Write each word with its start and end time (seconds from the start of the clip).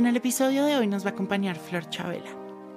En 0.00 0.06
el 0.06 0.16
episodio 0.16 0.64
de 0.64 0.78
hoy 0.78 0.86
nos 0.86 1.04
va 1.04 1.10
a 1.10 1.12
acompañar 1.12 1.56
Flor 1.56 1.86
Chabela. 1.90 2.30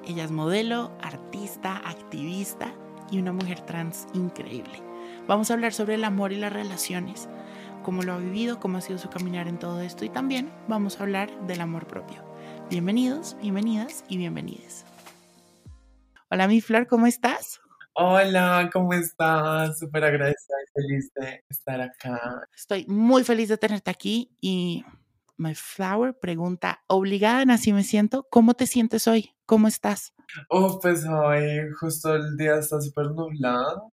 Ella 0.05 0.25
es 0.25 0.31
modelo, 0.31 0.91
artista, 1.01 1.77
activista 1.77 2.73
y 3.09 3.17
una 3.17 3.31
mujer 3.31 3.61
trans 3.61 4.07
increíble. 4.13 4.83
Vamos 5.25 5.49
a 5.49 5.53
hablar 5.53 5.71
sobre 5.71 5.95
el 5.95 6.03
amor 6.03 6.33
y 6.33 6.35
las 6.35 6.51
relaciones 6.51 7.29
cómo 7.81 8.01
lo 8.01 8.11
ha 8.11 8.17
vivido, 8.17 8.59
cómo 8.59 8.77
ha 8.77 8.81
sido 8.81 8.99
su 8.99 9.09
caminar 9.09 9.47
en 9.47 9.57
todo 9.57 9.79
esto 9.79 10.03
y 10.03 10.09
también 10.09 10.51
vamos 10.67 10.99
a 10.99 11.03
hablar 11.03 11.47
del 11.47 11.61
amor 11.61 11.87
propio. 11.87 12.21
Bienvenidos, 12.69 13.37
bienvenidas 13.41 14.03
y 14.09 14.17
bienvenides. 14.17 14.83
Hola, 16.29 16.49
mi 16.49 16.59
Flor, 16.59 16.87
¿cómo 16.87 17.07
estás? 17.07 17.61
Hola, 17.93 18.69
¿cómo 18.73 18.91
estás? 18.91 19.79
Súper 19.79 20.03
agradecida 20.03 20.57
y 20.61 20.81
feliz 20.81 21.11
de 21.15 21.45
estar 21.47 21.79
acá. 21.79 22.49
Estoy 22.53 22.85
muy 22.87 23.23
feliz 23.23 23.47
de 23.47 23.57
tenerte 23.57 23.91
aquí 23.91 24.35
y 24.41 24.83
My 25.37 25.55
Flower 25.55 26.17
pregunta, 26.19 26.83
obligada, 26.87 27.53
así 27.53 27.73
me 27.73 27.83
siento, 27.83 28.27
¿cómo 28.29 28.53
te 28.53 28.67
sientes 28.67 29.07
hoy? 29.07 29.31
¿Cómo 29.45 29.67
estás? 29.67 30.13
Oh, 30.49 30.79
pues 30.81 31.05
hoy 31.05 31.71
justo 31.79 32.15
el 32.15 32.37
día 32.37 32.55
está 32.55 32.79
súper 32.79 33.07
nublado, 33.11 33.91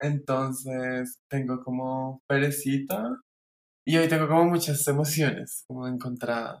entonces 0.00 1.18
tengo 1.28 1.62
como 1.64 2.22
perecita 2.28 3.16
y 3.86 3.96
hoy 3.96 4.08
tengo 4.08 4.28
como 4.28 4.44
muchas 4.44 4.86
emociones 4.86 5.64
como 5.66 5.86
encontradas. 5.86 6.60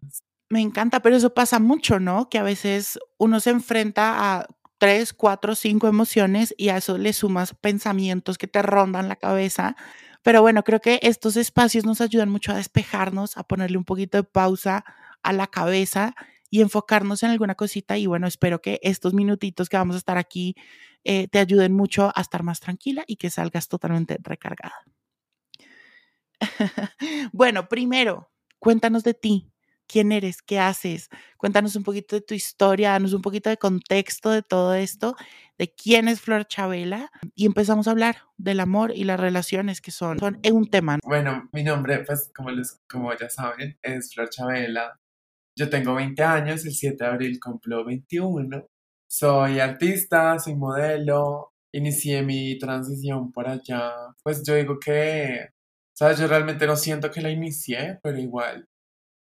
Me 0.50 0.60
encanta, 0.60 1.00
pero 1.00 1.16
eso 1.16 1.34
pasa 1.34 1.58
mucho, 1.58 2.00
¿no? 2.00 2.30
Que 2.30 2.38
a 2.38 2.42
veces 2.42 2.98
uno 3.18 3.38
se 3.40 3.50
enfrenta 3.50 4.36
a 4.36 4.46
tres, 4.78 5.12
cuatro, 5.12 5.54
cinco 5.54 5.88
emociones 5.88 6.54
y 6.56 6.70
a 6.70 6.78
eso 6.78 6.96
le 6.96 7.12
sumas 7.12 7.54
pensamientos 7.54 8.38
que 8.38 8.46
te 8.46 8.62
rondan 8.62 9.08
la 9.08 9.16
cabeza. 9.16 9.76
Pero 10.22 10.42
bueno, 10.42 10.62
creo 10.64 10.80
que 10.80 10.98
estos 11.02 11.36
espacios 11.36 11.84
nos 11.84 12.00
ayudan 12.00 12.28
mucho 12.28 12.52
a 12.52 12.56
despejarnos, 12.56 13.36
a 13.36 13.44
ponerle 13.44 13.78
un 13.78 13.84
poquito 13.84 14.18
de 14.18 14.24
pausa 14.24 14.84
a 15.22 15.32
la 15.32 15.46
cabeza 15.46 16.14
y 16.50 16.60
enfocarnos 16.62 17.22
en 17.22 17.30
alguna 17.30 17.54
cosita. 17.54 17.96
Y 17.98 18.06
bueno, 18.06 18.26
espero 18.26 18.60
que 18.60 18.80
estos 18.82 19.14
minutitos 19.14 19.68
que 19.68 19.76
vamos 19.76 19.96
a 19.96 19.98
estar 19.98 20.18
aquí 20.18 20.54
eh, 21.04 21.28
te 21.28 21.38
ayuden 21.38 21.72
mucho 21.72 22.12
a 22.14 22.20
estar 22.20 22.42
más 22.42 22.60
tranquila 22.60 23.04
y 23.06 23.16
que 23.16 23.30
salgas 23.30 23.68
totalmente 23.68 24.18
recargada. 24.22 24.74
bueno, 27.32 27.68
primero, 27.68 28.30
cuéntanos 28.58 29.04
de 29.04 29.14
ti. 29.14 29.50
¿Quién 29.88 30.12
eres? 30.12 30.42
¿Qué 30.42 30.60
haces? 30.60 31.08
Cuéntanos 31.36 31.74
un 31.74 31.82
poquito 31.82 32.14
de 32.14 32.22
tu 32.22 32.34
historia, 32.34 32.90
danos 32.90 33.12
un 33.14 33.22
poquito 33.22 33.50
de 33.50 33.56
contexto 33.56 34.30
de 34.30 34.42
todo 34.42 34.74
esto, 34.74 35.16
de 35.58 35.74
quién 35.74 36.06
es 36.06 36.20
Flor 36.20 36.46
Chabela 36.46 37.10
y 37.34 37.46
empezamos 37.46 37.88
a 37.88 37.92
hablar 37.92 38.18
del 38.36 38.60
amor 38.60 38.92
y 38.94 39.04
las 39.04 39.18
relaciones 39.18 39.80
que 39.80 39.90
son, 39.90 40.18
son 40.18 40.40
un 40.52 40.70
tema. 40.70 40.98
Bueno, 41.04 41.48
mi 41.52 41.64
nombre, 41.64 42.04
pues 42.04 42.30
como, 42.36 42.50
les, 42.50 42.80
como 42.88 43.12
ya 43.16 43.28
saben, 43.28 43.78
es 43.82 44.14
Flor 44.14 44.28
Chabela. 44.28 45.00
Yo 45.56 45.68
tengo 45.68 45.94
20 45.94 46.22
años, 46.22 46.64
el 46.64 46.72
7 46.72 47.02
de 47.02 47.10
abril 47.10 47.40
cumplo 47.40 47.84
21 47.84 48.68
soy 49.08 49.58
artista, 49.60 50.38
soy 50.38 50.54
modelo, 50.54 51.54
inicié 51.72 52.22
mi 52.22 52.58
transición 52.58 53.32
por 53.32 53.48
allá. 53.48 53.92
Pues 54.22 54.42
yo 54.46 54.54
digo 54.54 54.78
que, 54.78 55.48
¿sabes? 55.94 56.18
Yo 56.18 56.28
realmente 56.28 56.66
no 56.66 56.76
siento 56.76 57.10
que 57.10 57.22
la 57.22 57.30
inicié, 57.30 57.98
pero 58.02 58.18
igual, 58.18 58.68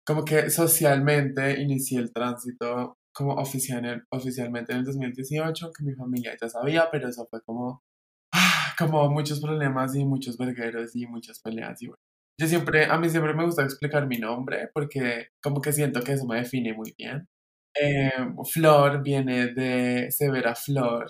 como 0.08 0.24
que 0.24 0.50
socialmente 0.50 1.62
inicié 1.62 2.00
el 2.00 2.14
tránsito 2.14 2.98
como 3.14 3.34
oficial, 3.36 4.06
oficialmente 4.12 4.72
en 4.72 4.80
el 4.80 4.86
2018, 4.86 5.72
que 5.78 5.84
mi 5.84 5.94
familia 5.96 6.36
ya 6.42 6.48
sabía, 6.50 6.90
pero 6.92 7.10
eso 7.10 7.28
fue 7.30 7.42
como, 7.44 7.84
ah, 8.34 8.74
como 8.80 9.10
muchos 9.10 9.42
problemas 9.42 9.96
y 9.96 10.06
muchos 10.06 10.38
vergueros 10.38 10.96
y 10.96 11.08
muchas 11.08 11.40
peleas 11.42 11.82
y 11.82 11.88
bueno. 11.88 12.00
Yo 12.40 12.48
siempre, 12.48 12.86
a 12.86 12.98
mí 13.00 13.10
siempre 13.10 13.34
me 13.34 13.46
gusta 13.46 13.64
explicar 13.64 14.08
mi 14.08 14.18
nombre 14.20 14.70
porque 14.74 15.30
como 15.44 15.62
que 15.62 15.74
siento 15.74 16.02
que 16.02 16.14
eso 16.14 16.26
me 16.28 16.38
define 16.38 16.74
muy 16.74 16.94
bien. 16.98 17.28
Eh, 17.76 18.12
flor 18.52 19.04
viene 19.04 19.48
de 19.54 20.12
Severa 20.12 20.56
Flor, 20.56 21.08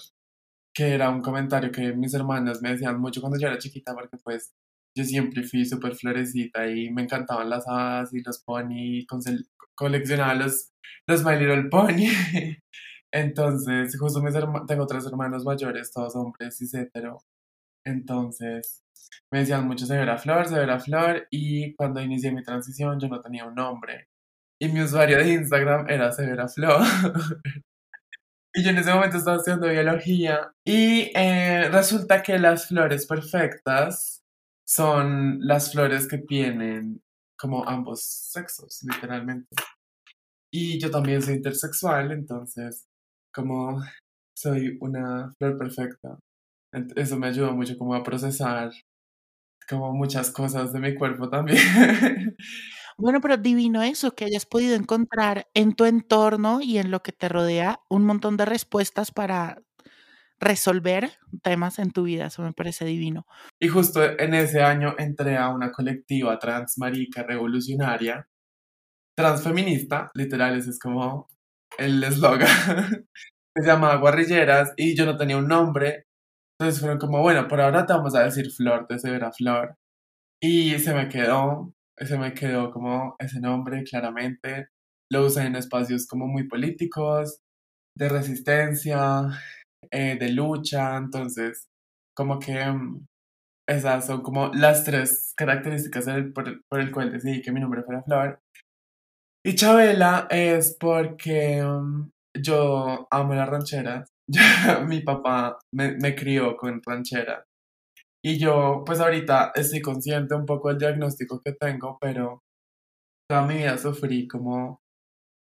que 0.74 0.94
era 0.94 1.10
un 1.10 1.22
comentario 1.22 1.72
que 1.72 1.94
mis 1.94 2.14
hermanos 2.14 2.62
me 2.62 2.72
decían 2.72 3.00
mucho 3.00 3.22
cuando 3.22 3.40
yo 3.40 3.48
era 3.48 3.58
chiquita, 3.58 3.94
porque 3.94 4.18
pues 4.24 4.54
yo 4.98 5.04
siempre 5.04 5.44
fui 5.44 5.64
súper 5.64 5.96
florecita 5.96 6.68
y 6.68 6.90
me 6.90 7.04
encantaban 7.04 7.50
las 7.52 7.68
hadas 7.68 8.12
y 8.14 8.22
los 8.24 8.40
pony, 8.44 9.06
coleccionaba 9.76 10.34
los, 10.34 10.72
los 11.08 11.24
My 11.24 11.38
Little 11.38 11.70
Pony. 11.70 12.08
Entonces, 13.12 13.98
justo 14.00 14.22
mis 14.24 14.34
tengo 14.68 14.88
tres 14.88 15.06
hermanos 15.06 15.46
mayores, 15.46 15.92
todos 15.94 16.16
hombres 16.16 16.60
y 16.62 16.78
hetero. 16.78 17.20
Entonces, 17.86 18.84
me 19.32 19.40
decían 19.40 19.68
mucho 19.68 19.86
Severa 19.86 20.18
Flor, 20.18 20.48
Severa 20.48 20.80
Flor, 20.80 21.28
y 21.30 21.76
cuando 21.76 22.02
inicié 22.02 22.32
mi 22.32 22.44
transición 22.44 23.00
yo 23.00 23.08
no 23.08 23.22
tenía 23.22 23.46
un 23.46 23.56
nombre. 23.56 24.08
Y 24.60 24.70
mi 24.70 24.82
usuario 24.82 25.20
de 25.20 25.32
Instagram 25.34 25.88
era 25.90 26.12
Severa 26.12 26.48
Flow. 26.48 26.80
y 28.56 28.64
yo 28.64 28.72
en 28.72 28.80
ese 28.80 28.92
momento 28.94 29.18
estaba 29.18 29.38
estudiando 29.38 29.70
biología. 29.70 30.52
Y 30.66 31.12
eh, 31.16 31.70
resulta 31.70 32.24
que 32.24 32.40
las 32.40 32.68
flores 32.68 33.06
perfectas 33.06 34.17
son 34.68 35.40
las 35.42 35.72
flores 35.72 36.08
que 36.08 36.18
tienen 36.20 37.02
como 37.40 37.68
ambos 37.68 38.02
sexos, 38.04 38.80
literalmente. 38.84 39.56
Y 40.52 40.80
yo 40.80 40.92
también 40.92 41.22
soy 41.22 41.36
intersexual, 41.36 42.12
entonces, 42.12 42.86
como 43.34 43.82
soy 44.38 44.78
una 44.82 45.32
flor 45.38 45.58
perfecta, 45.58 46.20
eso 46.96 47.18
me 47.18 47.28
ayudó 47.28 47.54
mucho 47.54 47.78
como 47.78 47.96
a 47.96 48.04
procesar 48.04 48.72
como 49.70 49.94
muchas 49.94 50.32
cosas 50.32 50.74
de 50.74 50.80
mi 50.80 50.96
cuerpo 50.96 51.30
también. 51.30 51.58
Bueno, 53.00 53.22
pero 53.22 53.38
divino 53.38 53.84
eso, 53.84 54.16
que 54.16 54.26
hayas 54.26 54.48
podido 54.48 54.74
encontrar 54.76 55.48
en 55.54 55.76
tu 55.76 55.86
entorno 55.86 56.62
y 56.62 56.80
en 56.80 56.90
lo 56.90 57.04
que 57.04 57.12
te 57.12 57.30
rodea 57.30 57.80
un 57.92 58.06
montón 58.08 58.38
de 58.38 58.46
respuestas 58.46 59.12
para 59.12 59.62
resolver 60.40 61.12
temas 61.44 61.80
en 61.80 61.92
tu 61.92 62.04
vida. 62.04 62.28
Eso 62.28 62.44
me 62.44 62.54
parece 62.54 62.86
divino. 62.86 63.26
Y 63.60 63.68
justo 63.68 64.04
en 64.04 64.34
ese 64.34 64.62
año 64.62 64.96
entré 64.98 65.38
a 65.38 65.50
una 65.50 65.72
colectiva 65.72 66.38
transmarica 66.40 67.24
revolucionaria, 67.24 68.28
transfeminista, 69.16 70.12
literal, 70.14 70.58
ese 70.58 70.72
es 70.72 70.80
como 70.80 71.28
el 71.78 72.04
eslogan. 72.04 72.48
se 73.56 73.66
llama 73.66 73.96
Guarrilleras 73.96 74.74
y 74.78 74.96
yo 74.96 75.06
no 75.06 75.18
tenía 75.18 75.38
un 75.38 75.48
nombre. 75.48 76.06
Entonces 76.60 76.80
fueron 76.80 77.00
como, 77.00 77.22
bueno, 77.22 77.48
por 77.48 77.62
ahora 77.62 77.86
te 77.86 77.94
vamos 77.94 78.16
a 78.16 78.24
decir 78.24 78.52
Flor 78.52 78.88
de 78.88 79.00
Severa 79.00 79.32
Flor. 79.32 79.76
Y 80.42 80.78
se 80.80 80.94
me 80.94 81.10
quedó 81.10 81.74
se 82.06 82.18
me 82.18 82.34
quedó 82.34 82.72
como 82.72 83.16
ese 83.20 83.40
nombre 83.40 83.84
claramente. 83.84 84.68
Lo 85.12 85.26
usé 85.26 85.46
en 85.46 85.56
espacios 85.56 86.08
como 86.08 86.28
muy 86.28 86.48
políticos, 86.48 87.42
de 87.96 88.10
resistencia, 88.10 89.30
eh, 89.92 90.18
de 90.20 90.30
lucha, 90.32 90.98
entonces 90.98 91.68
como 92.16 92.40
que 92.40 92.66
mm, 92.66 93.06
esas 93.70 94.08
son 94.08 94.22
como 94.22 94.48
las 94.54 94.84
tres 94.84 95.34
características 95.36 96.06
por, 96.34 96.62
por, 96.70 96.80
el 96.80 96.92
cual 96.92 97.12
decidí 97.12 97.42
que 97.42 97.52
mi 97.52 97.60
nombre 97.60 97.84
fuera 97.84 98.04
Flor. 98.04 98.40
Y 99.46 99.56
Chabela 99.56 100.28
es 100.30 100.76
porque 100.80 101.64
mm, 101.64 102.10
yo 102.42 103.08
amo 103.12 103.34
las 103.36 103.50
rancheras. 103.50 104.10
mi 104.88 105.02
papá 105.02 105.58
me, 105.74 105.96
me 105.98 106.16
crió 106.16 106.58
con 106.58 106.82
ranchera 106.86 107.46
y 108.28 108.38
yo, 108.38 108.84
pues 108.86 109.00
ahorita 109.00 109.54
estoy 109.56 109.82
consciente 109.82 110.36
un 110.36 110.46
poco 110.46 110.68
del 110.68 110.80
diagnóstico 110.80 111.42
que 111.42 111.54
tengo, 111.54 111.98
pero 112.02 112.42
toda 113.30 113.48
mi 113.48 113.56
vida 113.56 113.78
sufrí 113.78 114.28
como 114.28 114.82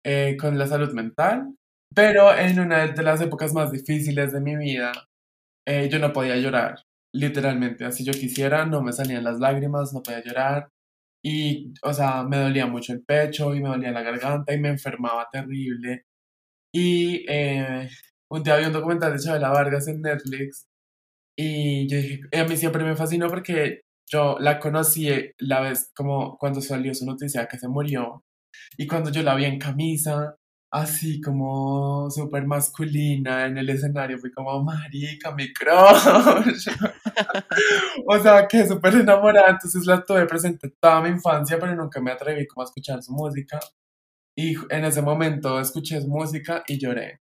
eh, 0.05 0.37
con 0.41 0.59
la 0.59 0.67
salud 0.67 0.93
mental. 0.95 1.55
Pero 1.95 2.37
en 2.37 2.61
una 2.61 2.87
de 2.87 3.03
las 3.03 3.21
épocas 3.21 3.53
más 3.53 3.73
difíciles 3.73 4.33
de 4.33 4.41
mi 4.41 4.57
vida, 4.57 4.93
eh, 5.67 5.89
yo 5.91 5.99
no 5.99 6.13
podía 6.13 6.37
llorar, 6.37 6.81
literalmente. 7.15 7.85
Así 7.85 8.05
yo 8.05 8.13
quisiera, 8.13 8.67
no 8.67 8.83
me 8.83 8.93
salían 8.93 9.25
las 9.25 9.39
lágrimas, 9.41 9.93
no 9.93 10.03
podía 10.03 10.23
llorar. 10.25 10.69
Y, 11.25 11.75
o 11.83 11.93
sea, 11.95 12.25
me 12.25 12.39
dolía 12.39 12.67
mucho 12.67 12.93
el 12.95 13.05
pecho 13.05 13.55
y 13.55 13.63
me 13.63 13.69
dolía 13.71 13.93
la 13.93 14.03
garganta 14.03 14.55
y 14.55 14.61
me 14.61 14.71
enfermaba 14.71 15.29
terrible. 15.33 16.05
Y 16.75 17.25
eh, 17.29 17.89
un 18.31 18.43
día 18.43 18.57
vi 18.57 18.67
un 18.67 18.73
documental 18.73 19.13
de 19.13 19.19
Chabela 19.21 19.51
Vargas 19.51 19.89
en 19.89 20.03
Netflix 20.03 20.67
y 21.39 21.89
yo 21.89 21.97
dije, 21.99 22.21
a 22.39 22.45
mí 22.45 22.57
siempre 22.57 22.85
me 22.85 22.97
fascinó 22.97 23.29
porque 23.29 23.83
yo 24.11 24.39
la 24.41 24.61
conocí 24.61 25.09
eh, 25.11 25.35
la 25.39 25.61
vez 25.61 25.91
como 25.97 26.37
cuando 26.39 26.61
salió 26.61 26.95
su 26.95 27.07
noticia 27.07 27.47
que 27.49 27.59
se 27.59 27.69
murió 27.69 28.25
y 28.77 28.87
cuando 28.87 29.11
yo 29.11 29.23
la 29.23 29.35
vi 29.35 29.47
en 29.47 29.59
camisa, 29.59 30.37
así 30.71 31.21
como 31.21 32.11
súper 32.11 32.47
masculina 32.47 33.47
en 33.47 33.59
el 33.59 33.69
escenario, 33.71 34.19
fui 34.19 34.31
como, 34.33 34.63
marica, 34.63 35.33
mi 35.33 35.53
crush. 35.53 36.69
o 38.07 38.19
sea, 38.21 38.47
que 38.47 38.67
súper 38.67 38.95
enamorada, 38.95 39.51
entonces 39.51 39.85
la 39.87 40.05
tuve 40.05 40.27
presente 40.27 40.73
toda 40.81 41.01
mi 41.01 41.09
infancia, 41.11 41.59
pero 41.59 41.75
nunca 41.75 42.01
me 42.01 42.13
atreví 42.13 42.47
como 42.47 42.63
a 42.63 42.67
escuchar 42.67 43.03
su 43.03 43.13
música. 43.13 43.59
Y 44.37 44.55
en 44.71 44.85
ese 44.85 45.03
momento 45.03 45.61
escuché 45.61 46.01
su 46.01 46.09
música 46.09 46.63
y 46.67 46.79
lloré. 46.79 47.21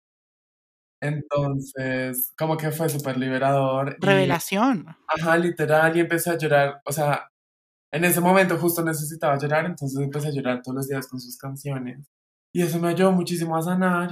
Entonces, 1.01 2.33
como 2.37 2.57
que 2.57 2.71
fue 2.71 2.89
súper 2.89 3.17
liberador. 3.17 3.95
Y, 3.99 4.05
Revelación. 4.05 4.87
ajá, 5.07 5.37
literal, 5.37 5.95
y 5.95 6.01
empecé 6.01 6.31
a 6.31 6.37
llorar. 6.37 6.81
O 6.85 6.91
sea, 6.91 7.29
en 7.93 8.03
ese 8.03 8.19
momento 8.19 8.57
justo 8.57 8.83
necesitaba 8.83 9.37
llorar, 9.37 9.65
entonces 9.65 9.99
empecé 9.99 10.29
a 10.29 10.31
llorar 10.31 10.61
todos 10.61 10.75
los 10.75 10.87
días 10.87 11.07
con 11.07 11.19
sus 11.19 11.37
canciones. 11.37 12.07
Y 12.57 12.63
eso 12.63 12.79
me 12.79 12.87
ayudó 12.87 13.11
muchísimo 13.11 13.55
a 13.55 13.61
sanar. 13.61 14.09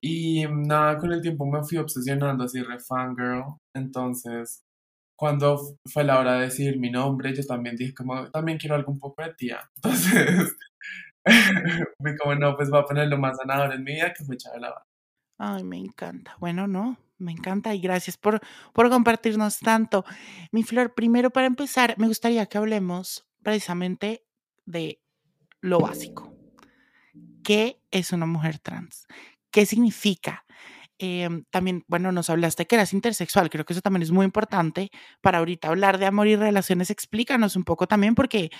Y 0.00 0.44
nada, 0.48 0.96
con 0.96 1.12
el 1.12 1.20
tiempo 1.20 1.44
me 1.44 1.64
fui 1.64 1.76
obsesionando 1.76 2.44
así, 2.44 2.62
re 2.62 2.78
fangirl. 2.78 3.56
Entonces, 3.74 4.62
cuando 5.18 5.58
fue 5.92 6.04
la 6.04 6.20
hora 6.20 6.34
de 6.34 6.42
decir 6.42 6.78
mi 6.78 6.88
nombre, 6.88 7.34
yo 7.34 7.44
también 7.44 7.74
dije 7.74 7.92
como, 7.92 8.30
también 8.30 8.58
quiero 8.58 8.76
algo 8.76 8.92
un 8.92 9.00
poco 9.00 9.24
de 9.24 9.34
tía. 9.34 9.68
Entonces, 9.74 10.56
fui 11.98 12.16
como, 12.16 12.36
no, 12.36 12.54
pues 12.56 12.70
voy 12.70 12.78
a 12.78 12.84
poner 12.84 13.08
lo 13.08 13.18
más 13.18 13.36
sanador 13.38 13.74
en 13.74 13.82
mi 13.82 13.94
vida, 13.94 14.14
que 14.16 14.24
fue 14.24 14.36
Chabela 14.36 14.72
Ay, 15.36 15.64
me 15.64 15.78
encanta. 15.78 16.36
Bueno, 16.38 16.68
no, 16.68 16.96
me 17.18 17.32
encanta 17.32 17.74
y 17.74 17.80
gracias 17.80 18.16
por, 18.16 18.40
por 18.72 18.88
compartirnos 18.88 19.58
tanto. 19.58 20.04
Mi 20.52 20.62
Flor, 20.62 20.94
primero 20.94 21.30
para 21.30 21.48
empezar, 21.48 21.96
me 21.98 22.06
gustaría 22.06 22.46
que 22.46 22.56
hablemos 22.56 23.26
precisamente 23.42 24.24
de 24.64 25.02
lo 25.60 25.80
básico. 25.80 26.29
¿Qué 27.44 27.80
es 27.90 28.12
una 28.12 28.26
mujer 28.26 28.58
trans? 28.58 29.06
¿Qué 29.50 29.66
significa? 29.66 30.44
Em, 30.98 31.44
también, 31.50 31.84
bueno, 31.88 32.12
nos 32.12 32.28
hablaste 32.30 32.66
que 32.66 32.76
eras 32.76 32.92
intersexual, 32.92 33.48
creo 33.50 33.64
que 33.64 33.72
eso 33.72 33.80
también 33.82 34.02
es 34.02 34.10
muy 34.10 34.26
importante 34.26 34.90
para 35.22 35.38
ahorita 35.38 35.68
hablar 35.68 35.98
de 35.98 36.06
amor 36.06 36.28
y 36.28 36.36
relaciones. 36.36 36.90
Explícanos 36.90 37.56
un 37.56 37.64
poco 37.64 37.86
también, 37.86 38.14
porque 38.14 38.50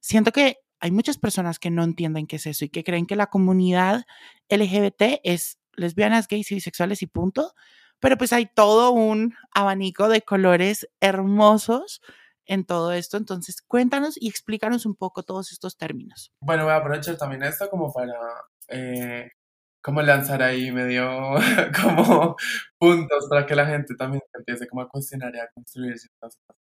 siento 0.00 0.30
que 0.32 0.58
hay 0.80 0.90
muchas 0.90 1.18
personas 1.18 1.58
que 1.58 1.70
no 1.70 1.82
entienden 1.84 2.26
qué 2.26 2.36
es 2.36 2.46
eso 2.46 2.66
y 2.66 2.68
que 2.68 2.84
creen 2.84 3.06
que 3.06 3.16
la 3.16 3.28
comunidad 3.28 4.04
LGBT 4.48 5.20
es 5.24 5.58
lesbianas, 5.74 6.28
gays 6.28 6.52
y 6.52 6.56
bisexuales 6.56 7.02
y 7.02 7.06
punto, 7.06 7.54
pero 7.98 8.18
pues 8.18 8.32
hay 8.34 8.46
todo 8.46 8.90
un 8.90 9.34
abanico 9.52 10.08
de 10.08 10.22
colores 10.22 10.88
hermosos 11.00 12.02
en 12.46 12.64
todo 12.64 12.92
esto. 12.92 13.16
Entonces, 13.16 13.62
cuéntanos 13.62 14.16
y 14.20 14.28
explícanos 14.28 14.86
un 14.86 14.94
poco 14.94 15.22
todos 15.22 15.52
estos 15.52 15.76
términos. 15.76 16.32
Bueno, 16.40 16.64
voy 16.64 16.72
a 16.72 16.76
aprovechar 16.76 17.16
también 17.16 17.42
esto 17.42 17.68
como 17.68 17.92
para 17.92 18.14
eh, 18.68 19.30
como 19.82 20.02
lanzar 20.02 20.42
ahí 20.42 20.72
medio 20.72 21.34
como 21.82 22.36
puntos 22.78 23.26
para 23.28 23.46
que 23.46 23.54
la 23.54 23.66
gente 23.66 23.94
también 23.94 24.22
empiece 24.34 24.66
como 24.66 24.82
a 24.82 24.88
cuestionar 24.88 25.34
y 25.34 25.38
a 25.38 25.48
construir 25.54 25.98
ciertas 25.98 26.36
cosas. 26.46 26.62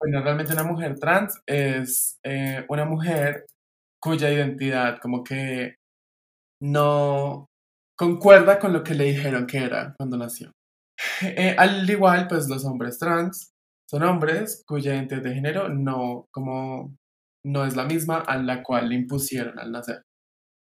Bueno, 0.00 0.20
realmente 0.22 0.52
una 0.52 0.64
mujer 0.64 0.98
trans 0.98 1.40
es 1.46 2.18
eh, 2.24 2.66
una 2.68 2.84
mujer 2.84 3.46
cuya 4.00 4.32
identidad 4.32 4.98
como 5.00 5.22
que 5.22 5.76
no 6.60 7.46
concuerda 7.96 8.58
con 8.58 8.72
lo 8.72 8.82
que 8.82 8.94
le 8.94 9.04
dijeron 9.04 9.46
que 9.46 9.58
era 9.58 9.94
cuando 9.96 10.16
nació. 10.16 10.52
Eh, 11.22 11.54
al 11.58 11.88
igual, 11.88 12.28
pues 12.28 12.48
los 12.48 12.64
hombres 12.64 12.98
trans 12.98 13.51
son 13.92 14.04
hombres 14.04 14.64
cuya 14.66 14.94
identidad 14.94 15.22
de 15.22 15.34
género 15.34 15.68
no, 15.68 16.26
como, 16.32 16.96
no 17.44 17.66
es 17.66 17.76
la 17.76 17.84
misma 17.84 18.18
a 18.20 18.38
la 18.38 18.62
cual 18.62 18.88
le 18.88 18.94
impusieron 18.94 19.58
al 19.58 19.70
nacer. 19.70 20.02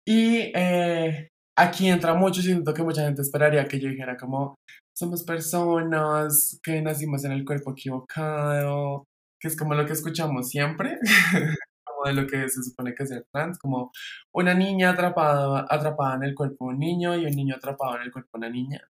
Y 0.06 0.52
eh, 0.54 1.28
aquí 1.56 1.88
entra 1.88 2.12
mucho, 2.12 2.42
siento 2.42 2.74
que 2.74 2.82
mucha 2.82 3.02
gente 3.02 3.22
esperaría 3.22 3.66
que 3.66 3.80
yo 3.80 3.88
dijera 3.88 4.18
como 4.18 4.56
somos 4.94 5.24
personas 5.24 6.60
que 6.62 6.82
nacimos 6.82 7.24
en 7.24 7.32
el 7.32 7.46
cuerpo 7.46 7.72
equivocado, 7.72 9.04
que 9.40 9.48
es 9.48 9.56
como 9.56 9.74
lo 9.74 9.86
que 9.86 9.94
escuchamos 9.94 10.50
siempre, 10.50 10.98
como 11.86 12.04
de 12.06 12.12
lo 12.12 12.26
que 12.26 12.46
se 12.50 12.62
supone 12.62 12.94
que 12.94 13.04
es 13.04 13.08
ser 13.08 13.24
trans, 13.32 13.58
como 13.58 13.90
una 14.34 14.52
niña 14.52 14.90
atrapada, 14.90 15.66
atrapada 15.70 16.16
en 16.16 16.24
el 16.24 16.34
cuerpo 16.34 16.66
de 16.66 16.74
un 16.74 16.78
niño 16.78 17.16
y 17.16 17.24
un 17.24 17.32
niño 17.32 17.56
atrapado 17.56 17.96
en 17.96 18.02
el 18.02 18.12
cuerpo 18.12 18.30
de 18.34 18.38
una 18.38 18.50
niña. 18.50 18.86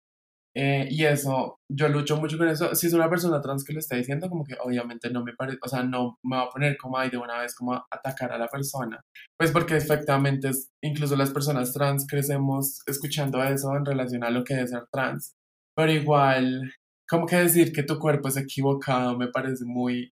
Eh, 0.61 0.89
y 0.91 1.05
eso, 1.05 1.61
yo 1.71 1.89
lucho 1.89 2.17
mucho 2.17 2.37
con 2.37 2.49
eso. 2.49 2.75
Si 2.75 2.89
es 2.89 2.93
una 2.93 3.09
persona 3.09 3.41
trans 3.41 3.63
que 3.63 3.73
lo 3.73 3.79
está 3.79 3.95
diciendo, 3.95 4.29
como 4.29 4.45
que 4.45 4.57
obviamente 4.61 5.09
no 5.09 5.23
me 5.23 5.33
parece, 5.33 5.59
o 5.63 5.69
sea, 5.69 5.85
no 5.85 6.19
me 6.25 6.37
va 6.37 6.43
a 6.43 6.51
poner 6.51 6.77
como 6.77 6.99
ahí 6.99 7.11
de 7.11 7.17
una 7.17 7.39
vez 7.39 7.55
como 7.55 7.75
atacar 7.89 8.33
a 8.33 8.39
la 8.39 8.49
persona. 8.49 9.01
Pues 9.39 9.53
porque 9.53 9.77
efectivamente, 9.77 10.51
incluso 10.83 11.15
las 11.15 11.31
personas 11.31 11.73
trans 11.73 12.09
crecemos 12.09 12.81
escuchando 12.87 13.41
eso 13.45 13.77
en 13.77 13.85
relación 13.85 14.25
a 14.25 14.31
lo 14.31 14.43
que 14.43 14.61
es 14.61 14.71
ser 14.71 14.83
trans. 14.91 15.35
Pero 15.77 15.93
igual, 15.93 16.73
como 17.09 17.27
que 17.27 17.37
decir 17.37 17.73
que 17.73 17.85
tu 17.85 17.97
cuerpo 18.01 18.27
es 18.27 18.37
equivocado 18.37 19.17
me 19.17 19.29
parece 19.29 19.65
muy 19.65 20.11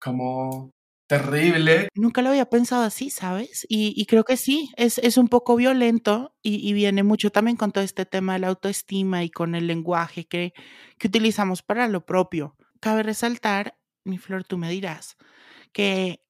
como 0.00 0.70
terrible. 1.10 1.88
Nunca 1.94 2.22
lo 2.22 2.28
había 2.28 2.48
pensado 2.48 2.84
así, 2.84 3.10
¿sabes? 3.10 3.66
Y, 3.68 3.92
y 4.00 4.06
creo 4.06 4.22
que 4.22 4.36
sí, 4.36 4.70
es, 4.76 4.98
es 4.98 5.16
un 5.16 5.26
poco 5.26 5.56
violento 5.56 6.36
y, 6.40 6.68
y 6.68 6.72
viene 6.72 7.02
mucho 7.02 7.30
también 7.30 7.56
con 7.56 7.72
todo 7.72 7.82
este 7.82 8.06
tema 8.06 8.34
de 8.34 8.38
la 8.38 8.48
autoestima 8.48 9.24
y 9.24 9.30
con 9.30 9.56
el 9.56 9.66
lenguaje 9.66 10.28
que, 10.28 10.52
que 10.98 11.08
utilizamos 11.08 11.62
para 11.62 11.88
lo 11.88 12.06
propio. 12.06 12.56
Cabe 12.78 13.02
resaltar, 13.02 13.76
mi 14.04 14.18
Flor, 14.18 14.44
tú 14.44 14.56
me 14.56 14.70
dirás, 14.70 15.16
que 15.72 16.24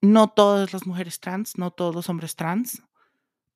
no 0.00 0.28
todas 0.28 0.72
las 0.72 0.86
mujeres 0.86 1.18
trans, 1.18 1.58
no 1.58 1.72
todos 1.72 1.92
los 1.92 2.08
hombres 2.08 2.36
trans 2.36 2.82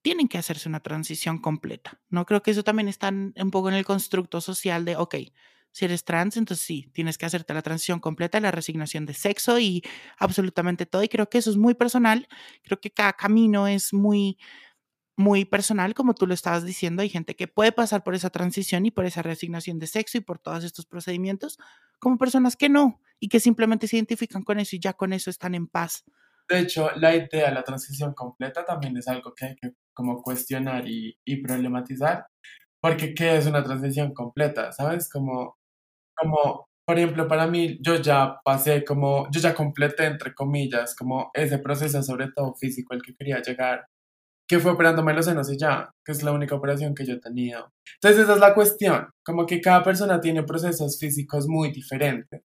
tienen 0.03 0.27
que 0.27 0.39
hacerse 0.39 0.69
una 0.69 0.81
transición 0.81 1.39
completa. 1.39 2.03
No 2.11 2.27
creo 2.27 2.43
que 2.43 2.51
eso 2.51 2.65
también 2.65 2.89
está 2.89 3.11
un 3.11 3.51
poco 3.53 3.69
en 3.69 3.77
el 3.77 3.85
constructo 3.85 4.41
social 4.41 4.85
de, 4.85 4.97
ok, 4.97 5.15
si 5.75 5.87
eres 5.87 6.05
trans, 6.05 6.37
entonces 6.37 6.65
sí, 6.65 6.89
tienes 6.93 7.19
que 7.19 7.27
hacerte 7.27 7.53
la 7.53 7.61
transición 7.61 7.99
completa, 7.99 8.39
la 8.39 8.53
resignación 8.53 9.07
de 9.07 9.13
sexo 9.13 9.59
y 9.59 9.83
absolutamente 10.17 10.87
todo. 10.87 11.03
Y 11.03 11.09
creo 11.09 11.29
que 11.29 11.39
eso 11.39 11.51
es 11.51 11.57
muy 11.57 11.75
personal. 11.75 12.29
Creo 12.63 12.81
que 12.81 12.93
cada 12.93 13.13
camino 13.15 13.67
es 13.67 13.93
muy, 13.93 14.39
muy 15.17 15.45
personal, 15.45 15.93
como 15.93 16.15
tú 16.15 16.29
lo 16.29 16.35
estabas 16.35 16.65
diciendo. 16.65 17.03
Hay 17.03 17.09
gente 17.09 17.35
que 17.35 17.49
puede 17.49 17.73
pasar 17.73 18.05
por 18.05 18.15
esa 18.15 18.31
transición 18.31 18.87
y 18.87 18.93
por 18.93 19.05
esa 19.05 19.23
resignación 19.23 19.81
de 19.81 19.89
sexo 19.89 20.17
y 20.17 20.21
por 20.21 20.39
todos 20.39 20.63
estos 20.63 20.87
procedimientos, 20.87 21.59
como 21.99 22.19
personas 22.19 22.55
que 22.55 22.69
no 22.69 23.01
y 23.19 23.29
que 23.29 23.41
simplemente 23.41 23.89
se 23.89 23.97
identifican 23.97 24.45
con 24.45 24.61
eso 24.61 24.77
y 24.77 24.79
ya 24.79 24.93
con 24.93 25.13
eso 25.13 25.29
están 25.29 25.57
en 25.57 25.67
paz. 25.67 26.05
De 26.49 26.61
hecho, 26.61 26.93
la 26.95 27.17
idea 27.17 27.49
de 27.49 27.53
la 27.53 27.65
transición 27.65 28.15
completa 28.15 28.65
también 28.65 28.97
es 28.97 29.09
algo 29.09 29.35
que 29.35 29.47
hay 29.47 29.57
que 29.57 29.73
como 29.93 30.23
cuestionar 30.23 30.87
y, 30.87 31.19
y 31.25 31.43
problematizar, 31.43 32.29
porque 32.81 33.13
¿qué 33.13 33.39
es 33.39 33.47
una 33.47 33.65
transición 33.65 34.15
completa? 34.15 34.71
¿Sabes? 34.71 35.09
Como, 35.09 35.57
como, 36.17 36.67
por 36.87 36.99
ejemplo, 36.99 37.29
para 37.29 37.47
mí, 37.47 37.79
yo 37.83 37.97
ya 37.97 38.39
pasé 38.45 38.85
como, 38.85 39.29
yo 39.31 39.41
ya 39.41 39.55
completé, 39.55 40.07
entre 40.07 40.35
comillas, 40.35 40.95
como 40.97 41.31
ese 41.35 41.59
proceso, 41.59 42.03
sobre 42.03 42.29
todo 42.35 42.55
físico, 42.55 42.95
el 42.95 43.03
que 43.03 43.15
quería 43.15 43.41
llegar, 43.43 43.87
que 44.49 44.61
fue 44.61 44.73
operándome 44.73 45.15
los 45.15 45.27
senos 45.27 45.51
y 45.53 45.59
ya, 45.59 45.91
que 46.05 46.13
es 46.13 46.23
la 46.23 46.33
única 46.33 46.55
operación 46.55 46.95
que 46.95 47.07
yo 47.07 47.15
he 47.15 47.21
tenido. 47.21 47.71
Entonces, 47.97 48.25
esa 48.25 48.35
es 48.35 48.41
la 48.41 48.55
cuestión, 48.55 49.09
como 49.25 49.47
que 49.47 49.61
cada 49.61 49.83
persona 49.83 50.21
tiene 50.21 50.43
procesos 50.45 50.99
físicos 50.99 51.49
muy 51.49 51.73
diferentes 51.73 52.43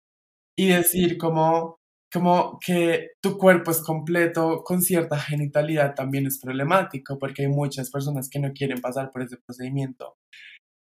y 0.58 0.68
decir 0.70 1.18
como, 1.18 1.78
como 2.14 2.60
que 2.66 3.12
tu 3.22 3.38
cuerpo 3.38 3.72
es 3.72 3.82
completo 3.82 4.64
con 4.66 4.82
cierta 4.82 5.18
genitalidad 5.20 5.96
también 5.96 6.28
es 6.28 6.40
problemático 6.42 7.18
porque 7.20 7.44
hay 7.44 7.50
muchas 7.50 7.92
personas 7.92 8.30
que 8.30 8.40
no 8.40 8.52
quieren 8.54 8.82
pasar 8.82 9.12
por 9.12 9.22
ese 9.24 9.38
procedimiento. 9.46 10.16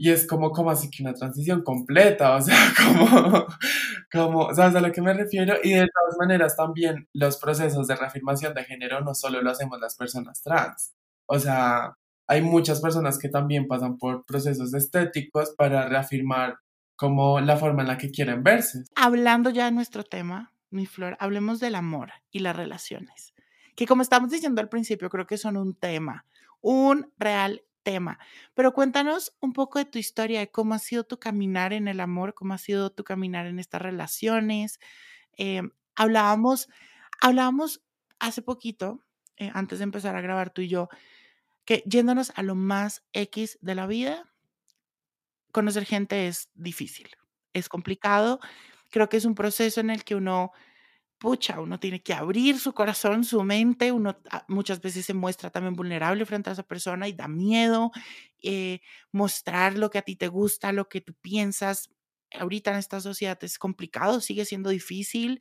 Y 0.02 0.08
es 0.08 0.26
como, 0.26 0.50
como 0.50 0.70
así 0.70 0.88
que 0.88 1.02
una 1.02 1.12
transición 1.12 1.62
completa, 1.62 2.34
o 2.34 2.40
sea, 2.40 2.56
como, 2.82 3.46
como, 4.10 4.54
¿sabes 4.54 4.74
a 4.74 4.80
lo 4.80 4.90
que 4.92 5.02
me 5.02 5.12
refiero? 5.12 5.56
Y 5.62 5.74
de 5.74 5.88
todas 5.88 6.16
maneras 6.18 6.56
también 6.56 7.06
los 7.12 7.36
procesos 7.36 7.86
de 7.86 7.96
reafirmación 7.96 8.54
de 8.54 8.64
género 8.64 9.02
no 9.02 9.14
solo 9.14 9.42
lo 9.42 9.50
hacemos 9.50 9.78
las 9.78 9.96
personas 9.96 10.42
trans, 10.42 10.94
o 11.26 11.38
sea, 11.38 11.98
hay 12.26 12.40
muchas 12.40 12.80
personas 12.80 13.18
que 13.18 13.28
también 13.28 13.68
pasan 13.68 13.98
por 13.98 14.24
procesos 14.24 14.72
estéticos 14.72 15.50
para 15.54 15.86
reafirmar 15.86 16.56
como 16.96 17.38
la 17.40 17.58
forma 17.58 17.82
en 17.82 17.88
la 17.88 17.98
que 17.98 18.10
quieren 18.10 18.42
verse. 18.42 18.84
Hablando 18.96 19.50
ya 19.50 19.66
de 19.66 19.72
nuestro 19.72 20.02
tema, 20.02 20.54
mi 20.70 20.86
Flor, 20.86 21.18
hablemos 21.20 21.60
del 21.60 21.74
amor 21.74 22.12
y 22.30 22.38
las 22.38 22.56
relaciones, 22.56 23.34
que 23.76 23.84
como 23.84 24.00
estamos 24.00 24.30
diciendo 24.30 24.62
al 24.62 24.70
principio, 24.70 25.10
creo 25.10 25.26
que 25.26 25.36
son 25.36 25.58
un 25.58 25.74
tema, 25.74 26.24
un 26.62 27.12
real 27.18 27.60
tema. 27.82 28.18
Pero 28.54 28.72
cuéntanos 28.72 29.34
un 29.40 29.52
poco 29.52 29.78
de 29.78 29.84
tu 29.84 29.98
historia, 29.98 30.40
de 30.40 30.50
cómo 30.50 30.74
ha 30.74 30.78
sido 30.78 31.04
tu 31.04 31.18
caminar 31.18 31.72
en 31.72 31.88
el 31.88 32.00
amor, 32.00 32.34
cómo 32.34 32.54
ha 32.54 32.58
sido 32.58 32.90
tu 32.90 33.04
caminar 33.04 33.46
en 33.46 33.58
estas 33.58 33.82
relaciones. 33.82 34.78
Eh, 35.36 35.62
hablábamos, 35.94 36.68
hablábamos 37.20 37.82
hace 38.18 38.42
poquito, 38.42 39.04
eh, 39.36 39.50
antes 39.54 39.78
de 39.78 39.84
empezar 39.84 40.16
a 40.16 40.20
grabar 40.20 40.50
tú 40.50 40.62
y 40.62 40.68
yo, 40.68 40.88
que 41.64 41.82
yéndonos 41.86 42.32
a 42.36 42.42
lo 42.42 42.54
más 42.54 43.04
X 43.12 43.58
de 43.60 43.74
la 43.74 43.86
vida, 43.86 44.30
conocer 45.52 45.84
gente 45.84 46.26
es 46.26 46.50
difícil, 46.54 47.08
es 47.52 47.68
complicado. 47.68 48.40
Creo 48.90 49.08
que 49.08 49.16
es 49.16 49.24
un 49.24 49.34
proceso 49.34 49.80
en 49.80 49.90
el 49.90 50.04
que 50.04 50.14
uno 50.14 50.52
pucha, 51.20 51.60
uno 51.60 51.78
tiene 51.78 52.02
que 52.02 52.14
abrir 52.14 52.58
su 52.58 52.72
corazón, 52.72 53.24
su 53.24 53.42
mente, 53.44 53.92
uno 53.92 54.18
muchas 54.48 54.80
veces 54.80 55.04
se 55.04 55.12
muestra 55.12 55.50
también 55.50 55.74
vulnerable 55.74 56.24
frente 56.24 56.48
a 56.48 56.54
esa 56.54 56.62
persona 56.62 57.06
y 57.08 57.12
da 57.12 57.28
miedo 57.28 57.92
eh, 58.42 58.80
mostrar 59.12 59.76
lo 59.76 59.90
que 59.90 59.98
a 59.98 60.02
ti 60.02 60.16
te 60.16 60.28
gusta, 60.28 60.72
lo 60.72 60.88
que 60.88 61.02
tú 61.02 61.14
piensas. 61.20 61.90
Ahorita 62.32 62.70
en 62.70 62.78
esta 62.78 63.00
sociedad 63.00 63.38
es 63.44 63.58
complicado, 63.58 64.20
sigue 64.20 64.46
siendo 64.46 64.70
difícil 64.70 65.40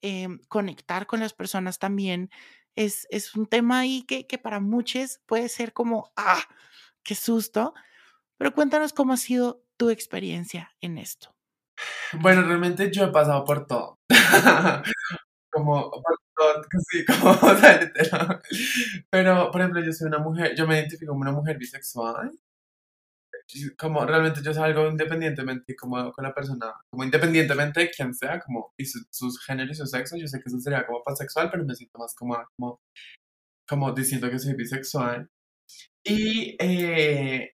em, 0.00 0.38
conectar 0.48 1.06
con 1.06 1.18
las 1.18 1.32
personas 1.32 1.80
también. 1.80 2.30
Es, 2.76 3.08
es 3.10 3.34
un 3.34 3.46
tema 3.46 3.80
ahí 3.80 4.04
que, 4.06 4.28
que 4.28 4.38
para 4.38 4.60
muchos 4.60 5.20
puede 5.26 5.48
ser 5.48 5.72
como, 5.72 6.12
ah, 6.16 6.42
qué 7.02 7.16
susto. 7.16 7.74
Pero 8.38 8.54
cuéntanos 8.54 8.92
cómo 8.92 9.12
ha 9.12 9.16
sido 9.16 9.64
tu 9.76 9.90
experiencia 9.90 10.72
en 10.80 10.98
esto. 10.98 11.34
Bueno, 12.12 12.42
realmente 12.42 12.90
yo 12.92 13.04
he 13.04 13.08
pasado 13.08 13.44
por 13.44 13.66
todo. 13.66 13.96
como, 15.56 15.90
sí, 16.90 17.04
como. 17.06 17.34
Pero, 19.10 19.50
por 19.50 19.60
ejemplo, 19.60 19.82
yo 19.82 19.92
soy 19.92 20.08
una 20.08 20.18
mujer, 20.18 20.54
yo 20.56 20.66
me 20.66 20.76
identifico 20.76 21.12
como 21.12 21.22
una 21.22 21.32
mujer 21.32 21.58
bisexual. 21.58 22.32
Como 23.78 24.04
realmente 24.04 24.42
yo 24.42 24.52
salgo 24.52 24.88
independientemente 24.88 25.76
como 25.76 26.12
con 26.12 26.24
la 26.24 26.34
persona, 26.34 26.74
como 26.90 27.04
independientemente 27.04 27.80
de 27.80 27.90
quién 27.90 28.12
sea, 28.12 28.40
como 28.40 28.72
y 28.76 28.84
su, 28.84 28.98
sus 29.10 29.40
géneros 29.44 29.76
y 29.76 29.80
su 29.80 29.86
sexo, 29.86 30.16
yo 30.16 30.26
sé 30.26 30.40
que 30.40 30.48
eso 30.48 30.58
sería 30.58 30.84
como 30.84 31.02
pansexual, 31.04 31.48
pero 31.50 31.64
me 31.64 31.74
siento 31.76 31.98
más 31.98 32.14
como, 32.16 32.36
como, 32.56 32.80
como 33.68 33.92
diciendo 33.92 34.28
que 34.30 34.38
soy 34.40 34.54
bisexual. 34.54 35.28
Y 36.04 36.56
eh, 36.60 37.52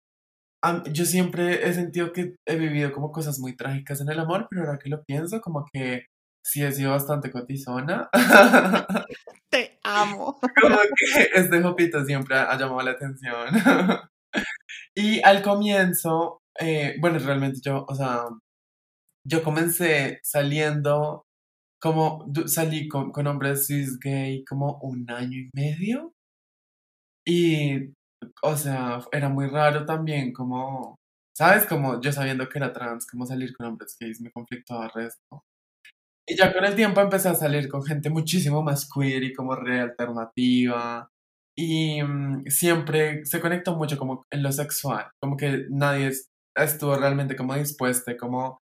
yo 0.91 1.05
siempre 1.05 1.67
he 1.67 1.73
sentido 1.73 2.13
que 2.13 2.35
he 2.47 2.55
vivido 2.55 2.91
como 2.93 3.11
cosas 3.11 3.39
muy 3.39 3.55
trágicas 3.55 4.01
en 4.01 4.09
el 4.09 4.19
amor, 4.19 4.47
pero 4.49 4.63
ahora 4.63 4.79
que 4.79 4.89
lo 4.89 5.03
pienso, 5.03 5.41
como 5.41 5.65
que 5.73 6.05
sí 6.43 6.63
he 6.63 6.71
sido 6.71 6.91
bastante 6.91 7.31
cotizona. 7.31 8.09
Te 9.49 9.79
amo. 9.83 10.39
Como 10.61 10.77
que 10.77 11.29
este 11.33 11.61
jopito 11.61 12.03
siempre 12.05 12.37
ha 12.37 12.57
llamado 12.57 12.81
la 12.81 12.91
atención. 12.91 13.47
Y 14.95 15.21
al 15.23 15.41
comienzo, 15.41 16.41
eh, 16.59 16.95
bueno, 16.99 17.19
realmente 17.19 17.59
yo, 17.63 17.85
o 17.87 17.95
sea, 17.95 18.25
yo 19.25 19.43
comencé 19.43 20.19
saliendo, 20.23 21.23
como 21.81 22.25
salí 22.47 22.87
con, 22.87 23.11
con 23.11 23.27
hombres 23.27 23.67
cis 23.67 23.99
gay 23.99 24.43
como 24.45 24.79
un 24.81 25.09
año 25.09 25.37
y 25.37 25.49
medio. 25.53 26.13
Y 27.25 27.93
o 28.43 28.55
sea, 28.57 28.99
era 29.11 29.29
muy 29.29 29.47
raro 29.47 29.85
también 29.85 30.33
como, 30.33 30.95
¿sabes? 31.37 31.65
Como 31.65 32.01
yo 32.01 32.11
sabiendo 32.11 32.47
que 32.49 32.59
era 32.59 32.73
trans, 32.73 33.07
como 33.07 33.25
salir 33.25 33.55
con 33.55 33.67
hombres 33.67 33.95
gays 33.99 34.21
me 34.21 34.31
conflictaba 34.31 34.89
resto. 34.89 35.43
Y 36.27 36.35
ya 36.37 36.53
con 36.53 36.63
el 36.65 36.75
tiempo 36.75 37.01
empecé 37.01 37.29
a 37.29 37.35
salir 37.35 37.67
con 37.67 37.83
gente 37.83 38.09
muchísimo 38.09 38.61
más 38.63 38.87
queer 38.89 39.23
y 39.23 39.33
como 39.33 39.55
re 39.55 39.81
alternativa. 39.81 41.09
Y 41.57 42.01
mm, 42.03 42.45
siempre 42.47 43.25
se 43.25 43.39
conectó 43.41 43.75
mucho 43.75 43.97
como 43.97 44.23
en 44.31 44.43
lo 44.43 44.51
sexual, 44.51 45.07
como 45.21 45.35
que 45.37 45.65
nadie 45.69 46.11
estuvo 46.55 46.95
realmente 46.95 47.35
como 47.35 47.55
dispuesto 47.55 48.11
como 48.17 48.59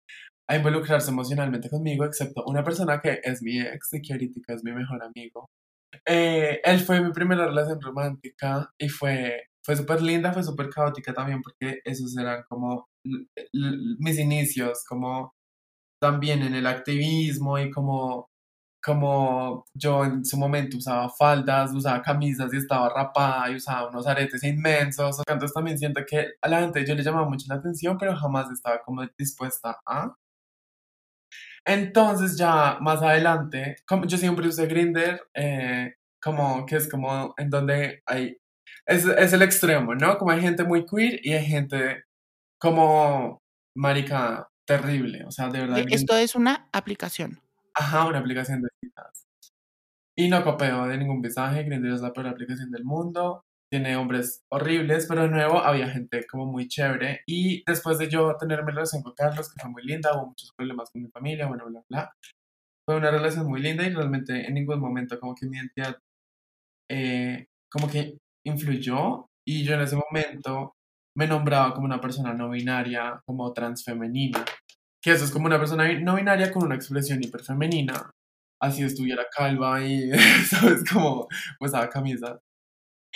a 0.49 0.57
involucrarse 0.57 1.11
emocionalmente 1.11 1.69
conmigo, 1.71 2.05
excepto 2.05 2.45
una 2.47 2.63
persona 2.65 3.01
que 3.01 3.21
es 3.23 3.43
mi 3.43 3.61
ex 3.61 3.95
y 3.95 4.03
que 4.03 4.13
ahorita 4.13 4.55
es 4.55 4.63
mi 4.65 4.73
mejor 4.73 5.03
amigo. 5.03 5.47
Eh, 6.07 6.61
él 6.65 6.81
fue 6.81 7.01
mi 7.01 7.13
primera 7.13 7.47
relación 7.47 7.81
romántica 7.81 8.71
y 8.79 8.89
fue, 8.89 9.45
fue 9.65 9.77
súper 9.77 10.03
linda, 10.03 10.33
fue 10.33 10.45
súper 10.45 10.69
caótica 10.71 11.13
también 11.13 11.43
porque 11.43 11.81
esos 11.85 12.17
eran 12.17 12.45
como 12.49 12.87
mis 13.53 14.19
inicios, 14.19 14.85
como 14.89 15.33
también 16.07 16.43
en 16.43 16.55
el 16.55 16.67
activismo 16.67 17.59
y 17.59 17.71
como, 17.71 18.31
como 18.83 19.65
yo 19.75 20.05
en 20.05 20.25
su 20.25 20.37
momento 20.37 20.77
usaba 20.79 21.09
faldas, 21.11 21.73
usaba 21.75 22.03
camisas 22.03 22.53
y 22.55 22.59
estaba 22.59 22.89
rapada 22.91 23.51
y 23.51 23.57
usaba 23.57 23.89
unos 23.89 24.07
aretes 24.07 24.43
inmensos. 24.45 25.19
Entonces 25.27 25.53
también 25.55 25.79
siento 25.79 26.03
que 26.07 26.35
a 26.41 26.49
la 26.49 26.61
gente 26.61 26.87
yo 26.87 26.95
le 26.95 27.03
llamaba 27.03 27.29
mucho 27.29 27.47
la 27.49 27.57
atención, 27.57 27.99
pero 27.99 28.17
jamás 28.17 28.51
estaba 28.51 28.81
como 28.85 29.05
dispuesta 29.19 29.79
a. 29.87 30.15
Entonces 31.65 32.39
ya 32.39 32.79
más 32.81 33.03
adelante, 33.03 33.77
como 33.87 34.05
yo 34.07 34.17
siempre 34.19 34.47
usé 34.49 34.67
Grinder, 34.67 35.21
eh, 35.35 35.95
como 36.23 36.65
que 36.67 36.77
es 36.77 36.89
como 36.89 37.35
en 37.39 37.51
donde 37.51 38.03
hay, 38.07 38.37
es, 38.87 39.05
es, 39.07 39.33
el 39.33 39.43
extremo, 39.43 39.95
¿no? 39.95 40.19
Como 40.19 40.31
hay 40.33 40.41
gente 40.41 40.65
muy 40.65 40.87
queer 40.87 41.21
y 41.25 41.33
hay 41.35 41.45
gente 41.45 42.05
como 42.61 43.41
marica 43.77 44.49
terrible, 44.67 45.25
o 45.25 45.31
sea, 45.31 45.49
de 45.49 45.61
verdad. 45.61 45.85
Esto 45.89 46.17
es 46.17 46.35
una 46.35 46.69
aplicación. 46.73 47.41
Ajá, 47.75 48.07
una 48.07 48.19
aplicación 48.19 48.63
de 48.63 48.69
citas. 48.81 49.27
Y 50.19 50.29
no 50.29 50.43
copio 50.43 50.87
de 50.87 50.99
ningún 50.99 51.21
mensaje, 51.21 51.65
Grindr 51.65 51.93
es 51.93 52.01
la 52.01 52.13
peor 52.13 52.29
aplicación 52.29 52.71
del 52.71 52.85
mundo 52.85 53.43
tiene 53.71 53.97
hombres 53.97 54.45
horribles, 54.51 55.07
pero 55.09 55.23
de 55.23 55.29
nuevo 55.29 55.59
había 55.59 55.89
gente 55.89 56.27
como 56.27 56.47
muy 56.47 56.69
chévere. 56.69 57.23
Y 57.27 57.65
después 57.67 57.99
de 57.99 58.09
yo 58.09 58.37
tener 58.37 58.65
mi 58.65 58.71
relación 58.73 59.03
con 59.03 59.15
Carlos, 59.15 59.53
que 59.53 59.61
fue 59.61 59.71
muy 59.71 59.83
linda, 59.83 60.17
hubo 60.17 60.29
muchos 60.29 60.53
problemas 60.57 60.91
con 60.91 61.03
mi 61.03 61.09
familia, 61.11 61.47
bueno, 61.47 61.67
bla, 61.67 61.83
bla. 61.89 62.13
Fue 62.87 62.97
una 62.97 63.11
relación 63.11 63.47
muy 63.47 63.61
linda 63.61 63.85
y 63.85 63.91
realmente 63.93 64.47
en 64.47 64.55
ningún 64.55 64.81
momento 64.81 65.19
como 65.19 65.35
que 65.35 65.47
mi 65.47 65.57
identidad 65.57 65.99
eh, 66.91 67.47
como 67.71 67.89
que 67.89 68.19
influyó. 68.45 69.27
Y 69.45 69.65
yo 69.65 69.75
en 69.75 69.81
ese 69.83 69.97
momento 69.97 70.76
me 71.17 71.27
nombraba 71.27 71.75
como 71.75 71.87
una 71.87 72.01
persona 72.01 72.35
no 72.35 72.51
binaria, 72.51 73.21
como 73.27 73.53
transfemenina. 73.53 74.45
Que 75.03 75.13
eso 75.13 75.25
es 75.25 75.31
como 75.31 75.47
una 75.47 75.59
persona 75.59 75.93
no 76.01 76.17
binaria 76.17 76.53
con 76.53 76.65
una 76.65 76.77
expresión 76.77 77.23
hiperfemenina. 77.23 78.11
Así 78.61 78.83
estuviera 78.85 79.25
calva 79.37 79.83
y, 79.85 80.11
¿sabes? 80.49 80.85
Como 80.91 81.29
usaba 81.61 81.89
camisa 81.91 82.41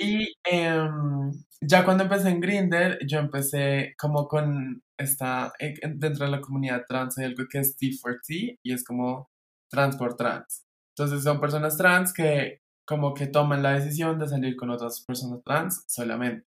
y 0.00 0.32
em, 0.44 1.32
ya 1.60 1.84
cuando 1.84 2.04
empecé 2.04 2.30
en 2.30 2.40
Grinder, 2.40 2.98
yo 3.06 3.18
empecé 3.18 3.94
como 3.98 4.26
con 4.28 4.82
esta, 4.98 5.52
eh, 5.58 5.74
dentro 5.94 6.24
de 6.24 6.32
la 6.32 6.40
comunidad 6.40 6.84
trans 6.88 7.18
hay 7.18 7.26
algo 7.26 7.44
que 7.50 7.58
es 7.58 7.76
T4T 7.78 8.58
y 8.62 8.72
es 8.72 8.84
como 8.84 9.28
trans 9.70 9.96
por 9.96 10.16
trans. 10.16 10.64
Entonces 10.96 11.22
son 11.22 11.40
personas 11.40 11.76
trans 11.76 12.12
que 12.14 12.60
como 12.86 13.14
que 13.14 13.26
toman 13.26 13.62
la 13.62 13.72
decisión 13.72 14.18
de 14.18 14.28
salir 14.28 14.56
con 14.56 14.70
otras 14.70 15.02
personas 15.06 15.42
trans 15.44 15.84
solamente. 15.86 16.46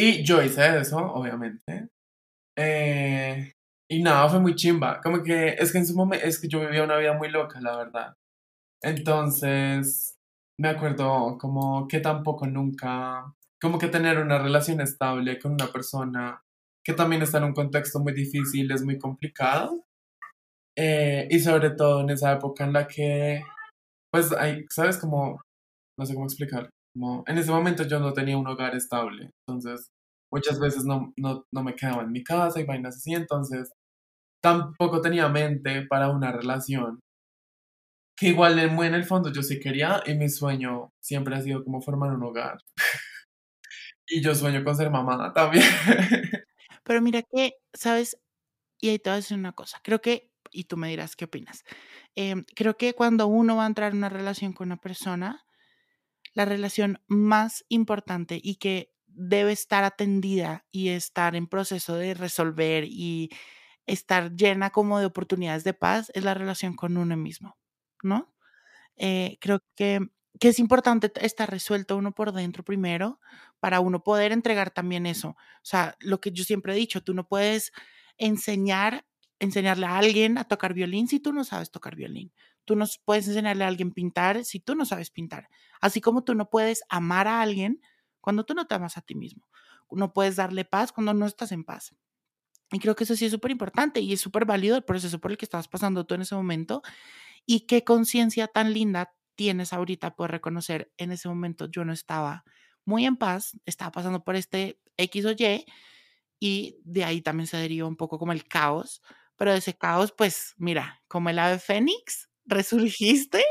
Y 0.00 0.22
yo 0.22 0.40
hice 0.40 0.78
eso, 0.78 0.96
obviamente. 0.96 1.88
Eh, 2.56 3.52
y 3.90 4.00
nada, 4.00 4.28
fue 4.28 4.38
muy 4.38 4.54
chimba. 4.54 5.00
Como 5.02 5.24
que 5.24 5.56
es 5.58 5.72
que 5.72 5.78
en 5.78 5.86
su 5.86 5.96
momento, 5.96 6.24
es 6.24 6.40
que 6.40 6.46
yo 6.46 6.60
vivía 6.60 6.84
una 6.84 6.98
vida 6.98 7.14
muy 7.14 7.28
loca, 7.28 7.60
la 7.60 7.76
verdad. 7.76 8.14
Entonces, 8.80 10.16
me 10.60 10.68
acuerdo 10.68 11.36
como 11.38 11.88
que 11.88 11.98
tampoco 12.00 12.46
nunca, 12.46 13.34
como 13.60 13.78
que 13.80 13.88
tener 13.88 14.18
una 14.20 14.38
relación 14.38 14.80
estable 14.80 15.40
con 15.40 15.54
una 15.54 15.66
persona 15.72 16.40
que 16.84 16.94
también 16.94 17.22
está 17.22 17.38
en 17.38 17.44
un 17.44 17.54
contexto 17.54 17.98
muy 17.98 18.12
difícil 18.12 18.70
es 18.70 18.84
muy 18.84 18.98
complicado. 18.98 19.84
Eh, 20.76 21.26
y 21.28 21.40
sobre 21.40 21.70
todo 21.70 22.02
en 22.02 22.10
esa 22.10 22.34
época 22.34 22.64
en 22.64 22.72
la 22.72 22.86
que, 22.86 23.42
pues, 24.12 24.32
hay, 24.32 24.64
¿sabes? 24.70 24.98
Como, 24.98 25.42
no 25.98 26.06
sé 26.06 26.14
cómo 26.14 26.26
explicar. 26.26 26.70
En 27.26 27.38
ese 27.38 27.50
momento 27.50 27.84
yo 27.84 28.00
no 28.00 28.12
tenía 28.12 28.36
un 28.38 28.46
hogar 28.46 28.74
estable. 28.74 29.30
Entonces, 29.46 29.90
muchas 30.32 30.58
veces 30.60 30.84
no, 30.84 31.12
no, 31.16 31.44
no 31.52 31.62
me 31.62 31.74
quedaba 31.74 32.02
en 32.02 32.12
mi 32.12 32.24
casa 32.24 32.60
y 32.60 32.64
vainas 32.64 32.96
así. 32.96 33.14
Entonces, 33.14 33.72
tampoco 34.42 35.00
tenía 35.00 35.28
mente 35.28 35.86
para 35.86 36.10
una 36.10 36.32
relación 36.32 37.00
que 38.16 38.28
igual 38.28 38.58
en, 38.58 38.76
en 38.82 38.94
el 38.94 39.04
fondo 39.04 39.32
yo 39.32 39.42
sí 39.42 39.60
quería 39.60 40.02
y 40.04 40.14
mi 40.14 40.28
sueño 40.28 40.92
siempre 41.00 41.36
ha 41.36 41.40
sido 41.40 41.62
como 41.62 41.80
formar 41.80 42.12
un 42.12 42.24
hogar. 42.24 42.58
y 44.08 44.20
yo 44.20 44.34
sueño 44.34 44.64
con 44.64 44.76
ser 44.76 44.90
mamá 44.90 45.32
también. 45.32 45.64
Pero 46.84 47.02
mira 47.02 47.22
que, 47.22 47.52
¿sabes? 47.72 48.18
Y 48.80 48.88
ahí 48.88 48.98
te 48.98 49.10
voy 49.10 49.14
a 49.14 49.16
decir 49.16 49.36
una 49.36 49.52
cosa. 49.52 49.78
Creo 49.84 50.00
que, 50.00 50.32
y 50.50 50.64
tú 50.64 50.76
me 50.76 50.88
dirás 50.88 51.14
qué 51.14 51.26
opinas, 51.26 51.62
em, 52.16 52.44
creo 52.56 52.76
que 52.76 52.94
cuando 52.94 53.26
uno 53.26 53.56
va 53.56 53.64
a 53.64 53.68
entrar 53.68 53.92
en 53.92 53.98
una 53.98 54.08
relación 54.08 54.52
con 54.52 54.68
una 54.68 54.78
persona, 54.78 55.44
la 56.34 56.44
relación 56.44 57.00
más 57.06 57.64
importante 57.68 58.40
y 58.42 58.56
que 58.56 58.92
debe 59.06 59.52
estar 59.52 59.84
atendida 59.84 60.64
y 60.70 60.90
estar 60.90 61.34
en 61.34 61.48
proceso 61.48 61.96
de 61.96 62.14
resolver 62.14 62.84
y 62.84 63.30
estar 63.86 64.34
llena 64.36 64.70
como 64.70 64.98
de 65.00 65.06
oportunidades 65.06 65.64
de 65.64 65.74
paz 65.74 66.10
es 66.14 66.24
la 66.24 66.34
relación 66.34 66.74
con 66.74 66.96
uno 66.96 67.16
mismo. 67.16 67.56
¿no? 68.02 68.32
Eh, 68.96 69.38
creo 69.40 69.62
que, 69.74 70.00
que 70.38 70.48
es 70.48 70.58
importante 70.58 71.12
estar 71.20 71.50
resuelto 71.50 71.96
uno 71.96 72.12
por 72.12 72.32
dentro 72.32 72.64
primero 72.64 73.20
para 73.60 73.80
uno 73.80 74.02
poder 74.02 74.32
entregar 74.32 74.70
también 74.70 75.06
eso. 75.06 75.30
O 75.30 75.36
sea, 75.64 75.96
lo 76.00 76.20
que 76.20 76.32
yo 76.32 76.44
siempre 76.44 76.72
he 76.72 76.76
dicho, 76.76 77.02
tú 77.02 77.14
no 77.14 77.26
puedes 77.26 77.72
enseñar, 78.18 79.06
enseñarle 79.40 79.86
a 79.86 79.98
alguien 79.98 80.38
a 80.38 80.44
tocar 80.44 80.74
violín 80.74 81.08
si 81.08 81.20
tú 81.20 81.32
no 81.32 81.44
sabes 81.44 81.70
tocar 81.70 81.96
violín. 81.96 82.32
Tú 82.64 82.76
no 82.76 82.86
puedes 83.04 83.28
enseñarle 83.28 83.64
a 83.64 83.68
alguien 83.68 83.92
pintar 83.92 84.44
si 84.44 84.60
tú 84.60 84.74
no 84.74 84.84
sabes 84.84 85.10
pintar. 85.10 85.48
Así 85.80 86.00
como 86.00 86.24
tú 86.24 86.34
no 86.34 86.50
puedes 86.50 86.82
amar 86.88 87.28
a 87.28 87.40
alguien 87.40 87.80
cuando 88.20 88.44
tú 88.44 88.54
no 88.54 88.66
te 88.66 88.74
amas 88.74 88.96
a 88.98 89.02
ti 89.02 89.14
mismo. 89.14 89.46
No 89.90 90.12
puedes 90.12 90.36
darle 90.36 90.64
paz 90.64 90.92
cuando 90.92 91.14
no 91.14 91.26
estás 91.26 91.52
en 91.52 91.64
paz. 91.64 91.94
Y 92.70 92.80
creo 92.80 92.94
que 92.94 93.04
eso 93.04 93.16
sí 93.16 93.24
es 93.24 93.32
súper 93.32 93.50
importante 93.50 94.00
y 94.00 94.12
es 94.12 94.20
súper 94.20 94.44
válido 94.44 94.76
el 94.76 94.84
proceso 94.84 95.18
por 95.20 95.30
el 95.30 95.38
que 95.38 95.46
estabas 95.46 95.68
pasando 95.68 96.04
tú 96.06 96.14
en 96.14 96.22
ese 96.22 96.34
momento 96.34 96.82
Y 97.46 97.62
qué 97.66 97.84
conciencia 97.84 98.48
tan 98.48 98.74
linda 98.74 99.14
tienes 99.36 99.72
ahorita 99.72 100.16
por 100.16 100.30
reconocer, 100.32 100.92
en 100.98 101.12
ese 101.12 101.28
momento 101.28 101.66
yo 101.70 101.84
no 101.84 101.92
estaba 101.92 102.44
muy 102.84 103.06
en 103.06 103.16
paz, 103.16 103.58
estaba 103.66 103.92
pasando 103.92 104.24
por 104.24 104.36
este 104.36 104.80
X 104.98 105.26
o 105.26 105.32
Y, 105.32 105.66
y 106.40 106.76
de 106.84 107.04
ahí 107.04 107.22
también 107.22 107.46
se 107.46 107.56
deriva 107.56 107.88
un 107.88 107.96
poco 107.96 108.18
como 108.18 108.32
el 108.32 108.44
caos, 108.48 109.02
pero 109.38 109.52
de 109.52 109.58
ese 109.58 109.78
caos, 109.78 110.12
pues 110.12 110.54
mira, 110.58 111.00
como 111.08 111.30
el 111.30 111.38
ave 111.38 111.58
fénix, 111.58 112.28
resurgiste 112.44 113.42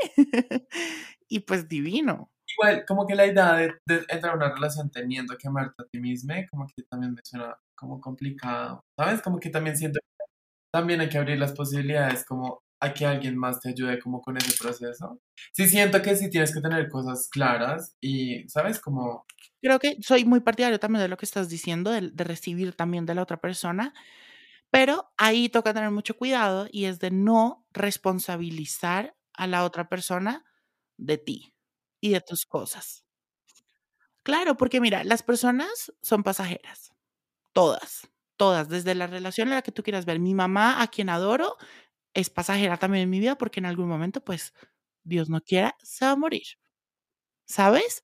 y 1.27 1.39
pues 1.39 1.67
divino. 1.67 2.31
Igual, 2.55 2.85
como 2.85 3.05
que 3.05 3.15
la 3.15 3.25
idea 3.25 3.53
de, 3.53 3.73
de 3.85 4.05
entrar 4.09 4.33
a 4.33 4.35
una 4.35 4.53
relación 4.53 4.89
teniendo 4.91 5.35
que 5.37 5.47
amarte 5.47 5.81
a 5.81 5.85
ti 5.85 5.99
misma, 5.99 6.35
como 6.49 6.67
que 6.67 6.83
también 6.83 7.13
me 7.13 7.21
suena 7.23 7.57
como 7.75 7.99
complicado, 7.99 8.83
¿sabes? 8.97 9.21
Como 9.21 9.39
que 9.39 9.49
también 9.49 9.77
siento 9.77 9.99
que 9.99 10.25
también 10.73 11.01
hay 11.01 11.09
que 11.09 11.17
abrir 11.17 11.37
las 11.37 11.53
posibilidades 11.53 12.25
como 12.25 12.61
a 12.79 12.93
que 12.93 13.05
alguien 13.05 13.37
más 13.37 13.59
te 13.59 13.69
ayude 13.69 13.99
como 13.99 14.21
con 14.21 14.37
ese 14.37 14.55
proceso. 14.57 15.19
Sí 15.51 15.67
siento 15.67 16.01
que 16.01 16.15
sí 16.15 16.29
tienes 16.29 16.53
que 16.53 16.61
tener 16.61 16.89
cosas 16.89 17.27
claras 17.29 17.95
y, 18.01 18.47
¿sabes? 18.49 18.79
Como... 18.79 19.25
Creo 19.61 19.79
que 19.79 19.97
soy 20.01 20.25
muy 20.25 20.41
partidario 20.41 20.79
también 20.79 21.01
de 21.01 21.07
lo 21.07 21.17
que 21.17 21.25
estás 21.25 21.49
diciendo, 21.49 21.91
de, 21.91 22.11
de 22.11 22.23
recibir 22.23 22.75
también 22.75 23.05
de 23.05 23.15
la 23.15 23.23
otra 23.23 23.37
persona, 23.37 23.93
pero 24.71 25.11
ahí 25.17 25.49
toca 25.49 25.73
tener 25.73 25.91
mucho 25.91 26.17
cuidado 26.17 26.67
y 26.71 26.85
es 26.85 26.99
de 26.99 27.11
no 27.11 27.65
responsabilizar 27.71 29.15
a 29.33 29.47
la 29.47 29.63
otra 29.65 29.89
persona 29.89 30.45
de 30.97 31.17
ti 31.17 31.53
y 32.01 32.11
de 32.11 32.21
tus 32.21 32.45
cosas. 32.45 33.03
Claro, 34.23 34.57
porque 34.57 34.81
mira, 34.81 35.03
las 35.03 35.23
personas 35.23 35.93
son 36.01 36.23
pasajeras, 36.23 36.91
todas, 37.53 38.09
todas, 38.37 38.69
desde 38.69 38.95
la 38.95 39.07
relación 39.07 39.49
en 39.49 39.55
la 39.55 39.63
que 39.63 39.71
tú 39.73 39.83
quieras 39.83 40.05
ver. 40.05 40.19
Mi 40.19 40.33
mamá, 40.35 40.81
a 40.81 40.87
quien 40.89 41.09
adoro, 41.09 41.57
es 42.13 42.29
pasajera 42.29 42.77
también 42.77 43.03
en 43.05 43.09
mi 43.11 43.19
vida 43.19 43.37
porque 43.37 43.59
en 43.61 43.67
algún 43.67 43.89
momento, 43.89 44.21
pues, 44.23 44.53
Dios 45.03 45.29
no 45.29 45.41
quiera, 45.41 45.75
se 45.83 46.05
va 46.05 46.11
a 46.13 46.15
morir. 46.17 46.45
¿Sabes? 47.45 48.03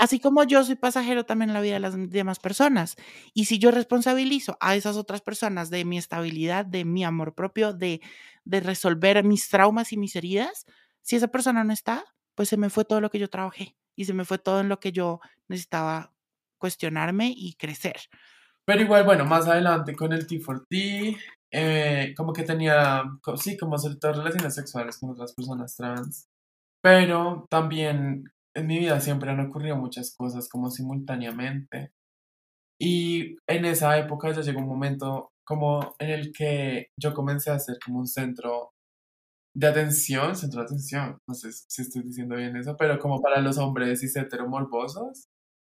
Así 0.00 0.18
como 0.18 0.44
yo 0.44 0.64
soy 0.64 0.76
pasajero 0.76 1.26
también 1.26 1.50
en 1.50 1.54
la 1.54 1.60
vida 1.60 1.74
de 1.74 1.80
las 1.80 1.94
demás 2.08 2.38
personas. 2.38 2.96
Y 3.34 3.44
si 3.44 3.58
yo 3.58 3.70
responsabilizo 3.70 4.56
a 4.58 4.74
esas 4.74 4.96
otras 4.96 5.20
personas 5.20 5.68
de 5.68 5.84
mi 5.84 5.98
estabilidad, 5.98 6.64
de 6.64 6.86
mi 6.86 7.04
amor 7.04 7.34
propio, 7.34 7.74
de, 7.74 8.00
de 8.44 8.60
resolver 8.60 9.22
mis 9.24 9.50
traumas 9.50 9.92
y 9.92 9.98
mis 9.98 10.16
heridas, 10.16 10.64
si 11.02 11.16
esa 11.16 11.28
persona 11.28 11.64
no 11.64 11.74
está, 11.74 12.06
pues 12.34 12.48
se 12.48 12.56
me 12.56 12.70
fue 12.70 12.86
todo 12.86 13.02
lo 13.02 13.10
que 13.10 13.18
yo 13.18 13.28
trabajé 13.28 13.76
y 13.94 14.06
se 14.06 14.14
me 14.14 14.24
fue 14.24 14.38
todo 14.38 14.60
en 14.60 14.70
lo 14.70 14.80
que 14.80 14.90
yo 14.90 15.20
necesitaba 15.48 16.14
cuestionarme 16.56 17.34
y 17.36 17.56
crecer. 17.56 17.96
Pero 18.64 18.80
igual, 18.80 19.04
bueno, 19.04 19.26
más 19.26 19.48
adelante 19.48 19.94
con 19.94 20.14
el 20.14 20.26
T4T, 20.26 21.18
eh, 21.50 22.14
como 22.16 22.32
que 22.32 22.44
tenía, 22.44 23.02
sí, 23.36 23.58
como 23.58 23.76
sobre 23.76 23.98
relaciones 24.00 24.54
sexuales 24.54 24.96
con 24.98 25.10
otras 25.10 25.34
personas 25.34 25.76
trans, 25.76 26.26
pero 26.80 27.46
también 27.50 28.32
en 28.54 28.66
mi 28.66 28.78
vida 28.78 29.00
siempre 29.00 29.30
han 29.30 29.40
ocurrido 29.40 29.76
muchas 29.76 30.14
cosas 30.16 30.48
como 30.48 30.70
simultáneamente. 30.70 31.92
Y 32.80 33.36
en 33.46 33.64
esa 33.66 33.98
época 33.98 34.32
ya 34.32 34.40
llegó 34.40 34.60
un 34.60 34.68
momento 34.68 35.32
como 35.44 35.94
en 35.98 36.10
el 36.10 36.32
que 36.32 36.88
yo 36.96 37.12
comencé 37.12 37.50
a 37.50 37.58
ser 37.58 37.76
como 37.84 37.98
un 37.98 38.06
centro 38.06 38.72
de 39.54 39.66
atención, 39.66 40.36
centro 40.36 40.60
de 40.60 40.66
atención, 40.66 41.18
no 41.26 41.34
sé 41.34 41.52
si 41.52 41.82
estoy 41.82 42.02
diciendo 42.02 42.36
bien 42.36 42.56
eso, 42.56 42.76
pero 42.78 42.98
como 42.98 43.20
para 43.20 43.40
los 43.40 43.58
hombres 43.58 44.00
cis 44.00 44.16
heteromorbosos, 44.16 45.28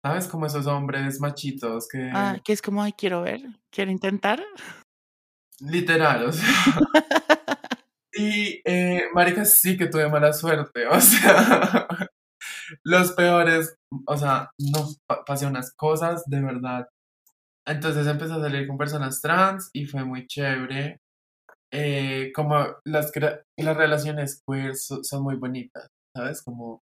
¿sabes? 0.03 0.27
Como 0.27 0.46
esos 0.46 0.65
hombres 0.67 1.20
machitos 1.20 1.88
que... 1.89 2.10
Ah, 2.13 2.39
que 2.44 2.53
es 2.53 2.62
como, 2.62 2.82
ay, 2.82 2.94
quiero 2.94 3.22
ver, 3.22 3.41
quiero 3.70 3.91
intentar. 3.91 4.41
Literal, 5.60 6.25
o 6.25 6.32
sea. 6.32 6.48
y, 8.13 8.62
eh, 8.65 9.03
marica, 9.13 9.46
sí 9.46 9.77
que 9.77 9.88
tuve 9.88 10.10
mala 10.10 10.32
suerte, 10.32 10.88
o 10.88 11.01
sea, 11.01 11.88
los 12.84 13.12
peores, 13.14 13.75
o 14.08 14.18
sea, 14.18 14.52
no 14.60 14.88
pasé 15.25 15.46
unas 15.48 15.74
cosas 15.74 16.24
de 16.28 16.41
verdad. 16.41 16.88
Entonces 17.67 18.08
empecé 18.08 18.34
a 18.34 18.39
salir 18.41 18.67
con 18.67 18.78
personas 18.78 19.22
trans 19.22 19.69
y 19.74 19.86
fue 19.86 20.04
muy 20.06 20.28
chévere. 20.28 21.02
Eh, 21.72 22.32
como 22.34 22.56
las, 22.86 23.12
las 23.58 23.78
relaciones 23.78 24.43
queer 24.48 24.76
son 24.76 25.24
muy 25.24 25.36
bonitas, 25.36 25.89
¿sabes? 26.15 26.41
Como 26.43 26.84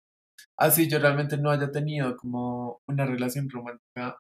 así 0.60 0.90
yo 0.90 1.00
realmente 1.00 1.38
no 1.38 1.52
haya 1.52 1.72
tenido 1.72 2.18
como 2.18 2.82
una 2.88 3.06
relación 3.06 3.50
romántica 3.50 4.18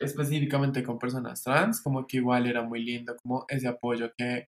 específicamente 0.00 0.82
con 0.82 0.98
personas 0.98 1.42
trans, 1.42 1.80
como 1.82 2.06
que 2.06 2.18
igual 2.18 2.46
era 2.46 2.62
muy 2.62 2.84
lindo, 2.84 3.16
como 3.22 3.44
ese 3.48 3.68
apoyo 3.68 4.10
que 4.16 4.48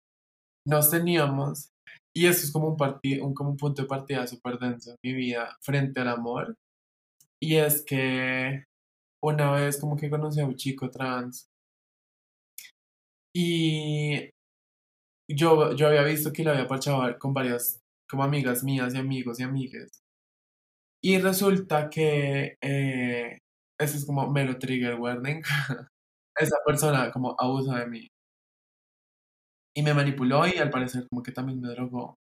nos 0.66 0.90
teníamos. 0.90 1.70
Y 2.16 2.26
eso 2.26 2.46
es 2.46 2.50
como 2.52 2.68
un, 2.68 2.78
partido, 2.78 3.26
un, 3.26 3.34
como 3.34 3.50
un 3.50 3.58
punto 3.58 3.82
de 3.82 3.88
partida 3.88 4.26
súper 4.26 4.58
denso 4.58 4.92
en 4.92 4.96
mi 5.02 5.12
vida 5.14 5.54
frente 5.60 6.00
al 6.00 6.08
amor. 6.08 6.56
Y 7.40 7.56
es 7.56 7.84
que 7.84 8.64
una 9.22 9.52
vez 9.52 9.78
como 9.80 9.96
que 9.96 10.10
conocí 10.10 10.40
a 10.40 10.46
un 10.46 10.56
chico 10.56 10.90
trans 10.90 11.48
y 13.34 14.30
yo, 15.28 15.74
yo 15.74 15.88
había 15.88 16.02
visto 16.04 16.32
que 16.32 16.42
lo 16.44 16.52
había 16.52 16.66
parchado 16.66 17.18
con 17.18 17.34
varias 17.34 17.80
como 18.08 18.22
amigas 18.24 18.64
mías 18.64 18.94
y 18.94 18.98
amigos 18.98 19.40
y 19.40 19.42
amigas. 19.42 20.02
Y 21.02 21.18
resulta 21.18 21.90
que 21.90 22.56
eh, 22.62 23.38
eso 23.78 23.96
es 23.98 24.06
como 24.06 24.30
mero 24.30 24.58
trigger 24.58 24.94
warning. 24.98 25.42
Esa 26.36 26.56
persona 26.66 27.10
como 27.12 27.34
abuso 27.38 27.72
de 27.74 27.86
mí. 27.86 28.08
Y 29.76 29.82
me 29.82 29.94
manipuló 29.94 30.46
y 30.46 30.58
al 30.58 30.70
parecer 30.70 31.06
como 31.08 31.22
que 31.22 31.32
también 31.32 31.60
me 31.60 31.68
drogó. 31.68 32.16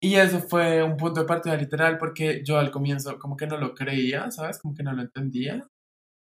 Y 0.00 0.16
eso 0.16 0.40
fue 0.40 0.82
un 0.82 0.96
punto 0.96 1.20
de 1.20 1.26
partida 1.26 1.56
literal 1.56 1.98
porque 1.98 2.42
yo 2.44 2.58
al 2.58 2.70
comienzo 2.70 3.18
como 3.18 3.36
que 3.36 3.46
no 3.46 3.56
lo 3.56 3.74
creía, 3.74 4.30
¿sabes? 4.30 4.58
Como 4.60 4.74
que 4.74 4.82
no 4.82 4.92
lo 4.92 5.02
entendía. 5.02 5.66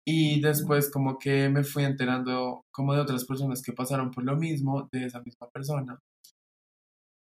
Y 0.08 0.42
después 0.42 0.92
como 0.92 1.20
que 1.20 1.50
me 1.50 1.64
fui 1.64 1.84
enterando 1.84 2.64
como 2.72 2.94
de 2.94 3.02
otras 3.02 3.26
personas 3.26 3.62
que 3.62 3.74
pasaron 3.74 4.12
por 4.12 4.24
lo 4.24 4.36
mismo 4.38 4.88
de 4.92 5.06
esa 5.06 5.22
misma 5.22 5.50
persona. 5.50 6.00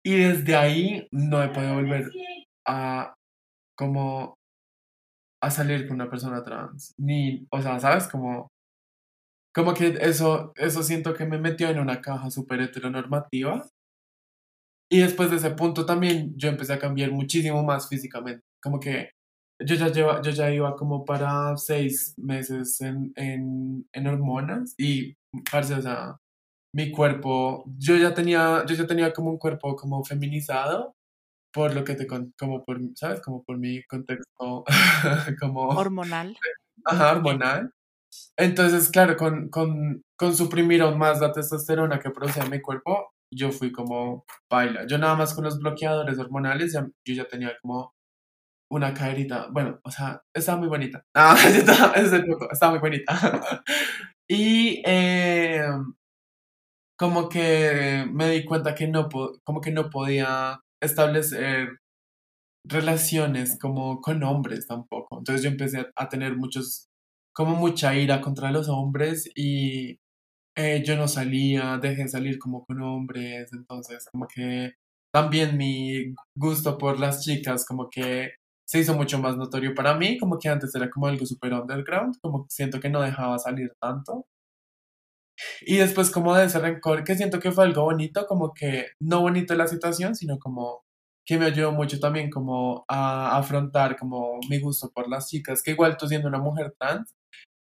Y 0.06 0.16
desde 0.18 0.56
ahí 0.56 1.08
no 1.12 1.44
he 1.44 1.50
podido 1.50 1.76
volver 1.76 2.12
a 2.68 3.14
como 3.78 4.36
a 5.42 5.52
salir 5.52 5.88
con 5.88 5.96
una 5.96 6.10
persona 6.10 6.44
trans. 6.44 6.94
Ni, 6.98 7.48
o 7.52 7.62
sea, 7.62 7.80
¿sabes? 7.80 8.08
Como, 8.08 8.50
como 9.58 9.74
que 9.74 9.98
eso, 10.02 10.54
eso 10.56 10.84
siento 10.84 11.16
que 11.16 11.26
me 11.26 11.40
metió 11.40 11.68
en 11.68 11.80
una 11.80 12.00
caja 12.00 12.30
súper 12.30 12.62
heteronormativa. 12.62 13.68
Y 14.88 15.00
después 15.00 15.32
de 15.32 15.38
ese 15.38 15.50
punto 15.50 15.84
también 15.84 16.32
yo 16.38 16.48
empecé 16.48 16.74
a 16.74 16.80
cambiar 16.80 17.12
muchísimo 17.12 17.64
más 17.64 17.90
físicamente. 17.90 18.44
Como 18.62 18.80
que 18.80 19.10
yo 19.60 19.74
ya, 19.74 19.88
lleva, 19.88 20.22
yo 20.22 20.30
ya 20.30 20.52
iba 20.52 20.76
como 20.76 21.06
para 21.06 21.58
seis 21.58 22.14
meses 22.18 22.80
en, 22.82 23.12
en, 23.16 23.90
en 23.94 24.08
hormonas 24.08 24.76
y, 24.78 25.16
parce, 25.52 25.74
o 25.74 25.82
sea, 25.82 26.18
mi 26.72 26.92
cuerpo, 26.92 27.64
yo 27.80 27.98
ya 27.98 28.14
tenía, 28.14 28.64
yo 28.68 28.76
ya 28.76 28.86
tenía 28.86 29.12
como 29.12 29.32
un 29.32 29.40
cuerpo 29.40 29.76
como 29.76 30.04
feminizado 30.04 30.96
por 31.52 31.74
lo 31.74 31.84
que 31.84 31.96
te 31.96 32.06
como 32.06 32.64
por, 32.64 32.80
¿sabes? 32.94 33.22
Como 33.22 33.44
por 33.44 33.58
mi 33.58 33.82
contexto 33.86 34.64
como 35.42 35.70
hormonal. 35.70 36.38
Ajá, 36.86 37.14
hormonal. 37.14 37.72
Entonces, 38.38 38.90
claro, 38.90 39.18
con, 39.18 39.50
con, 39.50 40.04
con 40.18 40.36
suprimir 40.36 40.82
aún 40.82 40.98
más 40.98 41.20
la 41.22 41.32
testosterona 41.32 42.00
que 42.00 42.12
producía 42.12 42.46
mi 42.46 42.62
cuerpo, 42.62 43.12
yo 43.34 43.52
fui 43.52 43.72
como 43.72 44.26
baila. 44.50 44.86
Yo 44.88 44.98
nada 44.98 45.16
más 45.16 45.34
con 45.34 45.44
los 45.44 45.60
bloqueadores 45.60 46.18
hormonales, 46.20 46.74
ya, 46.74 46.88
yo 47.06 47.14
ya 47.14 47.28
tenía 47.28 47.58
como 47.62 47.94
una 48.72 48.94
caerita. 48.94 49.48
Bueno, 49.52 49.80
o 49.84 49.92
sea, 49.92 50.22
estaba 50.34 50.60
muy 50.60 50.68
bonita. 50.68 51.04
Ah, 51.16 51.36
estaba, 51.48 51.94
estaba 52.52 52.72
muy 52.72 52.80
bonita. 52.80 53.14
y 54.30 54.82
eh, 54.86 55.68
como 56.98 57.30
que 57.30 58.06
me 58.12 58.30
di 58.30 58.46
cuenta 58.46 58.76
que 58.76 58.88
no, 58.88 59.08
como 59.44 59.62
que 59.62 59.72
no 59.72 59.90
podía 59.90 60.60
establecer 60.82 61.80
relaciones 62.66 63.58
como 63.60 64.02
con 64.02 64.24
hombres 64.24 64.68
tampoco. 64.68 65.20
Entonces 65.20 65.44
yo 65.44 65.50
empecé 65.50 65.86
a, 65.96 66.10
tener 66.10 66.36
muchos, 66.36 66.87
como 67.38 67.56
mucha 67.56 67.96
ira 67.96 68.20
contra 68.22 68.52
los 68.52 68.68
hombres 68.68 69.30
y 69.36 70.00
eh, 70.56 70.84
yo 70.86 70.98
no 70.98 71.08
salía, 71.08 71.78
dejé 71.80 72.04
de 72.04 72.10
salir 72.10 72.40
como 72.40 72.66
con 72.66 72.82
hombres, 72.82 73.54
entonces 73.54 74.08
como 74.12 74.28
que 74.28 74.74
también 75.14 75.58
mi 75.58 76.16
gusto 76.36 76.78
por 76.80 77.00
las 77.00 77.24
chicas 77.24 77.66
como 77.66 77.90
que 77.92 78.32
se 78.68 78.80
hizo 78.80 78.96
mucho 78.96 79.20
más 79.20 79.38
notorio 79.38 79.76
para 79.76 79.96
mí, 79.96 80.18
como 80.20 80.40
que 80.40 80.50
antes 80.50 80.74
era 80.76 80.90
como 80.90 81.08
algo 81.08 81.26
super 81.28 81.54
underground, 81.54 82.16
como 82.22 82.48
siento 82.50 82.80
que 82.80 82.90
no 82.90 83.02
dejaba 83.02 83.38
salir 83.40 83.72
tanto. 83.80 84.26
Y 85.62 85.78
después 85.78 86.10
como 86.12 86.36
de 86.36 86.46
ese 86.46 86.60
rencor, 86.60 87.04
que 87.04 87.16
siento 87.16 87.40
que 87.40 87.52
fue 87.52 87.66
algo 87.66 87.84
bonito, 87.84 88.26
como 88.28 88.54
que 88.54 88.88
no 89.00 89.22
bonito 89.22 89.54
la 89.56 89.68
situación, 89.68 90.16
sino 90.16 90.40
como 90.40 90.84
que 91.26 91.38
me 91.38 91.46
ayudó 91.46 91.72
mucho 91.74 92.00
también 92.00 92.30
como 92.32 92.86
a 92.88 93.38
afrontar 93.38 93.98
como 93.98 94.40
mi 94.50 94.60
gusto 94.60 94.90
por 94.94 95.10
las 95.10 95.28
chicas, 95.30 95.62
que 95.62 95.72
igual 95.72 95.98
tú 95.98 96.08
siendo 96.08 96.28
una 96.30 96.40
mujer 96.40 96.74
trans, 96.80 97.17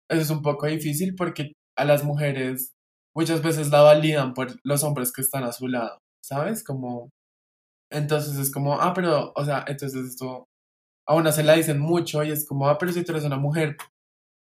es 0.09 0.29
un 0.29 0.41
poco 0.41 0.67
difícil 0.67 1.15
porque 1.15 1.53
a 1.77 1.85
las 1.85 2.03
mujeres 2.03 2.73
muchas 3.15 3.41
veces 3.41 3.69
la 3.71 3.81
validan 3.81 4.33
por 4.33 4.55
los 4.63 4.83
hombres 4.83 5.11
que 5.13 5.21
están 5.21 5.43
a 5.43 5.51
su 5.53 5.67
lado, 5.67 5.99
¿sabes? 6.23 6.63
Como 6.63 7.09
Entonces 7.91 8.37
es 8.37 8.51
como, 8.51 8.81
ah, 8.81 8.93
pero, 8.93 9.33
o 9.35 9.45
sea, 9.45 9.65
entonces 9.67 10.05
esto 10.05 10.45
a 11.07 11.15
una 11.15 11.31
se 11.31 11.43
la 11.43 11.53
dicen 11.55 11.79
mucho 11.79 12.23
y 12.23 12.31
es 12.31 12.47
como, 12.47 12.67
ah, 12.69 12.77
pero 12.79 12.91
si 12.91 13.03
tú 13.03 13.11
eres 13.13 13.25
una 13.25 13.37
mujer, 13.37 13.77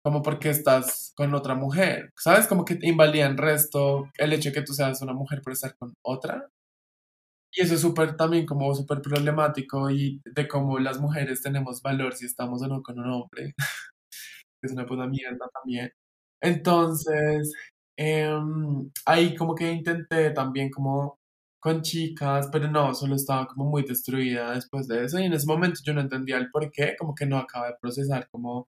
como 0.03 0.21
porque 0.21 0.49
estás 0.49 1.13
con 1.15 1.33
otra 1.35 1.55
mujer, 1.55 2.11
¿sabes? 2.19 2.47
Como 2.47 2.65
que 2.65 2.77
invalida 2.81 3.25
el 3.27 3.37
resto 3.37 4.09
el 4.17 4.33
hecho 4.33 4.49
de 4.49 4.55
que 4.55 4.61
tú 4.63 4.73
seas 4.73 5.01
una 5.01 5.13
mujer 5.13 5.41
por 5.41 5.53
estar 5.53 5.75
con 5.77 5.93
otra. 6.03 6.49
Y 7.55 7.61
eso 7.61 7.75
es 7.75 7.81
súper 7.81 8.17
también 8.17 8.45
como 8.45 8.73
súper 8.73 9.01
problemático 9.01 9.89
y 9.91 10.21
de 10.25 10.47
cómo 10.47 10.79
las 10.79 10.99
mujeres 10.99 11.41
tenemos 11.41 11.81
valor 11.81 12.13
si 12.15 12.25
estamos 12.25 12.61
o 12.63 12.67
no 12.67 12.81
con 12.81 12.99
un 12.99 13.11
hombre. 13.11 13.53
es 14.67 14.73
una 14.73 14.85
puta 14.85 15.07
mierda 15.07 15.47
también. 15.53 15.91
Entonces, 16.41 17.53
em, 17.97 18.91
ahí 19.05 19.35
como 19.35 19.55
que 19.55 19.71
intenté 19.71 20.31
también 20.31 20.69
como 20.71 21.17
con 21.59 21.81
chicas, 21.81 22.49
pero 22.51 22.69
no, 22.69 22.93
solo 22.93 23.15
estaba 23.15 23.47
como 23.47 23.65
muy 23.65 23.83
destruida 23.83 24.53
después 24.53 24.87
de 24.87 25.05
eso 25.05 25.19
y 25.19 25.25
en 25.25 25.33
ese 25.33 25.47
momento 25.47 25.79
yo 25.85 25.93
no 25.93 26.01
entendía 26.01 26.37
el 26.37 26.51
por 26.51 26.69
qué, 26.71 26.95
como 26.99 27.15
que 27.15 27.25
no 27.25 27.37
acaba 27.37 27.67
de 27.67 27.75
procesar 27.81 28.27
como 28.31 28.67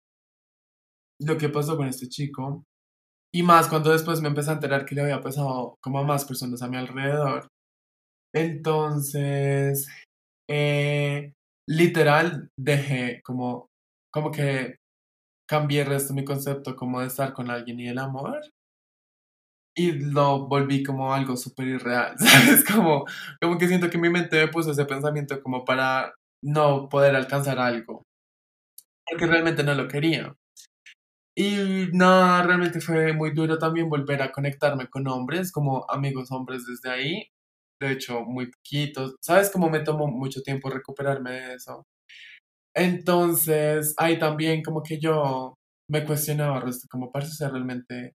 lo 1.19 1.37
que 1.37 1.49
pasó 1.49 1.77
con 1.77 1.87
este 1.87 2.07
chico. 2.07 2.63
Y 3.33 3.43
más 3.43 3.67
cuando 3.67 3.91
después 3.91 4.21
me 4.21 4.29
empecé 4.29 4.51
a 4.51 4.53
enterar 4.55 4.85
que 4.85 4.95
le 4.95 5.01
había 5.01 5.21
pasado 5.21 5.75
como 5.81 5.99
a 5.99 6.03
más 6.03 6.25
personas 6.25 6.61
a 6.61 6.69
mi 6.69 6.77
alrededor. 6.77 7.47
Entonces, 8.33 9.87
eh, 10.49 11.33
literal, 11.69 12.49
dejé 12.59 13.21
como, 13.23 13.67
como 14.11 14.31
que 14.31 14.77
cambié 15.47 15.81
el 15.81 15.87
resto 15.87 16.13
de 16.13 16.21
mi 16.21 16.25
concepto 16.25 16.75
como 16.75 17.01
de 17.01 17.07
estar 17.07 17.33
con 17.33 17.49
alguien 17.49 17.79
y 17.79 17.87
el 17.89 17.99
amor. 17.99 18.41
Y 19.77 19.91
lo 19.91 20.47
volví 20.47 20.83
como 20.83 21.13
algo 21.13 21.35
súper 21.35 21.67
irreal, 21.67 22.15
¿sabes? 22.19 22.63
Como, 22.63 23.05
como 23.41 23.57
que 23.57 23.67
siento 23.67 23.89
que 23.89 23.97
mi 23.97 24.09
mente 24.09 24.37
me 24.37 24.47
puso 24.51 24.71
ese 24.71 24.85
pensamiento 24.85 25.41
como 25.41 25.65
para 25.65 26.13
no 26.41 26.87
poder 26.89 27.15
alcanzar 27.15 27.59
algo. 27.59 28.03
Porque 29.09 29.25
realmente 29.25 29.63
no 29.63 29.73
lo 29.73 29.87
quería. 29.87 30.35
Y 31.37 31.89
nada, 31.91 32.43
realmente 32.43 32.79
fue 32.79 33.11
muy 33.13 33.31
duro 33.33 33.57
también 33.57 33.89
volver 33.89 34.21
a 34.21 34.31
conectarme 34.31 34.87
con 34.87 35.07
hombres, 35.07 35.51
como 35.51 35.85
amigos 35.89 36.31
hombres 36.31 36.65
desde 36.65 36.89
ahí. 36.89 37.27
De 37.79 37.91
hecho, 37.91 38.21
muy 38.23 38.49
poquitos. 38.51 39.15
¿Sabes 39.21 39.49
cómo 39.51 39.69
me 39.69 39.81
tomó 39.81 40.07
mucho 40.07 40.41
tiempo 40.41 40.69
recuperarme 40.69 41.31
de 41.31 41.55
eso? 41.55 41.85
Entonces, 42.75 43.93
ahí 43.97 44.19
también 44.19 44.63
como 44.63 44.83
que 44.83 44.99
yo 44.99 45.55
me 45.89 46.05
cuestionaba, 46.05 46.63
como 46.91 47.11
parece 47.11 47.33
ser 47.33 47.51
realmente 47.51 48.13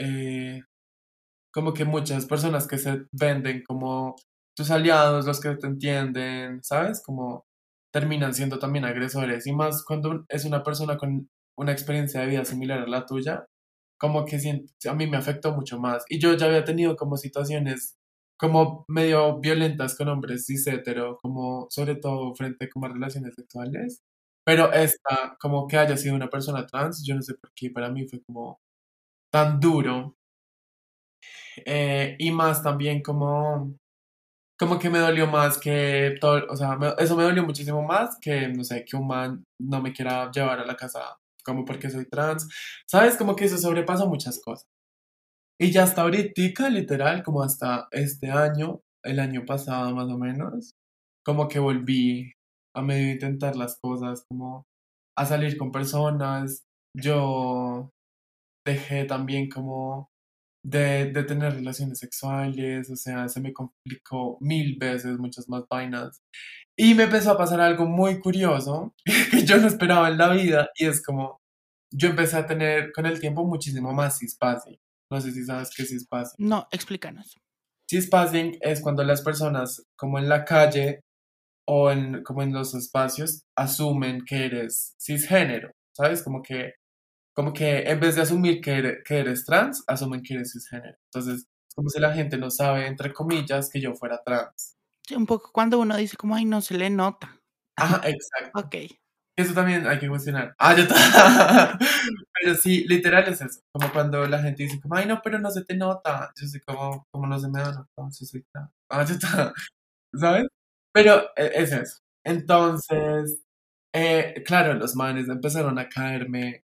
eh, 0.00 0.60
como 1.52 1.74
que 1.74 1.84
muchas 1.84 2.26
personas 2.26 2.68
que 2.68 2.78
se 2.78 3.06
venden 3.12 3.62
como 3.66 4.16
tus 4.56 4.70
aliados, 4.70 5.26
los 5.26 5.40
que 5.40 5.56
te 5.56 5.66
entienden, 5.68 6.62
¿sabes? 6.64 7.02
Como 7.04 7.46
terminan 7.92 8.34
siendo 8.34 8.58
también 8.58 8.84
agresores. 8.84 9.46
Y 9.46 9.52
más 9.54 9.84
cuando 9.84 10.24
es 10.28 10.44
una 10.44 10.62
persona 10.64 10.98
con 10.98 11.28
una 11.58 11.72
experiencia 11.72 12.20
de 12.20 12.28
vida 12.28 12.44
similar 12.44 12.80
a 12.80 12.88
la 12.88 13.06
tuya, 13.06 13.46
como 14.00 14.24
que 14.24 14.38
a 14.88 14.94
mí 14.94 15.06
me 15.08 15.16
afectó 15.18 15.54
mucho 15.54 15.80
más. 15.80 16.04
Y 16.08 16.20
yo 16.20 16.34
ya 16.34 16.46
había 16.46 16.64
tenido 16.64 16.96
como 16.96 17.16
situaciones 17.16 17.97
como 18.38 18.84
medio 18.88 19.40
violentas 19.40 19.96
con 19.96 20.08
hombres 20.08 20.46
cis 20.46 20.66
hetero, 20.66 21.18
como 21.22 21.66
sobre 21.70 21.96
todo 21.96 22.34
frente 22.34 22.68
como 22.70 22.86
a 22.86 22.90
relaciones 22.90 23.34
sexuales. 23.36 24.02
Pero 24.44 24.72
esta, 24.72 25.36
como 25.40 25.66
que 25.68 25.76
haya 25.78 25.96
sido 25.96 26.14
una 26.16 26.30
persona 26.30 26.66
trans, 26.66 27.04
yo 27.06 27.14
no 27.14 27.22
sé 27.22 27.34
por 27.34 27.52
qué, 27.54 27.70
para 27.70 27.90
mí 27.90 28.06
fue 28.08 28.22
como 28.22 28.60
tan 29.32 29.60
duro. 29.60 30.16
Eh, 31.66 32.16
y 32.18 32.30
más 32.30 32.62
también 32.62 33.02
como, 33.02 33.74
como 34.58 34.78
que 34.78 34.90
me 34.90 34.98
dolió 35.00 35.26
más 35.28 35.58
que 35.58 36.16
todo, 36.20 36.46
o 36.50 36.56
sea, 36.56 36.78
eso 36.98 37.16
me 37.16 37.24
dolió 37.24 37.44
muchísimo 37.44 37.82
más 37.82 38.18
que, 38.20 38.48
no 38.48 38.64
sé, 38.64 38.84
que 38.84 38.96
un 38.96 39.08
man 39.08 39.44
no 39.60 39.82
me 39.82 39.92
quiera 39.92 40.30
llevar 40.32 40.60
a 40.60 40.66
la 40.66 40.76
casa 40.76 41.00
como 41.44 41.64
porque 41.64 41.90
soy 41.90 42.06
trans. 42.08 42.48
¿Sabes? 42.86 43.16
Como 43.16 43.36
que 43.36 43.46
eso 43.46 43.58
sobrepasa 43.58 44.06
muchas 44.06 44.40
cosas. 44.42 44.66
Y 45.60 45.72
ya 45.72 45.84
hasta 45.84 46.02
ahorita, 46.02 46.70
literal, 46.70 47.22
como 47.24 47.42
hasta 47.42 47.88
este 47.90 48.30
año, 48.30 48.80
el 49.02 49.18
año 49.20 49.44
pasado 49.44 49.94
más 49.94 50.08
o 50.08 50.18
menos, 50.18 50.74
como 51.24 51.48
que 51.48 51.58
volví 51.58 52.32
a 52.74 52.82
medio 52.82 53.12
intentar 53.12 53.56
las 53.56 53.78
cosas, 53.80 54.24
como 54.28 54.66
a 55.16 55.26
salir 55.26 55.58
con 55.58 55.72
personas. 55.72 56.64
Yo 56.94 57.90
dejé 58.66 59.04
también 59.04 59.48
como 59.50 60.10
de, 60.64 61.12
de, 61.12 61.24
tener 61.24 61.54
relaciones 61.54 61.98
sexuales, 61.98 62.90
o 62.90 62.96
sea, 62.96 63.28
se 63.28 63.40
me 63.40 63.52
complicó 63.52 64.38
mil 64.40 64.76
veces, 64.78 65.18
muchas 65.18 65.48
más 65.48 65.64
vainas. 65.68 66.22
Y 66.76 66.94
me 66.94 67.04
empezó 67.04 67.32
a 67.32 67.38
pasar 67.38 67.60
algo 67.60 67.86
muy 67.86 68.20
curioso 68.20 68.94
que 69.32 69.44
yo 69.44 69.58
no 69.58 69.68
esperaba 69.68 70.08
en 70.08 70.18
la 70.18 70.30
vida 70.30 70.70
y 70.76 70.86
es 70.86 71.02
como, 71.04 71.40
yo 71.92 72.10
empecé 72.10 72.36
a 72.36 72.46
tener 72.46 72.92
con 72.92 73.06
el 73.06 73.20
tiempo 73.20 73.44
muchísimo 73.44 73.92
más 73.92 74.18
cispassing. 74.20 74.78
No 75.10 75.20
sé 75.20 75.32
si 75.32 75.44
sabes 75.44 75.70
qué 75.74 75.82
es 75.82 75.90
cispassing. 75.90 76.46
No, 76.46 76.66
explícanos. 76.70 77.36
Cispassing 77.90 78.58
es 78.60 78.80
cuando 78.80 79.02
las 79.02 79.22
personas, 79.22 79.82
como 79.96 80.18
en 80.18 80.28
la 80.28 80.44
calle 80.44 81.00
o 81.66 81.90
en, 81.90 82.22
como 82.22 82.42
en 82.42 82.52
los 82.52 82.74
espacios, 82.74 83.42
asumen 83.56 84.24
que 84.26 84.44
eres 84.46 84.94
cisgénero, 85.00 85.70
¿sabes? 85.96 86.22
Como 86.22 86.42
que 86.42 86.74
como 87.38 87.52
que 87.52 87.82
en 87.82 88.00
vez 88.00 88.16
de 88.16 88.22
asumir 88.22 88.60
que 88.60 88.72
eres, 88.72 88.96
que 89.04 89.18
eres 89.18 89.44
trans, 89.44 89.84
asumen 89.86 90.22
que 90.22 90.34
eres 90.34 90.52
cisgénero. 90.52 90.98
Entonces, 91.04 91.46
es 91.68 91.74
como 91.76 91.88
si 91.88 92.00
la 92.00 92.12
gente 92.12 92.36
no 92.36 92.50
sabe, 92.50 92.88
entre 92.88 93.12
comillas, 93.12 93.70
que 93.70 93.80
yo 93.80 93.94
fuera 93.94 94.20
trans. 94.24 94.76
Sí, 95.06 95.14
un 95.14 95.24
poco 95.24 95.52
cuando 95.52 95.78
uno 95.78 95.96
dice 95.96 96.16
como, 96.16 96.34
ay, 96.34 96.44
no 96.44 96.60
se 96.60 96.76
le 96.76 96.90
nota. 96.90 97.40
Ajá, 97.76 98.00
exacto. 98.08 98.58
Ok. 98.58 98.74
Eso 99.38 99.54
también 99.54 99.86
hay 99.86 100.00
que 100.00 100.08
cuestionar. 100.08 100.52
Ah, 100.58 100.74
yo 100.76 100.84
Pero 102.40 102.54
sí, 102.56 102.84
literal 102.88 103.22
es 103.28 103.40
eso. 103.40 103.60
Como 103.72 103.92
cuando 103.92 104.26
la 104.26 104.42
gente 104.42 104.64
dice 104.64 104.80
como, 104.80 104.96
ay, 104.96 105.06
no, 105.06 105.20
pero 105.22 105.38
no 105.38 105.48
se 105.52 105.64
te 105.64 105.76
nota. 105.76 106.32
Yo 106.36 106.46
sé 106.48 106.60
como, 106.62 107.06
como 107.12 107.26
no 107.28 107.38
se 107.38 107.48
me 107.48 107.60
nota, 107.60 107.86
yo 107.96 108.10
soy. 108.26 108.44
Ah, 108.90 109.04
yo 109.04 109.14
¿Sabes? 110.20 110.48
Pero 110.92 111.22
e, 111.36 111.52
es 111.62 111.72
eso. 111.72 111.98
Entonces, 112.24 113.40
eh, 113.94 114.42
claro, 114.46 114.74
los 114.74 114.96
manes 114.96 115.28
empezaron 115.28 115.78
a 115.78 115.88
caerme 115.88 116.64